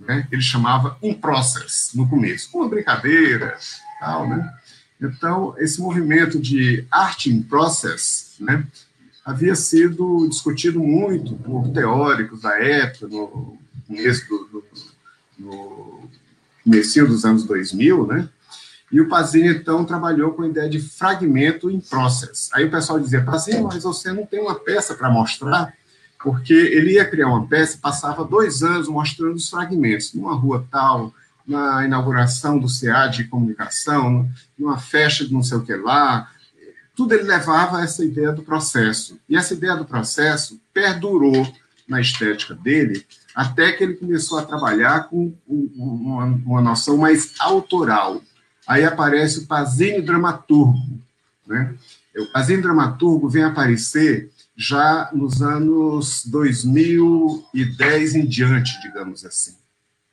Né? 0.00 0.26
Ele 0.32 0.42
chamava 0.42 0.98
in 1.00 1.14
process 1.14 1.90
no 1.94 2.08
começo, 2.08 2.50
uma 2.54 2.68
brincadeira, 2.68 3.56
tal, 4.00 4.28
né? 4.28 4.52
Então, 5.00 5.54
esse 5.58 5.80
movimento 5.80 6.40
de 6.40 6.86
art 6.90 7.26
in 7.26 7.42
process, 7.42 8.36
né, 8.38 8.64
havia 9.24 9.54
sido 9.56 10.28
discutido 10.28 10.78
muito 10.78 11.34
por 11.34 11.68
teóricos 11.72 12.40
da 12.40 12.56
época, 12.56 13.08
no 13.08 13.58
começo 13.86 14.28
do, 14.28 14.44
do 14.44 14.64
no 15.38 16.10
dos 16.64 17.24
anos 17.24 17.44
2000, 17.44 18.06
né? 18.06 18.28
E 18.92 19.00
o 19.00 19.08
Pazini, 19.08 19.48
então, 19.48 19.84
trabalhou 19.84 20.32
com 20.32 20.42
a 20.42 20.48
ideia 20.48 20.68
de 20.68 20.78
fragmento 20.78 21.70
em 21.70 21.80
process. 21.80 22.50
Aí 22.52 22.66
o 22.66 22.70
pessoal 22.70 23.00
dizia, 23.00 23.24
Pazini, 23.24 23.62
mas 23.62 23.82
você 23.82 24.12
não 24.12 24.26
tem 24.26 24.38
uma 24.38 24.54
peça 24.54 24.94
para 24.94 25.10
mostrar, 25.10 25.72
porque 26.22 26.52
ele 26.52 26.92
ia 26.92 27.04
criar 27.04 27.28
uma 27.28 27.46
peça, 27.46 27.78
passava 27.80 28.22
dois 28.22 28.62
anos 28.62 28.88
mostrando 28.88 29.36
os 29.36 29.48
fragmentos, 29.48 30.12
numa 30.12 30.34
rua 30.34 30.66
tal, 30.70 31.12
na 31.46 31.84
inauguração 31.86 32.58
do 32.58 32.68
CA 32.68 33.08
de 33.08 33.24
comunicação, 33.24 34.28
numa 34.58 34.78
festa 34.78 35.24
de 35.24 35.32
não 35.32 35.42
sei 35.42 35.56
o 35.56 35.62
que 35.62 35.74
lá, 35.74 36.30
tudo 36.94 37.14
ele 37.14 37.24
levava 37.24 37.78
a 37.78 37.84
essa 37.84 38.04
ideia 38.04 38.30
do 38.30 38.42
processo. 38.42 39.18
E 39.28 39.36
essa 39.36 39.54
ideia 39.54 39.74
do 39.74 39.86
processo 39.86 40.60
perdurou 40.72 41.50
na 41.88 42.00
estética 42.00 42.54
dele 42.54 43.04
até 43.34 43.72
que 43.72 43.82
ele 43.82 43.94
começou 43.94 44.38
a 44.38 44.44
trabalhar 44.44 45.08
com 45.08 45.32
uma, 45.48 46.24
uma 46.24 46.60
noção 46.60 46.98
mais 46.98 47.32
autoral. 47.40 48.22
Aí 48.66 48.84
aparece 48.84 49.40
o 49.40 49.46
Pazini 49.46 50.00
dramaturgo. 50.00 51.00
Né? 51.46 51.74
O 52.16 52.32
Pazini 52.32 52.62
dramaturgo 52.62 53.28
vem 53.28 53.44
aparecer 53.44 54.30
já 54.56 55.10
nos 55.12 55.42
anos 55.42 56.24
2010 56.26 58.14
em 58.14 58.26
diante, 58.26 58.80
digamos 58.80 59.24
assim. 59.24 59.56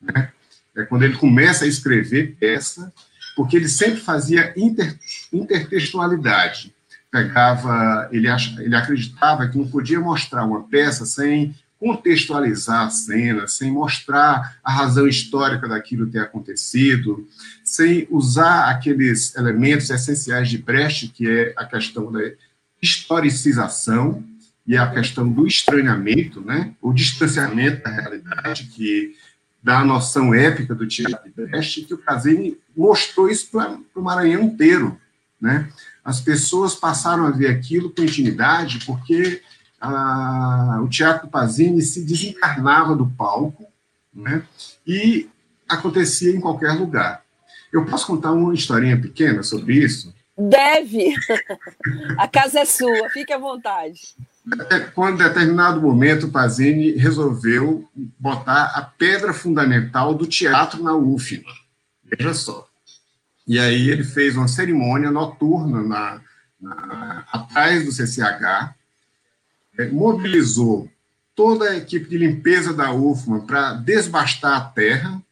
Né? 0.00 0.30
É 0.76 0.84
quando 0.84 1.02
ele 1.02 1.16
começa 1.16 1.64
a 1.64 1.68
escrever 1.68 2.36
peça, 2.38 2.92
porque 3.36 3.56
ele 3.56 3.68
sempre 3.68 4.00
fazia 4.00 4.52
inter, 4.56 4.96
intertextualidade. 5.32 6.74
Pegava, 7.10 8.08
ele, 8.12 8.28
ach, 8.28 8.56
ele 8.58 8.74
acreditava 8.74 9.48
que 9.48 9.58
não 9.58 9.66
podia 9.68 10.00
mostrar 10.00 10.44
uma 10.44 10.62
peça 10.62 11.04
sem 11.04 11.54
contextualizar 11.80 12.86
a 12.86 12.90
cena, 12.90 13.48
sem 13.48 13.72
mostrar 13.72 14.58
a 14.62 14.70
razão 14.70 15.08
histórica 15.08 15.66
daquilo 15.66 16.06
ter 16.06 16.18
acontecido, 16.18 17.26
sem 17.64 18.06
usar 18.10 18.68
aqueles 18.68 19.34
elementos 19.34 19.88
essenciais 19.88 20.50
de 20.50 20.58
Brecht, 20.58 21.08
que 21.08 21.26
é 21.26 21.54
a 21.56 21.64
questão 21.64 22.12
da 22.12 22.20
historicização 22.82 24.22
e 24.66 24.76
a 24.76 24.90
questão 24.90 25.26
do 25.26 25.46
estranhamento, 25.46 26.42
né, 26.42 26.74
o 26.82 26.92
distanciamento 26.92 27.82
da 27.82 27.90
realidade, 27.90 28.64
que 28.64 29.16
dá 29.62 29.80
a 29.80 29.84
noção 29.84 30.34
épica 30.34 30.74
do 30.74 30.86
teatro 30.86 31.30
de 31.30 31.34
Brecht, 31.34 31.82
que 31.82 31.94
o 31.94 31.98
Casini 31.98 32.58
mostrou 32.76 33.28
isso 33.28 33.50
para 33.50 33.78
o 33.94 34.02
Maranhão 34.02 34.42
inteiro. 34.42 35.00
Né? 35.40 35.68
As 36.04 36.20
pessoas 36.20 36.74
passaram 36.74 37.26
a 37.26 37.30
ver 37.30 37.48
aquilo 37.48 37.90
com 37.90 38.02
intimidade 38.02 38.84
porque 38.84 39.42
o 39.82 40.88
Teatro 40.88 41.28
Pazini 41.28 41.80
se 41.82 42.04
desencarnava 42.04 42.94
do 42.94 43.06
palco 43.06 43.66
né, 44.12 44.42
e 44.86 45.28
acontecia 45.68 46.34
em 46.34 46.40
qualquer 46.40 46.72
lugar. 46.72 47.22
Eu 47.72 47.86
posso 47.86 48.06
contar 48.06 48.32
uma 48.32 48.52
historinha 48.52 49.00
pequena 49.00 49.42
sobre 49.42 49.74
isso? 49.74 50.12
Deve! 50.36 51.14
A 52.18 52.26
casa 52.26 52.60
é 52.60 52.64
sua, 52.64 53.08
fique 53.10 53.32
à 53.32 53.38
vontade. 53.38 54.00
É, 54.70 54.80
quando, 54.80 55.20
em 55.20 55.28
determinado 55.28 55.80
momento, 55.80 56.26
o 56.26 56.30
Pazini 56.30 56.92
resolveu 56.92 57.88
botar 58.18 58.72
a 58.74 58.82
pedra 58.82 59.32
fundamental 59.32 60.14
do 60.14 60.26
teatro 60.26 60.82
na 60.82 60.94
UFMA. 60.94 61.52
Veja 62.04 62.34
só. 62.34 62.66
E 63.46 63.58
aí 63.58 63.90
ele 63.90 64.02
fez 64.02 64.36
uma 64.36 64.48
cerimônia 64.48 65.10
noturna 65.10 65.82
na, 65.82 66.20
na, 66.60 67.24
atrás 67.32 67.84
do 67.84 67.92
CCH, 67.92 68.74
mobilizou 69.86 70.90
toda 71.34 71.70
a 71.70 71.76
equipe 71.76 72.08
de 72.08 72.18
limpeza 72.18 72.72
da 72.72 72.92
UFMA 72.92 73.40
para 73.40 73.74
desbastar 73.74 74.56
a 74.56 74.60
terra 74.60 75.22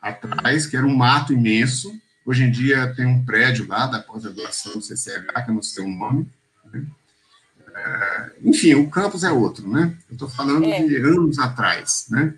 atrás, 0.00 0.66
que 0.66 0.76
era 0.76 0.86
um 0.86 0.96
mato 0.96 1.32
imenso. 1.32 1.92
Hoje 2.24 2.44
em 2.44 2.50
dia 2.50 2.92
tem 2.94 3.06
um 3.06 3.24
prédio 3.24 3.66
lá 3.68 3.86
da 3.86 4.00
pós-graduação 4.00 4.72
do 4.74 4.82
CCH, 4.82 5.44
que 5.44 5.50
eu 5.50 5.54
não 5.54 5.62
sei 5.62 5.84
o 5.84 5.88
nome. 5.88 6.28
Né? 6.72 6.84
É, 7.74 8.30
enfim, 8.42 8.74
o 8.74 8.88
campus 8.88 9.22
é 9.22 9.30
outro, 9.30 9.68
né? 9.68 9.94
Eu 10.08 10.14
estou 10.14 10.28
falando 10.28 10.64
é. 10.64 10.82
de 10.82 10.96
anos 10.96 11.38
atrás, 11.38 12.06
né? 12.10 12.34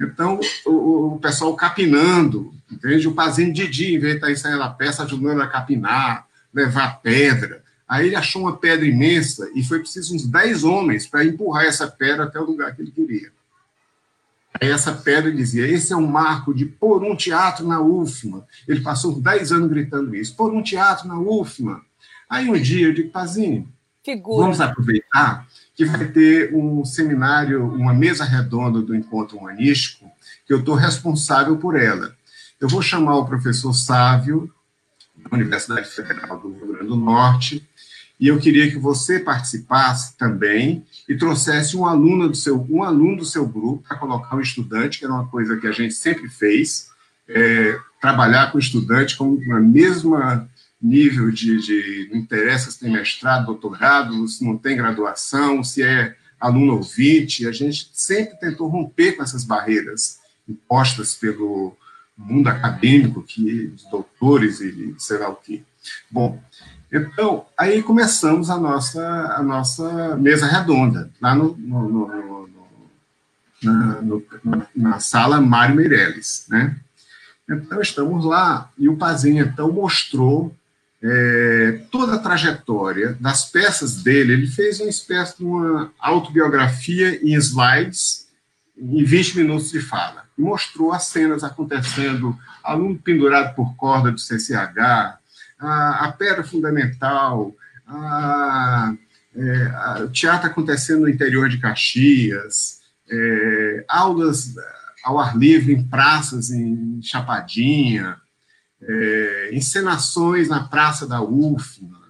Então, 0.00 0.40
o, 0.66 1.14
o 1.14 1.18
pessoal 1.18 1.54
capinando, 1.54 2.52
entende? 2.70 3.06
O 3.06 3.14
Pazinho 3.14 3.52
Didi, 3.52 3.94
em 3.94 3.98
vez 3.98 4.14
de 4.14 4.16
estar 4.16 4.30
ensaiando 4.30 4.62
a 4.62 4.70
peça, 4.70 5.04
ajudando 5.04 5.42
a 5.42 5.46
capinar, 5.46 6.26
levar 6.52 7.00
pedra. 7.00 7.62
Aí 7.90 8.06
ele 8.06 8.14
achou 8.14 8.42
uma 8.42 8.56
pedra 8.56 8.86
imensa 8.86 9.50
e 9.52 9.64
foi 9.64 9.80
preciso 9.80 10.14
uns 10.14 10.24
10 10.24 10.62
homens 10.62 11.08
para 11.08 11.24
empurrar 11.24 11.64
essa 11.64 11.88
pedra 11.88 12.22
até 12.22 12.38
o 12.38 12.44
lugar 12.44 12.72
que 12.76 12.82
ele 12.82 12.92
queria. 12.92 13.32
Aí 14.60 14.70
essa 14.70 14.92
pedra 14.92 15.32
dizia: 15.32 15.66
esse 15.66 15.92
é 15.92 15.96
um 15.96 16.06
marco 16.06 16.54
de 16.54 16.64
pôr 16.66 17.02
um 17.02 17.16
teatro 17.16 17.66
na 17.66 17.80
UFMA. 17.80 18.46
Ele 18.68 18.80
passou 18.80 19.10
uns 19.10 19.20
10 19.20 19.50
anos 19.50 19.68
gritando 19.68 20.14
isso: 20.14 20.36
pôr 20.36 20.54
um 20.54 20.62
teatro 20.62 21.08
na 21.08 21.18
UFMA. 21.18 21.82
Aí 22.28 22.48
um 22.48 22.60
dia 22.60 22.86
eu 22.86 22.94
digo: 22.94 23.10
Pazinho, 23.10 23.68
vamos 24.24 24.60
aproveitar 24.60 25.48
que 25.74 25.84
vai 25.84 26.06
ter 26.06 26.54
um 26.54 26.84
seminário, 26.84 27.74
uma 27.74 27.92
mesa 27.92 28.22
redonda 28.22 28.80
do 28.80 28.94
Encontro 28.94 29.36
Humanístico, 29.36 30.08
que 30.46 30.52
eu 30.52 30.60
estou 30.60 30.76
responsável 30.76 31.56
por 31.56 31.76
ela. 31.76 32.14
Eu 32.60 32.68
vou 32.68 32.82
chamar 32.82 33.16
o 33.16 33.26
professor 33.26 33.72
Sávio, 33.72 34.48
da 35.16 35.36
Universidade 35.36 35.88
Federal 35.88 36.38
do 36.38 36.52
Rio 36.52 36.68
Grande 36.68 36.86
do 36.86 36.96
Norte, 36.96 37.68
e 38.20 38.28
eu 38.28 38.38
queria 38.38 38.70
que 38.70 38.78
você 38.78 39.18
participasse 39.18 40.14
também 40.18 40.84
e 41.08 41.16
trouxesse 41.16 41.74
um 41.74 41.86
aluno 41.86 42.28
do 42.28 42.36
seu, 42.36 42.64
um 42.68 42.82
aluno 42.82 43.16
do 43.16 43.24
seu 43.24 43.48
grupo 43.48 43.82
para 43.88 43.96
colocar 43.96 44.36
um 44.36 44.42
estudante, 44.42 44.98
que 44.98 45.06
era 45.06 45.14
uma 45.14 45.26
coisa 45.26 45.56
que 45.56 45.66
a 45.66 45.72
gente 45.72 45.94
sempre 45.94 46.28
fez, 46.28 46.90
é, 47.26 47.78
trabalhar 47.98 48.52
com 48.52 48.58
estudante 48.58 49.16
com 49.16 49.30
o 49.30 49.60
mesmo 49.60 50.14
nível 50.80 51.30
de, 51.30 51.60
de 51.60 52.08
não 52.12 52.18
interessa 52.18 52.70
se 52.70 52.80
tem 52.80 52.92
mestrado, 52.92 53.46
doutorado, 53.46 54.28
se 54.28 54.44
não 54.44 54.58
tem 54.58 54.76
graduação, 54.76 55.64
se 55.64 55.82
é 55.82 56.14
aluno 56.38 56.76
ouvinte, 56.76 57.46
a 57.46 57.52
gente 57.52 57.90
sempre 57.94 58.38
tentou 58.38 58.68
romper 58.68 59.12
com 59.12 59.22
essas 59.22 59.44
barreiras 59.44 60.18
impostas 60.46 61.14
pelo 61.14 61.74
mundo 62.16 62.48
acadêmico, 62.48 63.22
que 63.22 63.72
os 63.74 63.84
doutores 63.84 64.60
e 64.60 64.94
sei 64.98 65.18
lá 65.18 65.30
o 65.30 65.36
que. 65.36 65.64
Bom, 66.10 66.38
então, 66.92 67.46
aí 67.56 67.82
começamos 67.82 68.50
a 68.50 68.58
nossa, 68.58 69.02
a 69.36 69.42
nossa 69.42 70.16
mesa 70.16 70.46
redonda, 70.46 71.10
lá 71.20 71.34
no, 71.34 71.56
no, 71.56 71.88
no, 73.62 74.24
na, 74.44 74.66
na, 74.74 75.00
sala 75.00 75.40
Mário 75.40 75.76
Meirelles, 75.76 76.46
né? 76.48 76.76
Então, 77.48 77.80
estamos 77.80 78.24
lá, 78.24 78.70
e 78.78 78.88
o 78.88 78.96
Pazinho, 78.96 79.44
então, 79.44 79.70
mostrou 79.70 80.54
é, 81.02 81.80
toda 81.90 82.14
a 82.14 82.18
trajetória 82.18 83.16
das 83.20 83.50
peças 83.50 84.02
dele. 84.02 84.34
Ele 84.34 84.46
fez 84.46 84.80
uma 84.80 84.90
espécie 84.90 85.38
de 85.38 85.44
uma 85.44 85.92
autobiografia 85.98 87.20
em 87.24 87.34
slides, 87.34 88.28
em 88.76 89.02
20 89.04 89.38
minutos 89.38 89.70
de 89.70 89.80
fala. 89.80 90.24
Mostrou 90.36 90.92
as 90.92 91.04
cenas 91.04 91.42
acontecendo, 91.42 92.38
aluno 92.62 92.98
pendurado 92.98 93.54
por 93.54 93.74
corda 93.76 94.10
do 94.10 94.18
CCH, 94.18 95.19
a, 95.60 96.14
pedra 96.16 96.42
fundamental, 96.42 97.54
a, 97.86 98.94
é, 99.34 99.66
a, 99.74 100.04
o 100.04 100.10
teatro 100.10 100.48
acontecendo 100.48 101.02
no 101.02 101.08
interior 101.08 101.48
de 101.48 101.58
Caxias, 101.58 102.80
é, 103.10 103.84
aulas 103.88 104.54
ao 105.04 105.18
ar 105.18 105.36
livre 105.36 105.72
em 105.72 105.86
praças 105.86 106.50
em 106.50 107.00
Chapadinha, 107.02 108.16
é, 108.82 109.50
encenações 109.52 110.48
na 110.48 110.64
Praça 110.64 111.06
da 111.06 111.22
UFMA, 111.22 112.00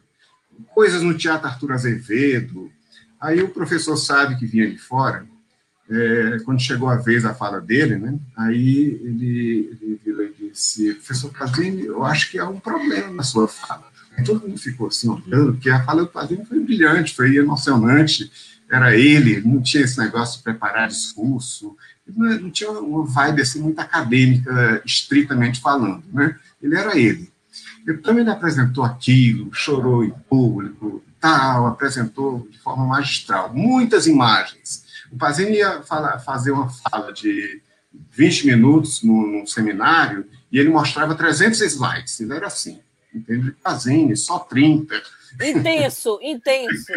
coisas 0.74 1.02
no 1.02 1.16
Teatro 1.16 1.48
Arthur 1.48 1.72
Azevedo. 1.72 2.70
Aí 3.20 3.42
o 3.42 3.50
professor 3.50 3.96
sabe 3.96 4.36
que 4.36 4.46
vinha 4.46 4.70
de 4.70 4.78
fora, 4.78 5.26
é, 5.90 6.38
quando 6.44 6.60
chegou 6.60 6.88
a 6.88 6.96
vez 6.96 7.24
a 7.24 7.34
fala 7.34 7.60
dele, 7.60 7.96
né, 7.96 8.16
aí 8.36 9.00
ele, 9.02 9.98
ele 10.06 10.19
e 10.50 10.52
disse, 10.52 10.94
professor 10.94 11.32
Pazini, 11.32 11.86
eu 11.86 12.04
acho 12.04 12.30
que 12.30 12.38
há 12.38 12.48
um 12.48 12.58
problema 12.58 13.10
na 13.12 13.22
sua 13.22 13.46
fala. 13.46 13.88
Todo 14.24 14.46
mundo 14.46 14.58
ficou 14.60 14.88
assim 14.88 15.08
olhando, 15.08 15.54
porque 15.54 15.70
a 15.70 15.82
fala 15.82 16.02
do 16.02 16.08
Pazini 16.08 16.44
foi 16.44 16.60
brilhante, 16.60 17.14
foi 17.14 17.36
emocionante, 17.36 18.30
era 18.70 18.94
ele, 18.94 19.40
não 19.40 19.62
tinha 19.62 19.84
esse 19.84 19.98
negócio 19.98 20.38
de 20.38 20.44
preparar 20.44 20.88
discurso, 20.88 21.76
não 22.06 22.50
tinha 22.50 22.70
uma 22.70 23.04
vibe 23.04 23.42
assim 23.42 23.62
muito 23.62 23.78
acadêmica, 23.78 24.82
estritamente 24.84 25.60
falando, 25.60 26.04
né? 26.12 26.36
Ele 26.60 26.76
era 26.76 26.98
ele. 26.98 27.32
Então 27.88 28.18
ele 28.18 28.30
apresentou 28.30 28.84
aquilo, 28.84 29.52
chorou 29.54 30.04
em 30.04 30.10
público, 30.28 31.02
tal, 31.20 31.66
apresentou 31.66 32.46
de 32.50 32.58
forma 32.58 32.84
magistral, 32.84 33.52
muitas 33.54 34.06
imagens. 34.06 34.84
O 35.10 35.16
Pazini 35.16 35.56
ia 35.56 35.82
fazer 35.82 36.50
uma 36.50 36.68
fala 36.68 37.12
de 37.12 37.60
20 38.12 38.46
minutos 38.46 39.02
num, 39.02 39.44
seminário 39.46 40.26
e 40.50 40.58
ele 40.58 40.68
mostrava 40.68 41.14
300 41.14 41.60
slides, 41.60 42.20
ele 42.20 42.34
era 42.34 42.46
assim, 42.46 42.80
entende? 43.14 43.52
Pazini, 43.62 44.16
só 44.16 44.38
30. 44.38 45.00
Intenso, 45.42 46.18
intenso. 46.22 46.92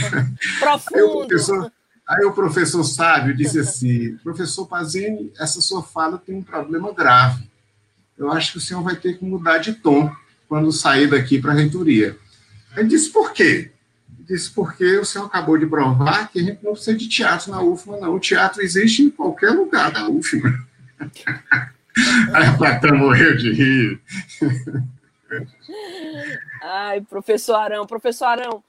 Profundo. 0.60 0.96
Aí 0.96 1.02
o, 1.02 1.26
professor, 1.26 1.72
aí 2.06 2.24
o 2.24 2.32
professor 2.32 2.84
sábio 2.84 3.34
disse 3.34 3.58
assim, 3.58 4.16
professor 4.18 4.66
Pazini, 4.66 5.32
essa 5.38 5.60
sua 5.60 5.82
fala 5.82 6.18
tem 6.18 6.34
um 6.34 6.42
problema 6.42 6.92
grave 6.92 7.54
eu 8.16 8.30
acho 8.30 8.52
que 8.52 8.58
o 8.58 8.60
senhor 8.60 8.82
vai 8.82 8.96
ter 8.96 9.18
que 9.18 9.24
mudar 9.24 9.58
de 9.58 9.74
tom 9.74 10.10
quando 10.48 10.70
sair 10.72 11.08
daqui 11.08 11.40
para 11.40 11.52
a 11.52 11.54
reitoria. 11.54 12.16
Ele 12.76 12.88
disse, 12.88 13.10
por 13.10 13.32
quê? 13.32 13.70
Ele 14.16 14.26
disse, 14.28 14.50
porque 14.50 14.98
o 14.98 15.04
senhor 15.04 15.26
acabou 15.26 15.58
de 15.58 15.66
provar 15.66 16.30
que 16.30 16.38
a 16.38 16.42
gente 16.42 16.62
não 16.62 16.72
precisa 16.72 16.96
de 16.96 17.08
teatro 17.08 17.50
na 17.50 17.60
UFMA, 17.60 17.98
não. 17.98 18.14
O 18.14 18.20
teatro 18.20 18.62
existe 18.62 19.02
em 19.02 19.10
qualquer 19.10 19.50
lugar 19.50 19.90
da 19.90 20.08
UFMA. 20.08 20.64
Aí 22.32 22.46
a 22.46 22.56
plateia 22.56 22.94
morreu 22.94 23.36
de 23.36 23.52
rir. 23.52 24.00
Ai, 26.62 27.00
professor 27.00 27.54
Arão, 27.54 27.86
professor 27.86 28.26
Arão, 28.26 28.62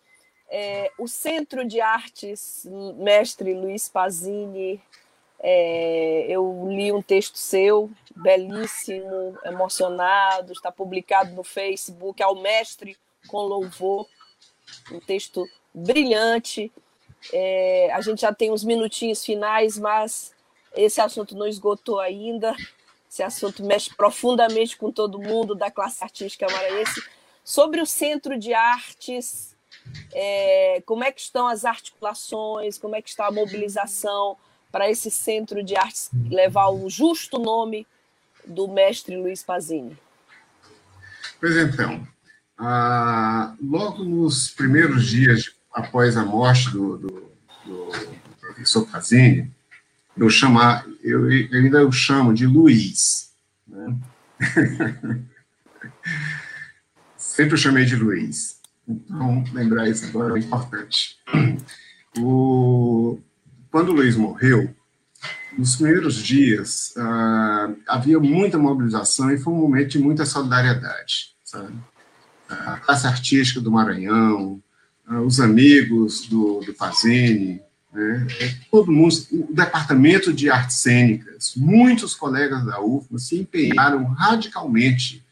é, 0.49 0.91
o 0.97 1.08
Centro 1.08 1.65
de 1.65 1.81
Artes 1.81 2.67
Mestre 2.97 3.53
Luiz 3.53 3.89
Pazini 3.89 4.81
é, 5.39 6.25
eu 6.27 6.67
li 6.69 6.91
um 6.91 7.03
texto 7.03 7.38
seu, 7.38 7.91
belíssimo, 8.15 9.38
emocionado, 9.43 10.53
está 10.53 10.71
publicado 10.71 11.34
no 11.34 11.43
Facebook, 11.43 12.23
ao 12.23 12.41
mestre 12.41 12.97
com 13.27 13.41
louvor, 13.41 14.08
um 14.91 14.99
texto 14.99 15.47
brilhante. 15.73 16.71
É, 17.31 17.91
a 17.93 18.01
gente 18.01 18.21
já 18.21 18.34
tem 18.34 18.51
uns 18.51 18.63
minutinhos 18.63 19.23
finais, 19.23 19.77
mas 19.77 20.34
esse 20.75 20.99
assunto 20.99 21.36
não 21.36 21.47
esgotou 21.47 21.99
ainda. 21.99 22.55
Esse 23.15 23.23
assunto 23.23 23.63
mexe 23.63 23.95
profundamente 23.95 24.75
com 24.75 24.91
todo 24.91 25.17
mundo 25.17 25.56
da 25.56 25.71
classe 25.71 26.04
artística 26.04 26.45
maranhense. 26.51 27.01
Sobre 27.45 27.80
o 27.80 27.86
Centro 27.86 28.38
de 28.38 28.54
Artes, 28.54 29.56
é, 30.13 30.84
como 30.86 31.01
é 31.01 31.13
que 31.13 31.21
estão 31.21 31.47
as 31.47 31.63
articulações, 31.63 32.78
como 32.78 32.93
é 32.93 33.01
que 33.01 33.08
está 33.08 33.28
a 33.28 33.32
mobilização 33.32 34.36
para 34.69 34.89
esse 34.91 35.10
centro 35.10 35.63
de 35.63 35.78
artes 35.78 36.10
levar 36.30 36.67
o 36.71 36.89
justo 36.89 37.39
nome 37.39 37.88
do 38.45 38.67
mestre 38.67 39.15
Luiz 39.15 39.41
Pazini? 39.41 39.97
Pois 41.39 41.56
então, 41.56 42.06
logo 43.63 44.04
nos 44.04 44.49
primeiros 44.49 45.08
dias 45.08 45.56
após 45.71 46.17
a 46.17 46.25
morte 46.25 46.69
do, 46.69 46.97
do, 46.97 47.32
do 47.63 47.91
professor 48.41 48.86
Pazini, 48.91 49.55
eu, 50.17 50.30
chamar, 50.30 50.86
eu, 51.04 51.32
eu 51.32 51.60
ainda 51.60 51.86
o 51.86 51.91
chamo 51.91 52.34
de 52.34 52.45
Luiz. 52.45 53.32
Né? 53.67 53.97
Sempre 57.17 57.54
eu 57.54 57.58
chamei 57.58 57.86
de 57.86 57.95
Luiz. 57.95 58.60
Então, 58.88 59.43
lembrar 59.51 59.89
isso 59.89 60.06
agora 60.06 60.38
é 60.38 60.41
importante. 60.41 61.17
O, 62.17 63.19
quando 63.71 63.89
o 63.89 63.93
Luiz 63.93 64.15
morreu, 64.15 64.73
nos 65.58 65.75
primeiros 65.75 66.15
dias, 66.15 66.93
uh, 66.97 67.75
havia 67.88 68.19
muita 68.19 68.58
mobilização 68.58 69.32
e 69.32 69.38
foi 69.38 69.54
um 69.54 69.58
momento 69.58 69.89
de 69.89 69.99
muita 69.99 70.25
solidariedade. 70.25 71.36
Sabe? 71.43 71.73
A 72.49 72.78
classe 72.78 73.08
artística 73.08 73.60
do 73.60 73.71
Maranhão, 73.71 74.62
uh, 75.10 75.19
os 75.21 75.39
amigos 75.39 76.28
do, 76.28 76.60
do 76.60 76.73
Fazene, 76.73 77.62
né? 77.95 78.27
Todo 78.69 78.91
mundo, 78.91 79.15
o 79.31 79.53
departamento 79.53 80.34
de 80.34 80.49
artes 80.49 80.75
cênicas, 80.77 81.53
muitos 81.55 82.13
colegas 82.13 82.65
da 82.65 82.81
UFMA 82.81 83.17
se 83.17 83.39
empenharam 83.39 84.03
radicalmente. 84.05 85.23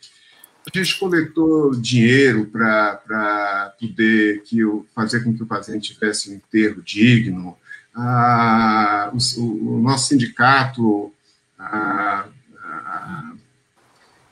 A 0.65 0.77
gente 0.77 0.97
coletou 0.97 1.75
dinheiro 1.75 2.45
para 2.45 3.75
poder 3.77 4.43
que 4.43 4.63
o, 4.63 4.85
fazer 4.95 5.23
com 5.23 5.33
que 5.33 5.43
o 5.43 5.45
paciente 5.45 5.93
tivesse 5.93 6.31
um 6.31 6.35
enterro 6.35 6.81
digno, 6.81 7.57
ah, 7.93 9.11
o, 9.13 9.75
o, 9.75 9.79
nosso 9.81 10.07
sindicato 10.07 11.13
ah, 11.59 12.25
ah, 12.63 13.33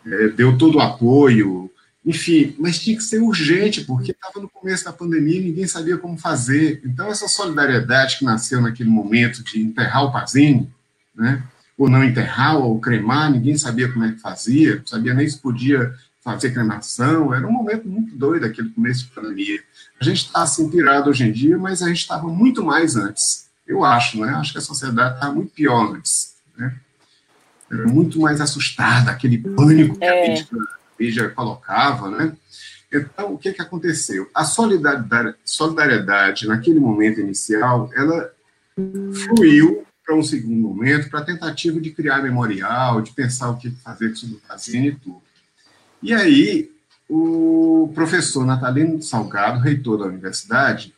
é, 0.05 0.29
deu 0.29 0.57
todo 0.57 0.77
o 0.77 0.81
apoio, 0.81 1.70
enfim, 2.05 2.55
mas 2.57 2.79
tinha 2.79 2.97
que 2.97 3.03
ser 3.03 3.19
urgente, 3.19 3.81
porque 3.81 4.11
estava 4.11 4.39
no 4.39 4.49
começo 4.49 4.85
da 4.85 4.91
pandemia 4.91 5.39
e 5.39 5.45
ninguém 5.45 5.67
sabia 5.67 5.97
como 5.97 6.17
fazer. 6.17 6.81
Então, 6.83 7.07
essa 7.07 7.27
solidariedade 7.27 8.17
que 8.17 8.25
nasceu 8.25 8.59
naquele 8.59 8.89
momento 8.89 9.43
de 9.43 9.61
enterrar 9.61 10.05
o 10.05 10.11
Pazini, 10.11 10.69
né, 11.15 11.43
ou 11.77 11.89
não 11.89 12.03
enterrar, 12.03 12.57
ou 12.57 12.79
cremar, 12.79 13.31
ninguém 13.31 13.57
sabia 13.57 13.91
como 13.91 14.05
é 14.05 14.11
que 14.11 14.19
fazia, 14.19 14.77
não 14.77 14.87
sabia 14.87 15.13
nem 15.13 15.27
se 15.27 15.37
podia 15.37 15.93
fazer 16.23 16.51
cremação, 16.51 17.33
era 17.33 17.47
um 17.47 17.51
momento 17.51 17.87
muito 17.87 18.15
doido 18.15 18.45
aquele 18.45 18.69
começo 18.69 19.05
de 19.05 19.11
pandemia. 19.11 19.59
A 19.99 20.03
gente 20.03 20.25
está 20.25 20.43
assim 20.43 20.69
pirado 20.69 21.09
hoje 21.09 21.23
em 21.23 21.31
dia, 21.31 21.57
mas 21.57 21.81
a 21.81 21.87
gente 21.87 22.01
estava 22.01 22.27
muito 22.27 22.63
mais 22.63 22.95
antes. 22.95 23.49
Eu 23.65 23.83
acho, 23.83 24.19
né? 24.19 24.29
Acho 24.33 24.51
que 24.51 24.59
a 24.59 24.61
sociedade 24.61 25.15
estava 25.15 25.33
muito 25.33 25.51
pior 25.51 25.95
antes, 25.95 26.35
né? 26.55 26.75
Era 27.71 27.87
muito 27.87 28.19
mais 28.19 28.41
assustada, 28.41 29.09
aquele 29.09 29.37
pânico 29.37 29.97
que 29.97 30.03
é. 30.03 30.09
a, 30.09 30.29
mídia, 30.29 30.47
a 30.51 30.80
mídia 31.01 31.29
colocava, 31.29 32.09
né? 32.09 32.33
Então, 32.93 33.33
o 33.33 33.37
que, 33.37 33.53
que 33.53 33.61
aconteceu? 33.61 34.29
A 34.33 34.43
solidariedade, 34.43 35.35
solidariedade, 35.45 36.47
naquele 36.47 36.79
momento 36.79 37.19
inicial, 37.19 37.89
ela 37.95 38.31
fluiu 39.27 39.85
para 40.05 40.15
um 40.15 40.23
segundo 40.23 40.61
momento, 40.61 41.09
para 41.09 41.21
a 41.21 41.25
tentativa 41.25 41.79
de 41.79 41.91
criar 41.91 42.21
memorial, 42.21 43.01
de 43.01 43.11
pensar 43.11 43.49
o 43.49 43.57
que 43.57 43.71
fazer 43.71 44.13
sobre 44.15 44.35
o 44.35 44.41
paciente 44.47 44.89
e 44.89 44.95
tudo. 44.95 45.21
E 46.03 46.13
aí, 46.13 46.69
o 47.07 47.91
professor 47.95 48.45
Natalino 48.45 49.01
Salgado, 49.01 49.59
reitor 49.59 49.99
da 49.99 50.05
universidade, 50.05 50.93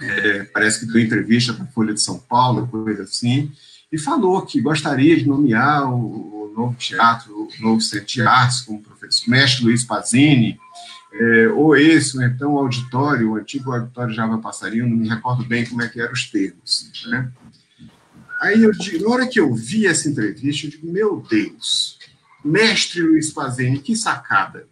é, 0.00 0.44
parece 0.44 0.80
que 0.80 0.92
deu 0.92 1.00
entrevista 1.00 1.52
para 1.52 1.64
a 1.64 1.68
Folha 1.68 1.94
de 1.94 2.00
São 2.00 2.18
Paulo, 2.18 2.66
coisa 2.66 3.04
assim, 3.04 3.52
e 3.92 3.98
falou 3.98 4.42
que 4.42 4.60
gostaria 4.60 5.16
de 5.16 5.28
nomear 5.28 5.92
o, 5.92 6.31
o 6.52 6.54
novo 6.54 6.74
teatro, 6.76 7.32
o 7.34 7.62
novo 7.62 7.80
centro 7.80 8.06
de 8.06 8.22
artes, 8.22 8.60
como 8.60 8.82
professor 8.82 9.28
mestre 9.28 9.64
Luiz 9.64 9.84
Pazini, 9.84 10.58
é, 11.12 11.48
ou 11.48 11.76
esse, 11.76 12.16
ou 12.16 12.22
então 12.22 12.54
o 12.54 12.58
auditório, 12.58 13.32
o 13.32 13.36
antigo 13.36 13.72
auditório 13.72 14.14
Java 14.14 14.38
Passarinho, 14.38 14.88
não 14.88 14.96
me 14.96 15.08
recordo 15.08 15.44
bem 15.44 15.66
como 15.66 15.82
é 15.82 15.88
que 15.88 16.00
eram 16.00 16.12
os 16.12 16.30
termos. 16.30 16.90
Né? 17.06 17.30
Aí, 18.40 18.62
eu, 18.62 18.72
na 19.00 19.10
hora 19.10 19.26
que 19.26 19.38
eu 19.38 19.54
vi 19.54 19.86
essa 19.86 20.08
entrevista, 20.08 20.66
eu 20.66 20.70
digo, 20.70 20.90
meu 20.90 21.24
Deus, 21.28 21.98
mestre 22.44 23.00
Luiz 23.00 23.30
Pazini, 23.30 23.78
que 23.78 23.94
sacada. 23.94 24.66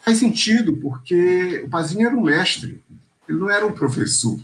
Faz 0.00 0.18
sentido, 0.18 0.76
porque 0.76 1.62
o 1.64 1.68
Pazini 1.70 2.04
era 2.04 2.14
um 2.14 2.22
mestre, 2.22 2.82
ele 3.28 3.38
não 3.38 3.50
era 3.50 3.66
um 3.66 3.72
professor. 3.72 4.38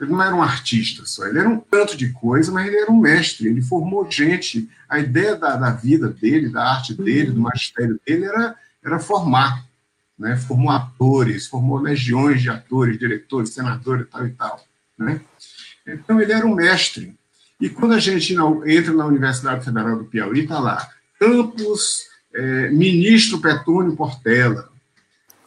Ele 0.00 0.10
não 0.10 0.22
era 0.22 0.34
um 0.34 0.42
artista 0.42 1.04
só, 1.04 1.26
ele 1.26 1.38
era 1.38 1.48
um 1.48 1.58
tanto 1.58 1.96
de 1.96 2.10
coisa, 2.12 2.50
mas 2.50 2.66
ele 2.66 2.76
era 2.76 2.90
um 2.90 2.98
mestre, 2.98 3.48
ele 3.48 3.62
formou 3.62 4.10
gente. 4.10 4.68
A 4.88 4.98
ideia 4.98 5.36
da, 5.36 5.56
da 5.56 5.70
vida 5.70 6.08
dele, 6.08 6.48
da 6.48 6.64
arte 6.64 6.94
dele, 6.94 7.30
do 7.30 7.40
magistério 7.40 8.00
dele, 8.06 8.24
era, 8.24 8.56
era 8.84 8.98
formar. 8.98 9.64
Né? 10.18 10.36
Formou 10.36 10.70
atores, 10.70 11.46
formou 11.46 11.78
legiões 11.78 12.42
de 12.42 12.50
atores, 12.50 12.98
diretores, 12.98 13.50
senadores 13.50 14.06
e 14.06 14.10
tal 14.10 14.26
e 14.26 14.30
tal. 14.30 14.64
Né? 14.98 15.20
Então, 15.86 16.20
ele 16.20 16.32
era 16.32 16.46
um 16.46 16.54
mestre. 16.54 17.14
E 17.60 17.68
quando 17.68 17.92
a 17.92 17.98
gente 17.98 18.34
entra 18.66 18.92
na 18.92 19.06
Universidade 19.06 19.64
Federal 19.64 19.98
do 19.98 20.04
Piauí, 20.04 20.40
está 20.40 20.58
lá, 20.58 20.88
Campos, 21.18 22.06
é, 22.34 22.70
ministro 22.70 23.40
Petúnio 23.40 23.96
Portela, 23.96 24.69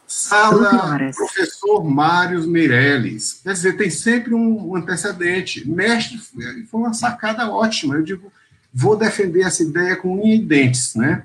Sala, 0.06 0.98
professor 1.14 1.82
Mário 1.84 2.46
Meirelles. 2.46 3.40
Quer 3.42 3.52
dizer, 3.52 3.76
tem 3.76 3.90
sempre 3.90 4.34
um 4.34 4.76
antecedente. 4.76 5.68
Mestre, 5.68 6.18
foi 6.18 6.80
uma 6.80 6.92
sacada 6.92 7.50
ótima. 7.50 7.96
Eu 7.96 8.02
digo, 8.02 8.32
vou 8.72 8.96
defender 8.96 9.42
essa 9.42 9.62
ideia 9.62 9.96
com 9.96 10.20
unha 10.20 10.34
e 10.34 10.38
dentes, 10.38 10.94
né? 10.94 11.24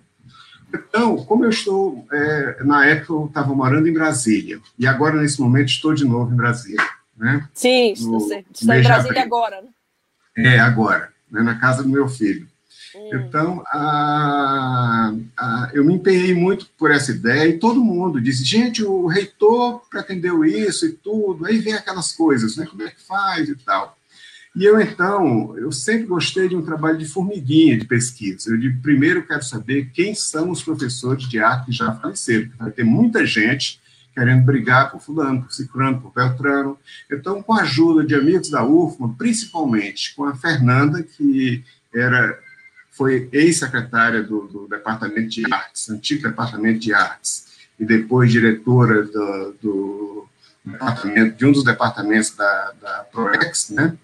Então, 0.74 1.18
como 1.26 1.46
eu 1.46 1.50
estou, 1.50 2.06
é, 2.12 2.64
na 2.64 2.86
época 2.86 3.14
eu 3.14 3.26
estava 3.26 3.54
morando 3.56 3.88
em 3.88 3.94
Brasília, 3.94 4.60
e 4.78 4.86
agora, 4.86 5.20
nesse 5.20 5.42
momento, 5.42 5.70
estou 5.70 5.94
de 5.94 6.06
novo 6.06 6.32
em 6.32 6.38
Brasília. 6.38 6.88
Né? 7.18 7.48
Sim, 7.54 7.94
no, 8.00 8.20
você 8.20 8.46
está 8.54 8.78
em 8.78 8.84
Brasília 8.84 9.24
agora, 9.24 9.62
né? 9.62 9.70
É, 10.38 10.60
agora, 10.60 11.12
né, 11.30 11.42
na 11.42 11.60
casa 11.60 11.84
do 11.84 11.90
meu 11.90 12.08
filho. 12.08 12.48
Hum. 13.00 13.10
Então, 13.14 13.64
a, 13.68 15.14
a, 15.38 15.72
eu 15.74 15.86
me 15.86 15.94
empenhei 15.94 16.34
muito 16.34 16.68
por 16.78 16.92
essa 16.92 17.12
ideia 17.12 17.48
e 17.48 17.60
todo 17.60 17.84
mundo 17.84 18.20
disse, 18.20 18.44
gente, 18.44 18.84
o 18.84 19.08
reitor 19.08 19.82
pretendeu 19.90 20.44
isso 20.44 20.86
e 20.86 20.92
tudo, 20.92 21.46
aí 21.46 21.60
vem 21.60 21.74
aquelas 21.74 22.12
coisas, 22.12 22.58
né, 22.58 22.66
como 22.66 22.84
é 22.84 22.90
que 22.90 23.02
faz 23.02 23.48
e 23.48 23.56
tal. 23.56 23.98
E 24.56 24.66
eu, 24.66 24.82
então, 24.82 25.58
eu 25.58 25.72
sempre 25.72 26.08
gostei 26.08 26.50
de 26.50 26.56
um 26.56 26.66
trabalho 26.66 26.98
de 26.98 27.06
formiguinha 27.06 27.78
de 27.78 27.86
pesquisa. 27.86 28.50
Eu 28.50 28.58
digo, 28.58 28.82
primeiro 28.82 29.26
quero 29.26 29.44
saber 29.44 29.92
quem 29.94 30.16
são 30.16 30.50
os 30.50 30.64
professores 30.64 31.30
de 31.30 31.40
arte 31.40 31.68
que 31.68 31.72
já 31.72 31.94
faleceram. 31.94 32.50
Vai 32.58 32.72
ter 32.72 32.84
muita 32.84 33.26
gente 33.26 33.80
querendo 34.14 34.44
brigar 34.44 34.92
por 34.92 35.00
fulano, 35.00 35.44
por 35.44 35.54
ciclano, 35.54 36.02
por 36.02 36.12
beltrano. 36.12 36.78
Então, 37.10 37.44
com 37.44 37.54
a 37.54 37.62
ajuda 37.62 38.04
de 38.04 38.16
amigos 38.16 38.50
da 38.50 38.66
UFMA, 38.66 39.16
principalmente 39.18 40.16
com 40.16 40.26
a 40.26 40.36
Fernanda, 40.36 41.04
que 41.04 41.64
era 41.94 42.38
foi 43.00 43.30
ex-secretária 43.32 44.22
do, 44.22 44.46
do, 44.48 44.68
Departamento 44.68 45.30
de 45.30 45.46
Artes, 45.50 45.90
antigo 45.90 46.24
Departamento 46.24 46.80
de 46.80 46.94
Artes, 46.94 47.46
e 47.80 47.86
depois 47.86 48.30
diretora 48.30 49.04
do, 49.04 49.56
do 49.62 50.28
departamento, 50.66 51.38
de 51.38 51.46
um 51.46 51.54
dos 51.54 51.64
departamentos 51.64 52.32
da, 52.32 52.74
da 52.82 53.08
ProEx, 53.10 53.70
né? 53.70 53.98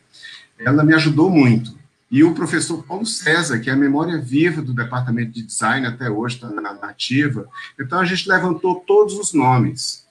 ela 0.57 0.81
me 0.81 0.93
ajudou 0.93 1.29
muito. 1.29 1.77
E 2.09 2.23
o 2.23 2.33
professor 2.33 2.83
Paulo 2.83 3.05
César, 3.05 3.59
que 3.59 3.69
é 3.69 3.73
a 3.73 3.75
memória 3.75 4.17
viva 4.17 4.61
do 4.61 4.73
departamento 4.73 5.33
de 5.33 5.41
design 5.41 5.85
até 5.85 6.09
hoje, 6.09 6.35
está 6.35 6.49
na 6.49 6.73
nativa. 6.73 7.49
Então, 7.77 7.99
a 7.99 8.05
gente 8.05 8.29
levantou 8.29 8.75
todos 8.87 9.15
os 9.15 9.33
nomes. 9.33 10.04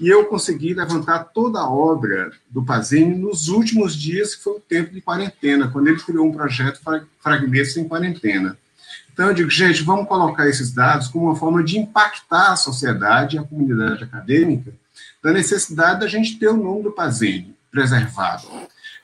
E 0.00 0.08
eu 0.08 0.24
consegui 0.24 0.72
levantar 0.72 1.24
toda 1.24 1.60
a 1.60 1.70
obra 1.70 2.32
do 2.48 2.64
Pazini 2.64 3.14
nos 3.14 3.48
últimos 3.48 3.94
dias, 3.94 4.34
que 4.34 4.42
foi 4.42 4.54
o 4.54 4.60
tempo 4.60 4.94
de 4.94 5.02
quarentena, 5.02 5.68
quando 5.68 5.88
ele 5.88 6.00
criou 6.00 6.26
um 6.26 6.32
projeto 6.32 6.80
Fragmentos 7.20 7.76
em 7.76 7.86
Quarentena. 7.86 8.56
Então, 9.12 9.28
eu 9.28 9.34
digo, 9.34 9.50
gente, 9.50 9.82
vamos 9.82 10.08
colocar 10.08 10.48
esses 10.48 10.72
dados 10.72 11.08
como 11.08 11.26
uma 11.26 11.36
forma 11.36 11.62
de 11.62 11.78
impactar 11.78 12.52
a 12.52 12.56
sociedade 12.56 13.36
e 13.36 13.38
a 13.38 13.42
comunidade 13.42 14.02
acadêmica 14.02 14.72
da 15.22 15.32
necessidade 15.32 16.00
da 16.00 16.08
gente 16.08 16.38
ter 16.38 16.48
o 16.48 16.56
nome 16.56 16.84
do 16.84 16.92
Pazini 16.92 17.54
preservado. 17.70 18.48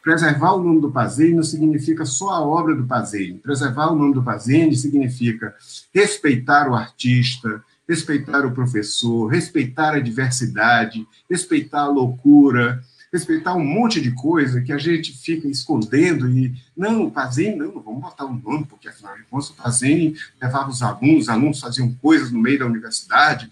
Preservar 0.03 0.55
o 0.55 0.62
nome 0.62 0.80
do 0.80 0.90
Pazini 0.90 1.34
não 1.34 1.42
significa 1.42 2.05
só 2.05 2.30
a 2.30 2.40
obra 2.40 2.74
do 2.74 2.86
Pazini. 2.86 3.38
Preservar 3.38 3.92
o 3.92 3.97
nome 3.97 4.14
do 4.14 4.22
Pazini 4.22 4.76
significa 4.76 5.55
respeitar 5.92 6.70
o 6.70 6.74
artista, 6.74 7.62
respeitar 7.89 8.45
o 8.45 8.53
professor, 8.53 9.28
respeitar 9.28 9.95
a 9.95 10.01
diversidade, 10.01 11.07
respeitar 11.30 11.82
a 11.82 11.89
loucura, 11.89 12.82
respeitar 13.12 13.55
um 13.55 13.64
monte 13.64 14.01
de 14.01 14.11
coisa 14.11 14.61
que 14.61 14.72
a 14.72 14.78
gente 14.78 15.12
fica 15.12 15.49
escondendo 15.49 16.28
e, 16.28 16.55
não, 16.76 17.05
o 17.05 17.11
Pazini, 17.11 17.57
não, 17.57 17.80
vamos 17.80 18.03
botar 18.03 18.26
um 18.26 18.39
nome, 18.39 18.66
porque 18.66 18.89
afinal 18.89 19.16
de 19.16 19.22
contas 19.24 19.51
o 19.51 19.55
Pazini 19.55 20.16
levava 20.41 20.68
os 20.68 20.82
alunos, 20.82 21.22
os 21.22 21.28
alunos 21.28 21.61
faziam 21.61 21.93
coisas 21.95 22.30
no 22.30 22.41
meio 22.41 22.59
da 22.59 22.66
universidade, 22.66 23.51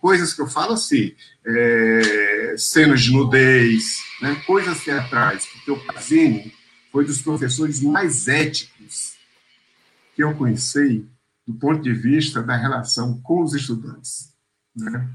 coisas 0.00 0.34
que 0.34 0.42
eu 0.42 0.46
falo 0.46 0.72
assim, 0.72 1.14
é, 1.46 2.54
cenas 2.58 3.00
de 3.00 3.12
nudez, 3.12 3.98
né, 4.20 4.34
coisas 4.46 4.82
teatrais, 4.82 5.46
porque 5.46 5.70
o 5.70 5.84
Pazini 5.86 6.52
foi 6.90 7.04
dos 7.04 7.22
professores 7.22 7.80
mais 7.80 8.28
éticos 8.28 9.14
que 10.14 10.22
eu 10.22 10.34
conheci 10.34 11.06
do 11.48 11.54
ponto 11.54 11.80
de 11.80 11.94
vista 11.94 12.42
da 12.42 12.54
relação 12.54 13.18
com 13.22 13.42
os 13.42 13.54
estudantes. 13.54 14.34
Né? 14.76 15.08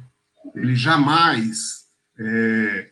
Ele 0.56 0.76
jamais 0.76 1.84
é, 2.18 2.90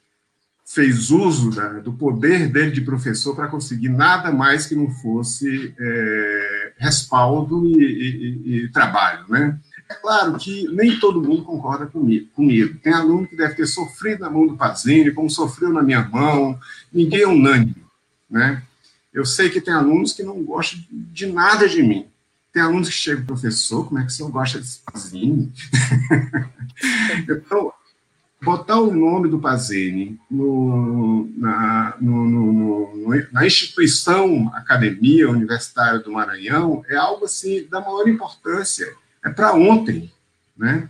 fez 0.64 1.10
uso 1.10 1.50
da, 1.50 1.80
do 1.80 1.92
poder 1.92 2.48
dele 2.48 2.70
de 2.70 2.82
professor 2.82 3.36
para 3.36 3.48
conseguir 3.48 3.90
nada 3.90 4.32
mais 4.32 4.68
que 4.68 4.76
não 4.76 4.92
fosse 4.92 5.74
é, 5.76 6.74
respaldo 6.78 7.66
e, 7.66 7.74
e, 7.74 8.56
e, 8.58 8.68
trabalho. 8.70 9.26
Né? 9.28 9.60
É 9.90 9.96
claro 9.96 10.38
que 10.38 10.68
nem 10.68 11.00
todo 11.00 11.20
mundo 11.20 11.44
concorda 11.44 11.88
comigo, 11.88 12.30
comigo. 12.36 12.78
Tem 12.78 12.94
aluno 12.94 13.28
que 13.28 13.36
deve 13.36 13.56
ter 13.56 13.66
sofrido 13.66 14.20
na 14.20 14.30
mão 14.30 14.46
do 14.46 14.56
Pazini, 14.56 15.10
como 15.10 15.32
sofreu 15.32 15.74
na 15.74 15.82
minha 15.82 16.08
mão. 16.08 16.60
Ninguém 16.94 17.22
é 17.22 17.28
unânime. 17.28 17.84
Né? 18.30 18.62
Eu 19.12 19.26
sei 19.26 19.50
que 19.50 19.60
tem 19.60 19.74
alunos 19.74 20.14
que 20.14 20.22
não 20.22 20.44
gostam 20.44 20.80
de 20.92 21.26
nada 21.26 21.68
de 21.68 21.82
mim. 21.82 22.11
Tem 22.52 22.62
alunos 22.62 22.90
que 22.90 22.96
chegam, 22.96 23.26
professor, 23.26 23.88
como 23.88 24.00
é 24.00 24.02
que 24.02 24.10
o 24.10 24.12
senhor 24.12 24.30
gosta 24.30 24.60
desse 24.60 24.80
Pazini? 24.80 25.52
então, 27.30 27.72
botar 28.42 28.80
o 28.80 28.94
nome 28.94 29.30
do 29.30 29.40
Pazini 29.40 30.20
no, 30.30 31.30
na, 31.38 31.96
no, 32.02 32.26
no, 32.26 33.28
na, 33.32 33.46
instituição 33.46 34.52
academia 34.54 35.30
universitária 35.30 36.00
do 36.00 36.12
Maranhão 36.12 36.84
é 36.90 36.96
algo 36.98 37.24
assim 37.24 37.66
da 37.70 37.80
maior 37.80 38.08
importância. 38.08 38.94
É 39.24 39.30
para 39.30 39.54
ontem, 39.54 40.12
né? 40.58 40.90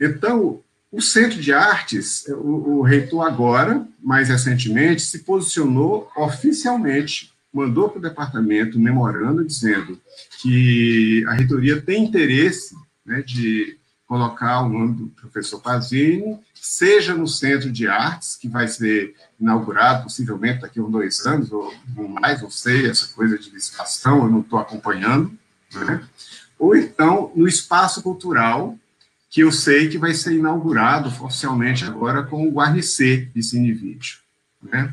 Então, 0.00 0.60
o 0.90 1.00
Centro 1.00 1.40
de 1.40 1.52
Artes, 1.52 2.26
o, 2.26 2.78
o 2.78 2.82
reitor 2.82 3.24
agora, 3.24 3.86
mais 4.02 4.28
recentemente, 4.28 5.02
se 5.02 5.20
posicionou 5.20 6.10
oficialmente 6.16 7.30
mandou 7.52 7.88
para 7.88 7.98
o 7.98 8.02
departamento 8.02 8.78
um 8.78 8.82
memorando 8.82 9.44
dizendo 9.44 10.00
que 10.40 11.24
a 11.26 11.32
reitoria 11.32 11.80
tem 11.80 12.04
interesse 12.04 12.74
né, 13.04 13.22
de 13.22 13.78
colocar 14.06 14.62
o 14.62 14.68
nome 14.68 14.94
do 14.94 15.06
professor 15.08 15.60
Pazini, 15.60 16.38
seja 16.54 17.14
no 17.14 17.28
Centro 17.28 17.70
de 17.70 17.86
Artes, 17.86 18.36
que 18.36 18.48
vai 18.48 18.66
ser 18.66 19.14
inaugurado 19.38 20.02
possivelmente 20.02 20.62
daqui 20.62 20.80
a 20.80 20.82
uns 20.82 20.90
dois 20.90 21.24
anos, 21.26 21.52
ou 21.52 21.72
mais, 22.20 22.42
não 22.42 22.50
sei, 22.50 22.90
essa 22.90 23.06
coisa 23.14 23.38
de 23.38 23.50
licitação, 23.50 24.24
eu 24.24 24.30
não 24.30 24.40
estou 24.40 24.58
acompanhando, 24.58 25.30
né? 25.72 26.02
ou 26.58 26.74
então 26.74 27.30
no 27.36 27.46
Espaço 27.46 28.02
Cultural, 28.02 28.76
que 29.30 29.42
eu 29.42 29.52
sei 29.52 29.88
que 29.88 29.96
vai 29.96 30.12
ser 30.12 30.32
inaugurado 30.32 31.08
oficialmente 31.24 31.84
agora 31.84 32.24
com 32.24 32.48
o 32.48 32.50
Guarnicê 32.50 33.28
de 33.32 33.42
Cine 33.42 33.72
Vídeo. 33.72 34.18
Né? 34.60 34.92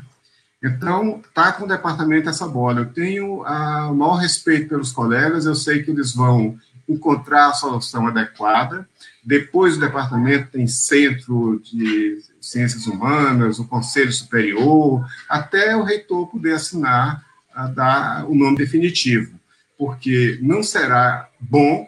Então, 0.62 1.22
tá 1.32 1.52
com 1.52 1.64
o 1.64 1.68
departamento 1.68 2.28
essa 2.28 2.46
bola. 2.46 2.80
Eu 2.80 2.92
tenho 2.92 3.44
a, 3.44 3.90
o 3.90 3.94
maior 3.94 4.14
respeito 4.14 4.68
pelos 4.68 4.90
colegas, 4.90 5.46
eu 5.46 5.54
sei 5.54 5.82
que 5.82 5.90
eles 5.90 6.12
vão 6.12 6.58
encontrar 6.88 7.48
a 7.48 7.54
solução 7.54 8.06
adequada. 8.06 8.88
Depois 9.22 9.76
o 9.76 9.80
departamento 9.80 10.52
tem 10.52 10.66
centro 10.66 11.60
de 11.62 12.18
ciências 12.40 12.86
humanas, 12.86 13.58
o 13.58 13.68
conselho 13.68 14.12
superior, 14.12 15.06
até 15.28 15.76
o 15.76 15.82
reitor 15.82 16.28
poder 16.28 16.54
assinar, 16.54 17.24
a 17.54 17.66
dar 17.66 18.24
o 18.26 18.34
nome 18.34 18.56
definitivo, 18.56 19.38
porque 19.76 20.38
não 20.40 20.62
será 20.62 21.28
bom 21.38 21.86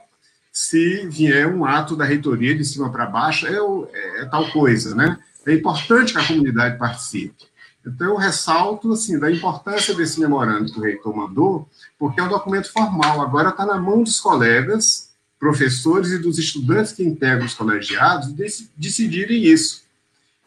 se 0.53 1.07
vier 1.09 1.47
um 1.47 1.65
ato 1.65 1.97
da 1.97 2.05
reitoria 2.05 2.55
de 2.55 2.65
cima 2.65 2.91
para 2.91 3.07
baixo, 3.07 3.47
é, 3.47 3.57
é, 3.93 4.23
é 4.23 4.25
tal 4.27 4.51
coisa, 4.51 4.95
né? 4.95 5.17
É 5.47 5.55
importante 5.55 6.13
que 6.13 6.19
a 6.19 6.27
comunidade 6.27 6.77
participe. 6.77 7.50
Então, 7.87 8.09
eu 8.09 8.17
ressalto 8.17 8.93
assim, 8.93 9.19
da 9.19 9.31
importância 9.31 9.95
desse 9.95 10.21
memorando 10.21 10.73
que 10.73 10.79
o 10.79 10.83
reitor 10.83 11.17
mandou, 11.17 11.69
porque 11.99 12.21
é 12.21 12.23
um 12.23 12.29
documento 12.29 12.71
formal, 12.71 13.23
agora 13.23 13.49
está 13.49 13.65
na 13.65 13.79
mão 13.79 14.03
dos 14.03 14.21
colegas, 14.21 15.11
professores 15.39 16.11
e 16.11 16.19
dos 16.19 16.39
estudantes 16.39 16.93
que 16.93 17.03
integram 17.03 17.47
os 17.47 17.55
colegiados, 17.55 18.33
decidirem 18.77 19.45
isso. 19.45 19.83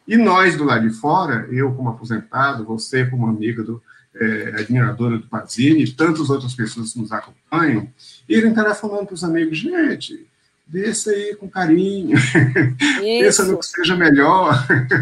E 0.06 0.16
nós, 0.16 0.56
do 0.56 0.64
lado 0.64 0.88
de 0.88 0.94
fora, 0.94 1.48
eu 1.50 1.74
como 1.74 1.88
aposentado, 1.88 2.64
você 2.64 3.04
como 3.04 3.26
amiga, 3.26 3.64
do, 3.64 3.82
é, 4.14 4.60
admiradora 4.60 5.18
do 5.18 5.26
Pazini, 5.26 5.82
e 5.82 5.92
tantas 5.92 6.30
outras 6.30 6.54
pessoas 6.54 6.92
que 6.92 7.00
nos 7.00 7.10
acompanham, 7.10 7.88
irem 8.28 8.54
telefonando 8.54 9.06
para 9.06 9.14
os 9.14 9.24
amigos, 9.24 9.58
gente, 9.58 10.24
Desça 10.66 11.10
aí 11.10 11.36
com 11.36 11.48
carinho. 11.48 12.16
Pensa 13.00 13.44
no 13.44 13.58
que 13.58 13.66
seja 13.66 13.94
melhor. 13.96 14.54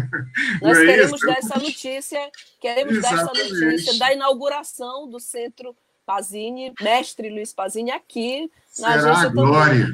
Nós 0.61 0.77
é 0.77 0.85
queremos 0.85 1.15
isso? 1.15 1.25
dar 1.25 1.37
essa 1.37 1.59
notícia, 1.59 2.31
queremos 2.59 2.97
Exatamente. 2.97 3.25
dar 3.25 3.45
essa 3.45 3.65
notícia 3.65 3.99
da 3.99 4.13
inauguração 4.13 5.09
do 5.09 5.19
Centro 5.19 5.75
Pazini, 6.05 6.73
mestre 6.81 7.29
Luiz 7.29 7.53
Pazini, 7.53 7.91
aqui 7.91 8.51
na 8.77 8.99
Será 8.99 9.11
agência 9.11 9.29
Glória. 9.29 9.87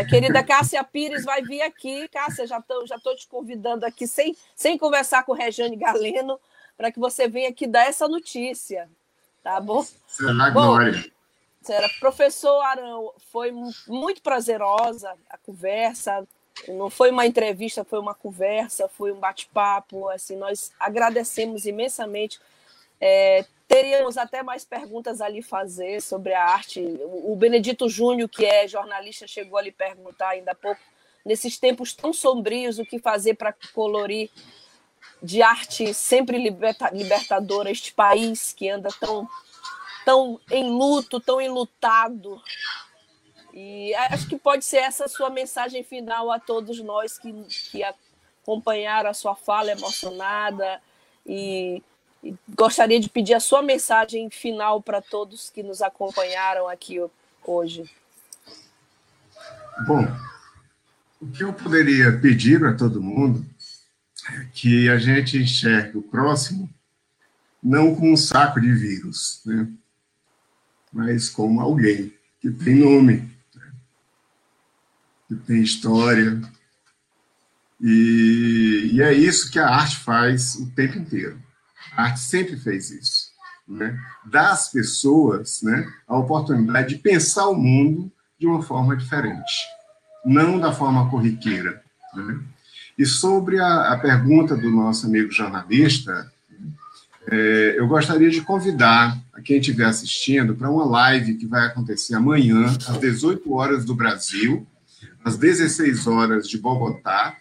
A 0.00 0.04
querida 0.04 0.44
Cássia 0.44 0.84
Pires 0.84 1.24
vai 1.24 1.42
vir 1.42 1.62
aqui. 1.62 2.06
Cássia, 2.08 2.46
já 2.46 2.58
estou 2.58 2.86
já 2.86 2.98
tô 2.98 3.14
te 3.16 3.26
convidando 3.26 3.84
aqui, 3.84 4.06
sem, 4.06 4.36
sem 4.54 4.78
conversar 4.78 5.24
com 5.24 5.32
o 5.32 5.34
Regiane 5.34 5.76
Galeno, 5.76 6.38
para 6.76 6.92
que 6.92 7.00
você 7.00 7.26
venha 7.26 7.48
aqui 7.48 7.66
dar 7.66 7.88
essa 7.88 8.06
notícia. 8.06 8.88
Tá 9.42 9.60
bom? 9.60 9.84
Será 10.06 10.50
Glória. 10.50 11.04
Será. 11.64 11.88
Professor 11.98 12.60
Arão, 12.60 13.12
foi 13.32 13.52
muito 13.88 14.22
prazerosa 14.22 15.14
a 15.28 15.38
conversa. 15.38 16.26
Não 16.68 16.88
foi 16.88 17.10
uma 17.10 17.26
entrevista, 17.26 17.84
foi 17.84 17.98
uma 17.98 18.14
conversa, 18.14 18.88
foi 18.88 19.10
um 19.10 19.18
bate-papo. 19.18 20.08
Assim, 20.10 20.36
nós 20.36 20.72
agradecemos 20.78 21.66
imensamente 21.66 22.38
é, 23.00 23.44
Teríamos 23.66 24.18
até 24.18 24.42
mais 24.42 24.64
perguntas 24.64 25.20
ali 25.20 25.42
fazer 25.42 26.00
sobre 26.00 26.34
a 26.34 26.44
arte. 26.44 26.80
O 27.24 27.34
Benedito 27.34 27.88
Júnior, 27.88 28.28
que 28.28 28.44
é 28.44 28.68
jornalista, 28.68 29.26
chegou 29.26 29.58
a 29.58 29.62
lhe 29.62 29.72
perguntar 29.72 30.28
ainda 30.28 30.52
há 30.52 30.54
pouco, 30.54 30.80
nesses 31.24 31.58
tempos 31.58 31.92
tão 31.92 32.12
sombrios, 32.12 32.78
o 32.78 32.84
que 32.84 32.98
fazer 32.98 33.34
para 33.34 33.54
colorir 33.74 34.30
de 35.22 35.42
arte 35.42 35.94
sempre 35.94 36.38
liberta, 36.38 36.90
libertadora 36.90 37.70
este 37.70 37.92
país 37.92 38.52
que 38.52 38.68
anda 38.68 38.90
tão, 39.00 39.26
tão 40.04 40.40
em 40.50 40.70
luto, 40.70 41.20
tão 41.20 41.40
enlutado. 41.40 42.40
E 43.52 43.94
acho 43.94 44.26
que 44.26 44.36
pode 44.36 44.64
ser 44.64 44.78
essa 44.78 45.06
sua 45.06 45.30
mensagem 45.30 45.84
final 45.84 46.30
a 46.30 46.40
todos 46.40 46.80
nós 46.80 47.18
que, 47.18 47.32
que 47.70 47.84
acompanharam 48.42 49.10
a 49.10 49.14
sua 49.14 49.36
fala 49.36 49.70
emocionada 49.70 50.80
e 51.24 51.82
gostaria 52.48 52.98
de 52.98 53.08
pedir 53.08 53.34
a 53.34 53.40
sua 53.40 53.62
mensagem 53.62 54.28
final 54.30 54.82
para 54.82 55.00
todos 55.00 55.50
que 55.50 55.62
nos 55.62 55.82
acompanharam 55.82 56.68
aqui 56.68 56.96
hoje. 57.44 57.88
Bom, 59.86 60.04
o 61.20 61.26
que 61.30 61.44
eu 61.44 61.52
poderia 61.52 62.18
pedir 62.18 62.64
a 62.64 62.74
todo 62.74 63.02
mundo 63.02 63.44
é 64.30 64.46
que 64.52 64.88
a 64.88 64.98
gente 64.98 65.38
enxergue 65.38 65.98
o 65.98 66.02
próximo 66.02 66.68
não 67.62 67.94
como 67.94 68.12
um 68.12 68.16
saco 68.16 68.60
de 68.60 68.72
vírus, 68.72 69.40
né? 69.46 69.66
Mas 70.94 71.28
como 71.28 71.60
alguém 71.60 72.14
que 72.40 72.50
tem 72.50 72.76
nome, 72.76 73.28
né? 73.54 73.72
que 75.28 75.34
tem 75.34 75.60
história. 75.60 76.40
E, 77.80 78.90
e 78.92 79.02
é 79.02 79.12
isso 79.12 79.50
que 79.50 79.58
a 79.58 79.68
arte 79.68 79.96
faz 79.96 80.54
o 80.54 80.70
tempo 80.70 80.96
inteiro. 80.96 81.42
A 81.96 82.04
arte 82.04 82.20
sempre 82.20 82.56
fez 82.56 82.90
isso. 82.90 83.34
Né? 83.66 83.98
Dá 84.24 84.52
às 84.52 84.70
pessoas 84.70 85.62
né, 85.62 85.90
a 86.06 86.16
oportunidade 86.16 86.94
de 86.94 87.00
pensar 87.00 87.48
o 87.48 87.56
mundo 87.56 88.12
de 88.38 88.46
uma 88.46 88.62
forma 88.62 88.96
diferente, 88.96 89.52
não 90.24 90.60
da 90.60 90.72
forma 90.72 91.10
corriqueira. 91.10 91.82
Né? 92.14 92.40
E 92.96 93.04
sobre 93.06 93.58
a, 93.58 93.92
a, 93.92 93.98
pergunta 93.98 94.56
do 94.56 94.70
nosso 94.70 95.06
amigo 95.06 95.30
jornalista, 95.30 96.30
é, 97.30 97.74
eu 97.78 97.86
gostaria 97.86 98.30
de 98.30 98.40
convidar 98.42 99.18
a 99.32 99.40
quem 99.40 99.58
estiver 99.58 99.86
assistindo 99.86 100.54
para 100.54 100.70
uma 100.70 100.84
live 100.84 101.34
que 101.34 101.46
vai 101.46 101.66
acontecer 101.66 102.14
amanhã, 102.14 102.66
às 102.86 102.98
18 102.98 103.52
horas 103.52 103.84
do 103.84 103.94
Brasil, 103.94 104.66
às 105.24 105.36
16 105.36 106.06
horas 106.06 106.48
de 106.48 106.58
Bogotá, 106.58 107.36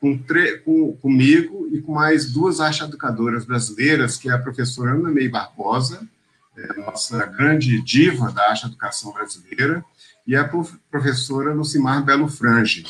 com, 0.00 0.18
com, 0.64 0.96
comigo 0.96 1.68
e 1.70 1.80
com 1.80 1.92
mais 1.92 2.30
duas 2.32 2.60
arte 2.60 2.82
educadoras 2.82 3.44
brasileiras, 3.44 4.16
que 4.16 4.28
é 4.28 4.32
a 4.32 4.38
professora 4.38 4.92
Ana 4.92 5.10
May 5.10 5.28
Barbosa, 5.28 6.08
é, 6.56 6.80
nossa 6.80 7.24
grande 7.26 7.80
diva 7.82 8.32
da 8.32 8.50
arte 8.50 8.66
educação 8.66 9.12
brasileira, 9.12 9.84
e 10.26 10.34
a 10.34 10.48
professora 10.90 11.54
Lucimar 11.54 12.04
Belo 12.04 12.28
Frange. 12.28 12.84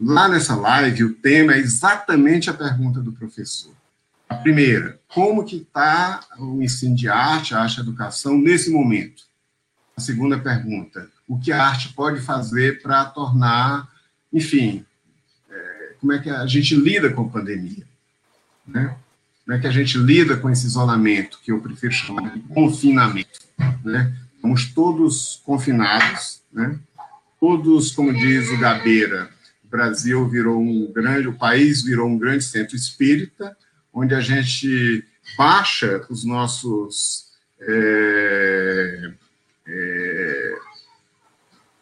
Lá 0.00 0.28
nessa 0.28 0.54
live, 0.54 1.04
o 1.04 1.14
tema 1.14 1.54
é 1.54 1.58
exatamente 1.58 2.50
a 2.50 2.54
pergunta 2.54 3.00
do 3.00 3.12
professor. 3.12 3.72
A 4.28 4.34
primeira, 4.34 5.00
como 5.08 5.44
que 5.44 5.56
está 5.56 6.20
o 6.38 6.62
ensino 6.62 6.94
de 6.94 7.08
arte, 7.08 7.54
a 7.54 7.60
arte 7.62 7.80
educação, 7.80 8.38
nesse 8.38 8.70
momento? 8.70 9.24
A 9.96 10.00
segunda 10.00 10.38
pergunta, 10.38 11.08
o 11.26 11.38
que 11.38 11.52
a 11.52 11.64
arte 11.64 11.92
pode 11.94 12.20
fazer 12.20 12.82
para 12.82 13.04
tornar, 13.04 13.88
enfim, 14.32 14.84
como 16.00 16.12
é 16.12 16.18
que 16.18 16.30
a 16.30 16.46
gente 16.46 16.74
lida 16.74 17.10
com 17.12 17.22
a 17.22 17.28
pandemia, 17.28 17.84
né? 18.66 18.96
Como 19.44 19.56
é 19.56 19.60
que 19.60 19.66
a 19.66 19.70
gente 19.70 19.96
lida 19.96 20.36
com 20.36 20.50
esse 20.50 20.66
isolamento, 20.66 21.38
que 21.42 21.52
eu 21.52 21.60
prefiro 21.60 21.92
chamar 21.92 22.34
de 22.34 22.40
confinamento, 22.40 23.40
né? 23.84 24.14
Estamos 24.34 24.72
todos 24.72 25.40
confinados, 25.44 26.42
né? 26.52 26.78
Todos, 27.40 27.92
como 27.92 28.12
diz 28.12 28.48
o 28.50 28.58
Gabeira, 28.58 29.30
o 29.64 29.68
Brasil 29.68 30.28
virou 30.28 30.60
um 30.60 30.92
grande, 30.92 31.28
o 31.28 31.36
país 31.36 31.82
virou 31.82 32.08
um 32.08 32.18
grande 32.18 32.44
centro 32.44 32.76
espírita, 32.76 33.56
onde 33.96 34.14
a 34.14 34.20
gente 34.20 35.02
baixa 35.38 36.06
os 36.10 36.22
nossos 36.22 37.28
é, 37.58 39.12
é, 39.66 40.58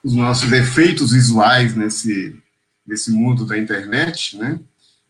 os 0.05 0.15
nossos 0.15 0.53
efeitos 0.53 1.11
visuais 1.11 1.75
nesse 1.75 2.41
desse 2.87 3.11
mundo 3.11 3.45
da 3.45 3.59
internet, 3.59 4.37
né? 4.37 4.61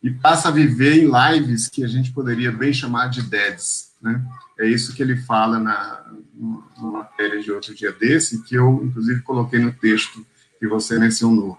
E 0.02 0.10
passa 0.10 0.48
a 0.48 0.52
viver 0.52 1.02
em 1.02 1.10
lives 1.10 1.68
que 1.68 1.84
a 1.84 1.88
gente 1.88 2.12
poderia 2.12 2.50
bem 2.50 2.72
chamar 2.72 3.08
de 3.08 3.22
deads, 3.22 3.92
né? 4.00 4.24
É 4.58 4.66
isso 4.66 4.94
que 4.94 5.02
ele 5.02 5.16
fala 5.16 5.58
na 5.58 6.02
numa 6.34 6.64
matéria 6.98 7.40
de 7.40 7.50
outro 7.52 7.74
dia 7.74 7.92
desse, 7.92 8.42
que 8.42 8.56
eu, 8.56 8.82
inclusive, 8.84 9.22
coloquei 9.22 9.58
no 9.60 9.72
texto 9.72 10.26
que 10.58 10.66
você 10.66 10.98
mencionou. 10.98 11.56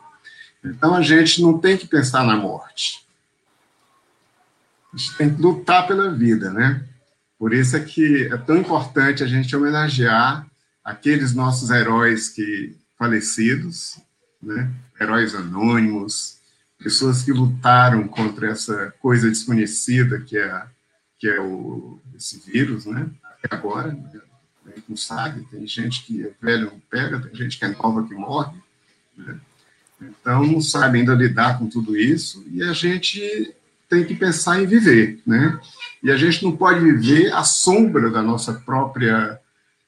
Então, 0.63 0.93
a 0.93 1.01
gente 1.01 1.41
não 1.41 1.57
tem 1.57 1.77
que 1.77 1.87
pensar 1.87 2.25
na 2.25 2.35
morte. 2.35 3.04
A 4.95 4.97
gente 4.97 5.17
tem 5.17 5.35
que 5.35 5.41
lutar 5.41 5.85
pela 5.85 6.09
vida, 6.09 6.49
né? 6.51 6.81
Por 7.37 7.53
isso 7.53 7.75
é 7.75 7.81
que 7.81 8.29
é 8.31 8.37
tão 8.37 8.55
importante 8.55 9.21
a 9.21 9.27
gente 9.27 9.53
homenagear 9.53 10.47
aqueles 10.81 11.33
nossos 11.33 11.69
heróis 11.69 12.29
que 12.29 12.73
falecidos, 12.97 13.99
né? 14.41 14.71
heróis 14.99 15.35
anônimos, 15.35 16.37
pessoas 16.77 17.23
que 17.23 17.33
lutaram 17.33 18.07
contra 18.07 18.49
essa 18.49 18.93
coisa 19.01 19.27
desconhecida 19.27 20.21
que 20.21 20.37
é, 20.37 20.63
que 21.19 21.27
é 21.27 21.41
o, 21.41 21.99
esse 22.15 22.39
vírus, 22.49 22.85
né? 22.85 23.09
Até 23.21 23.53
agora, 23.53 23.91
né? 23.91 24.21
a 24.65 24.69
gente 24.69 24.85
não 24.87 24.95
sabe, 24.95 25.45
tem 25.51 25.67
gente 25.67 26.03
que 26.03 26.25
é 26.25 26.31
velho 26.41 26.71
não 26.71 26.79
pega, 26.89 27.19
tem 27.19 27.35
gente 27.35 27.59
que 27.59 27.65
é 27.65 27.67
nova 27.67 28.07
que 28.07 28.13
morre, 28.13 28.57
né? 29.17 29.37
Então, 30.01 30.45
não 30.45 30.61
sabe 30.61 30.99
ainda 30.99 31.13
lidar 31.13 31.59
com 31.59 31.67
tudo 31.67 31.97
isso, 31.97 32.45
e 32.51 32.63
a 32.63 32.73
gente 32.73 33.53
tem 33.89 34.03
que 34.03 34.15
pensar 34.15 34.61
em 34.61 34.65
viver, 34.65 35.21
né? 35.25 35.59
E 36.01 36.11
a 36.11 36.17
gente 36.17 36.43
não 36.43 36.55
pode 36.55 36.79
viver 36.79 37.31
à 37.33 37.43
sombra 37.43 38.09
da 38.09 38.21
nossa 38.21 38.53
própria 38.53 39.39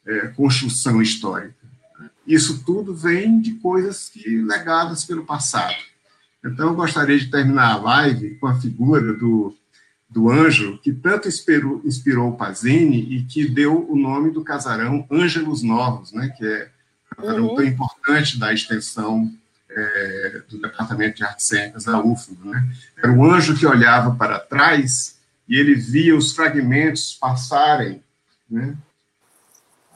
é, 0.06 0.28
construção 0.30 1.02
histórica. 1.02 1.56
Isso 2.26 2.64
tudo 2.66 2.94
vem 2.94 3.40
de 3.40 3.54
coisas 3.56 4.10
que 4.10 4.42
legadas 4.42 5.06
pelo 5.06 5.26
passado. 5.26 5.76
Então, 6.44 6.70
eu 6.70 6.76
gostaria 6.76 7.18
de 7.18 7.32
terminar 7.32 7.74
a 7.74 7.78
live 7.78 8.36
com 8.36 8.48
a 8.48 8.60
figura 8.60 9.14
do, 9.14 9.56
do 10.10 10.30
anjo 10.30 10.78
que 10.80 10.92
tanto 10.94 11.28
inspirou, 11.28 11.82
inspirou 11.84 12.30
o 12.30 12.38
Pazini 12.38 13.16
e 13.16 13.24
que 13.24 13.48
deu 13.48 13.90
o 13.90 13.98
nome 13.98 14.32
do 14.32 14.44
casarão 14.44 15.06
Ângelos 15.12 15.64
Novos, 15.64 16.12
né, 16.12 16.30
que 16.38 16.46
é 16.46 16.70
um 17.12 17.22
casarão 17.22 17.48
uhum. 17.48 17.56
tão 17.56 17.66
importante 17.66 18.38
da 18.38 18.54
extensão 18.54 19.34
é, 19.78 20.42
do 20.50 20.62
Departamento 20.62 21.18
de 21.18 21.24
Artes 21.24 21.46
Cênicas 21.46 21.86
da 21.86 22.00
UFM. 22.00 22.46
Né? 22.46 22.74
Era 22.98 23.12
o 23.12 23.24
anjo 23.24 23.56
que 23.56 23.66
olhava 23.66 24.16
para 24.16 24.40
trás 24.40 25.18
e 25.48 25.58
ele 25.58 25.76
via 25.76 26.16
os 26.16 26.34
fragmentos 26.34 27.14
passarem 27.14 28.04
né, 28.50 28.76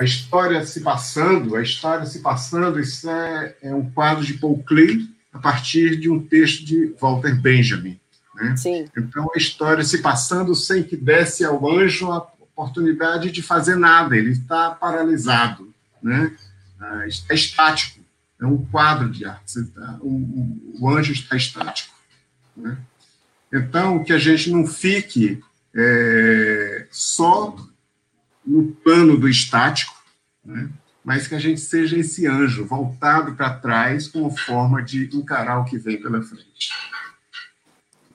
a 0.01 0.03
história 0.03 0.65
se 0.65 0.81
passando, 0.81 1.55
a 1.55 1.61
história 1.61 2.05
se 2.07 2.19
passando, 2.19 2.79
isso 2.79 3.07
é, 3.07 3.55
é 3.61 3.75
um 3.75 3.87
quadro 3.91 4.25
de 4.25 4.33
Paul 4.33 4.63
Klee 4.63 5.07
a 5.31 5.37
partir 5.37 5.95
de 5.95 6.09
um 6.09 6.19
texto 6.19 6.65
de 6.65 6.95
Walter 6.99 7.39
Benjamin. 7.39 7.99
Né? 8.35 8.57
Sim. 8.57 8.89
Então, 8.97 9.29
a 9.33 9.37
história 9.37 9.83
se 9.83 9.99
passando 9.99 10.55
sem 10.55 10.81
que 10.81 10.97
desse 10.97 11.45
ao 11.45 11.69
anjo 11.69 12.11
a 12.11 12.27
oportunidade 12.39 13.31
de 13.31 13.43
fazer 13.43 13.75
nada, 13.75 14.17
ele 14.17 14.31
está 14.31 14.71
paralisado, 14.71 15.71
né? 16.01 16.35
Ah, 16.79 17.05
está 17.07 17.35
estático, 17.35 18.00
é 18.41 18.45
um 18.45 18.65
quadro 18.65 19.09
de 19.09 19.23
arte, 19.23 19.63
tá, 19.65 19.99
um, 20.01 20.75
o 20.79 20.89
anjo 20.89 21.13
está 21.13 21.35
estático. 21.35 21.93
Né? 22.57 22.77
Então, 23.53 24.03
que 24.03 24.11
a 24.11 24.17
gente 24.17 24.49
não 24.49 24.65
fique 24.65 25.39
é, 25.75 26.87
só 26.89 27.55
no 28.45 28.71
plano 28.83 29.15
do 29.17 29.29
estático, 29.29 29.93
né? 30.43 30.69
mas 31.03 31.27
que 31.27 31.35
a 31.35 31.39
gente 31.39 31.61
seja 31.61 31.97
esse 31.97 32.25
anjo 32.25 32.65
voltado 32.65 33.35
para 33.35 33.53
trás 33.53 34.07
como 34.07 34.35
forma 34.35 34.81
de 34.81 35.05
encarar 35.15 35.59
o 35.59 35.65
que 35.65 35.77
vem 35.77 36.01
pela 36.01 36.21
frente. 36.21 36.71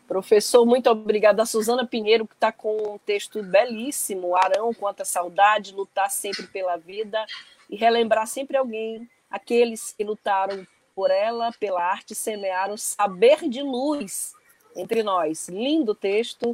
Professor, 0.08 0.64
muito 0.64 0.88
obrigada. 0.88 1.42
A 1.42 1.46
Suzana 1.46 1.86
Pinheiro, 1.86 2.26
que 2.26 2.34
está 2.34 2.50
com 2.50 2.94
um 2.94 2.98
texto 2.98 3.42
belíssimo, 3.42 4.36
Arão, 4.36 4.72
quanta 4.72 5.04
saudade, 5.04 5.74
lutar 5.74 6.10
sempre 6.10 6.46
pela 6.46 6.76
vida 6.76 7.24
e 7.68 7.76
relembrar 7.76 8.26
sempre 8.26 8.56
alguém, 8.56 9.08
aqueles 9.36 9.92
que 9.92 10.04
lutaram 10.04 10.66
por 10.94 11.10
ela, 11.10 11.52
pela 11.60 11.82
arte, 11.82 12.14
semearam 12.14 12.76
saber 12.76 13.48
de 13.48 13.62
luz 13.62 14.32
entre 14.74 15.02
nós. 15.02 15.48
Lindo 15.48 15.94
texto. 15.94 16.46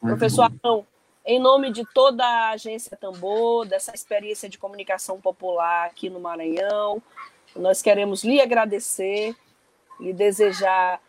Muito 0.00 0.18
Professor 0.18 0.48
bom. 0.48 0.56
Arão, 0.64 0.86
em 1.24 1.38
nome 1.38 1.70
de 1.70 1.84
toda 1.94 2.24
a 2.24 2.50
agência 2.50 2.96
Tambor, 2.96 3.66
dessa 3.66 3.94
experiência 3.94 4.48
de 4.48 4.58
comunicação 4.58 5.20
popular 5.20 5.86
aqui 5.86 6.10
no 6.10 6.18
Maranhão, 6.18 7.02
nós 7.54 7.82
queremos 7.82 8.24
lhe 8.24 8.40
agradecer, 8.40 9.36
lhe 10.00 10.12
desejar 10.12 11.00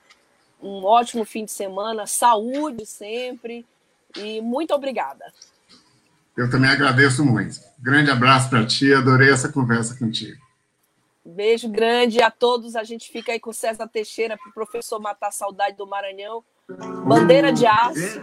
um 0.62 0.84
ótimo 0.84 1.26
fim 1.26 1.46
de 1.46 1.52
semana, 1.52 2.06
saúde 2.06 2.86
sempre 2.86 3.66
e 4.16 4.42
muito 4.42 4.74
obrigada. 4.74 5.34
Eu 6.36 6.50
também 6.50 6.70
agradeço 6.70 7.24
muito. 7.24 7.60
Grande 7.80 8.12
abraço 8.12 8.50
para 8.50 8.66
ti, 8.66 8.94
adorei 8.94 9.32
essa 9.32 9.52
conversa 9.52 9.96
contigo. 9.96 10.43
Beijo 11.26 11.70
grande 11.70 12.22
a 12.22 12.30
todos. 12.30 12.76
A 12.76 12.84
gente 12.84 13.10
fica 13.10 13.32
aí 13.32 13.40
com 13.40 13.54
César 13.54 13.88
Teixeira 13.88 14.38
para 14.38 14.50
o 14.50 14.54
professor 14.54 15.00
matar 15.00 15.28
a 15.28 15.32
saudade 15.32 15.78
do 15.78 15.88
Maranhão. 15.88 16.44
Bandeira 17.06 17.52
de 17.52 17.66
aço. 17.66 18.22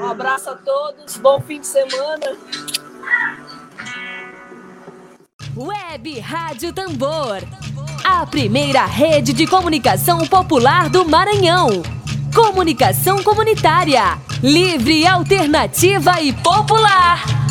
Um 0.00 0.06
abraço 0.06 0.50
a 0.50 0.56
todos. 0.56 1.16
Bom 1.18 1.40
fim 1.40 1.60
de 1.60 1.66
semana. 1.66 2.36
Web 5.56 6.18
Rádio 6.20 6.72
Tambor. 6.72 7.38
A 8.04 8.26
primeira 8.26 8.86
rede 8.86 9.32
de 9.32 9.46
comunicação 9.46 10.26
popular 10.26 10.88
do 10.88 11.04
Maranhão. 11.04 11.82
Comunicação 12.34 13.22
comunitária. 13.22 14.18
Livre, 14.42 15.06
alternativa 15.06 16.20
e 16.22 16.32
popular. 16.32 17.49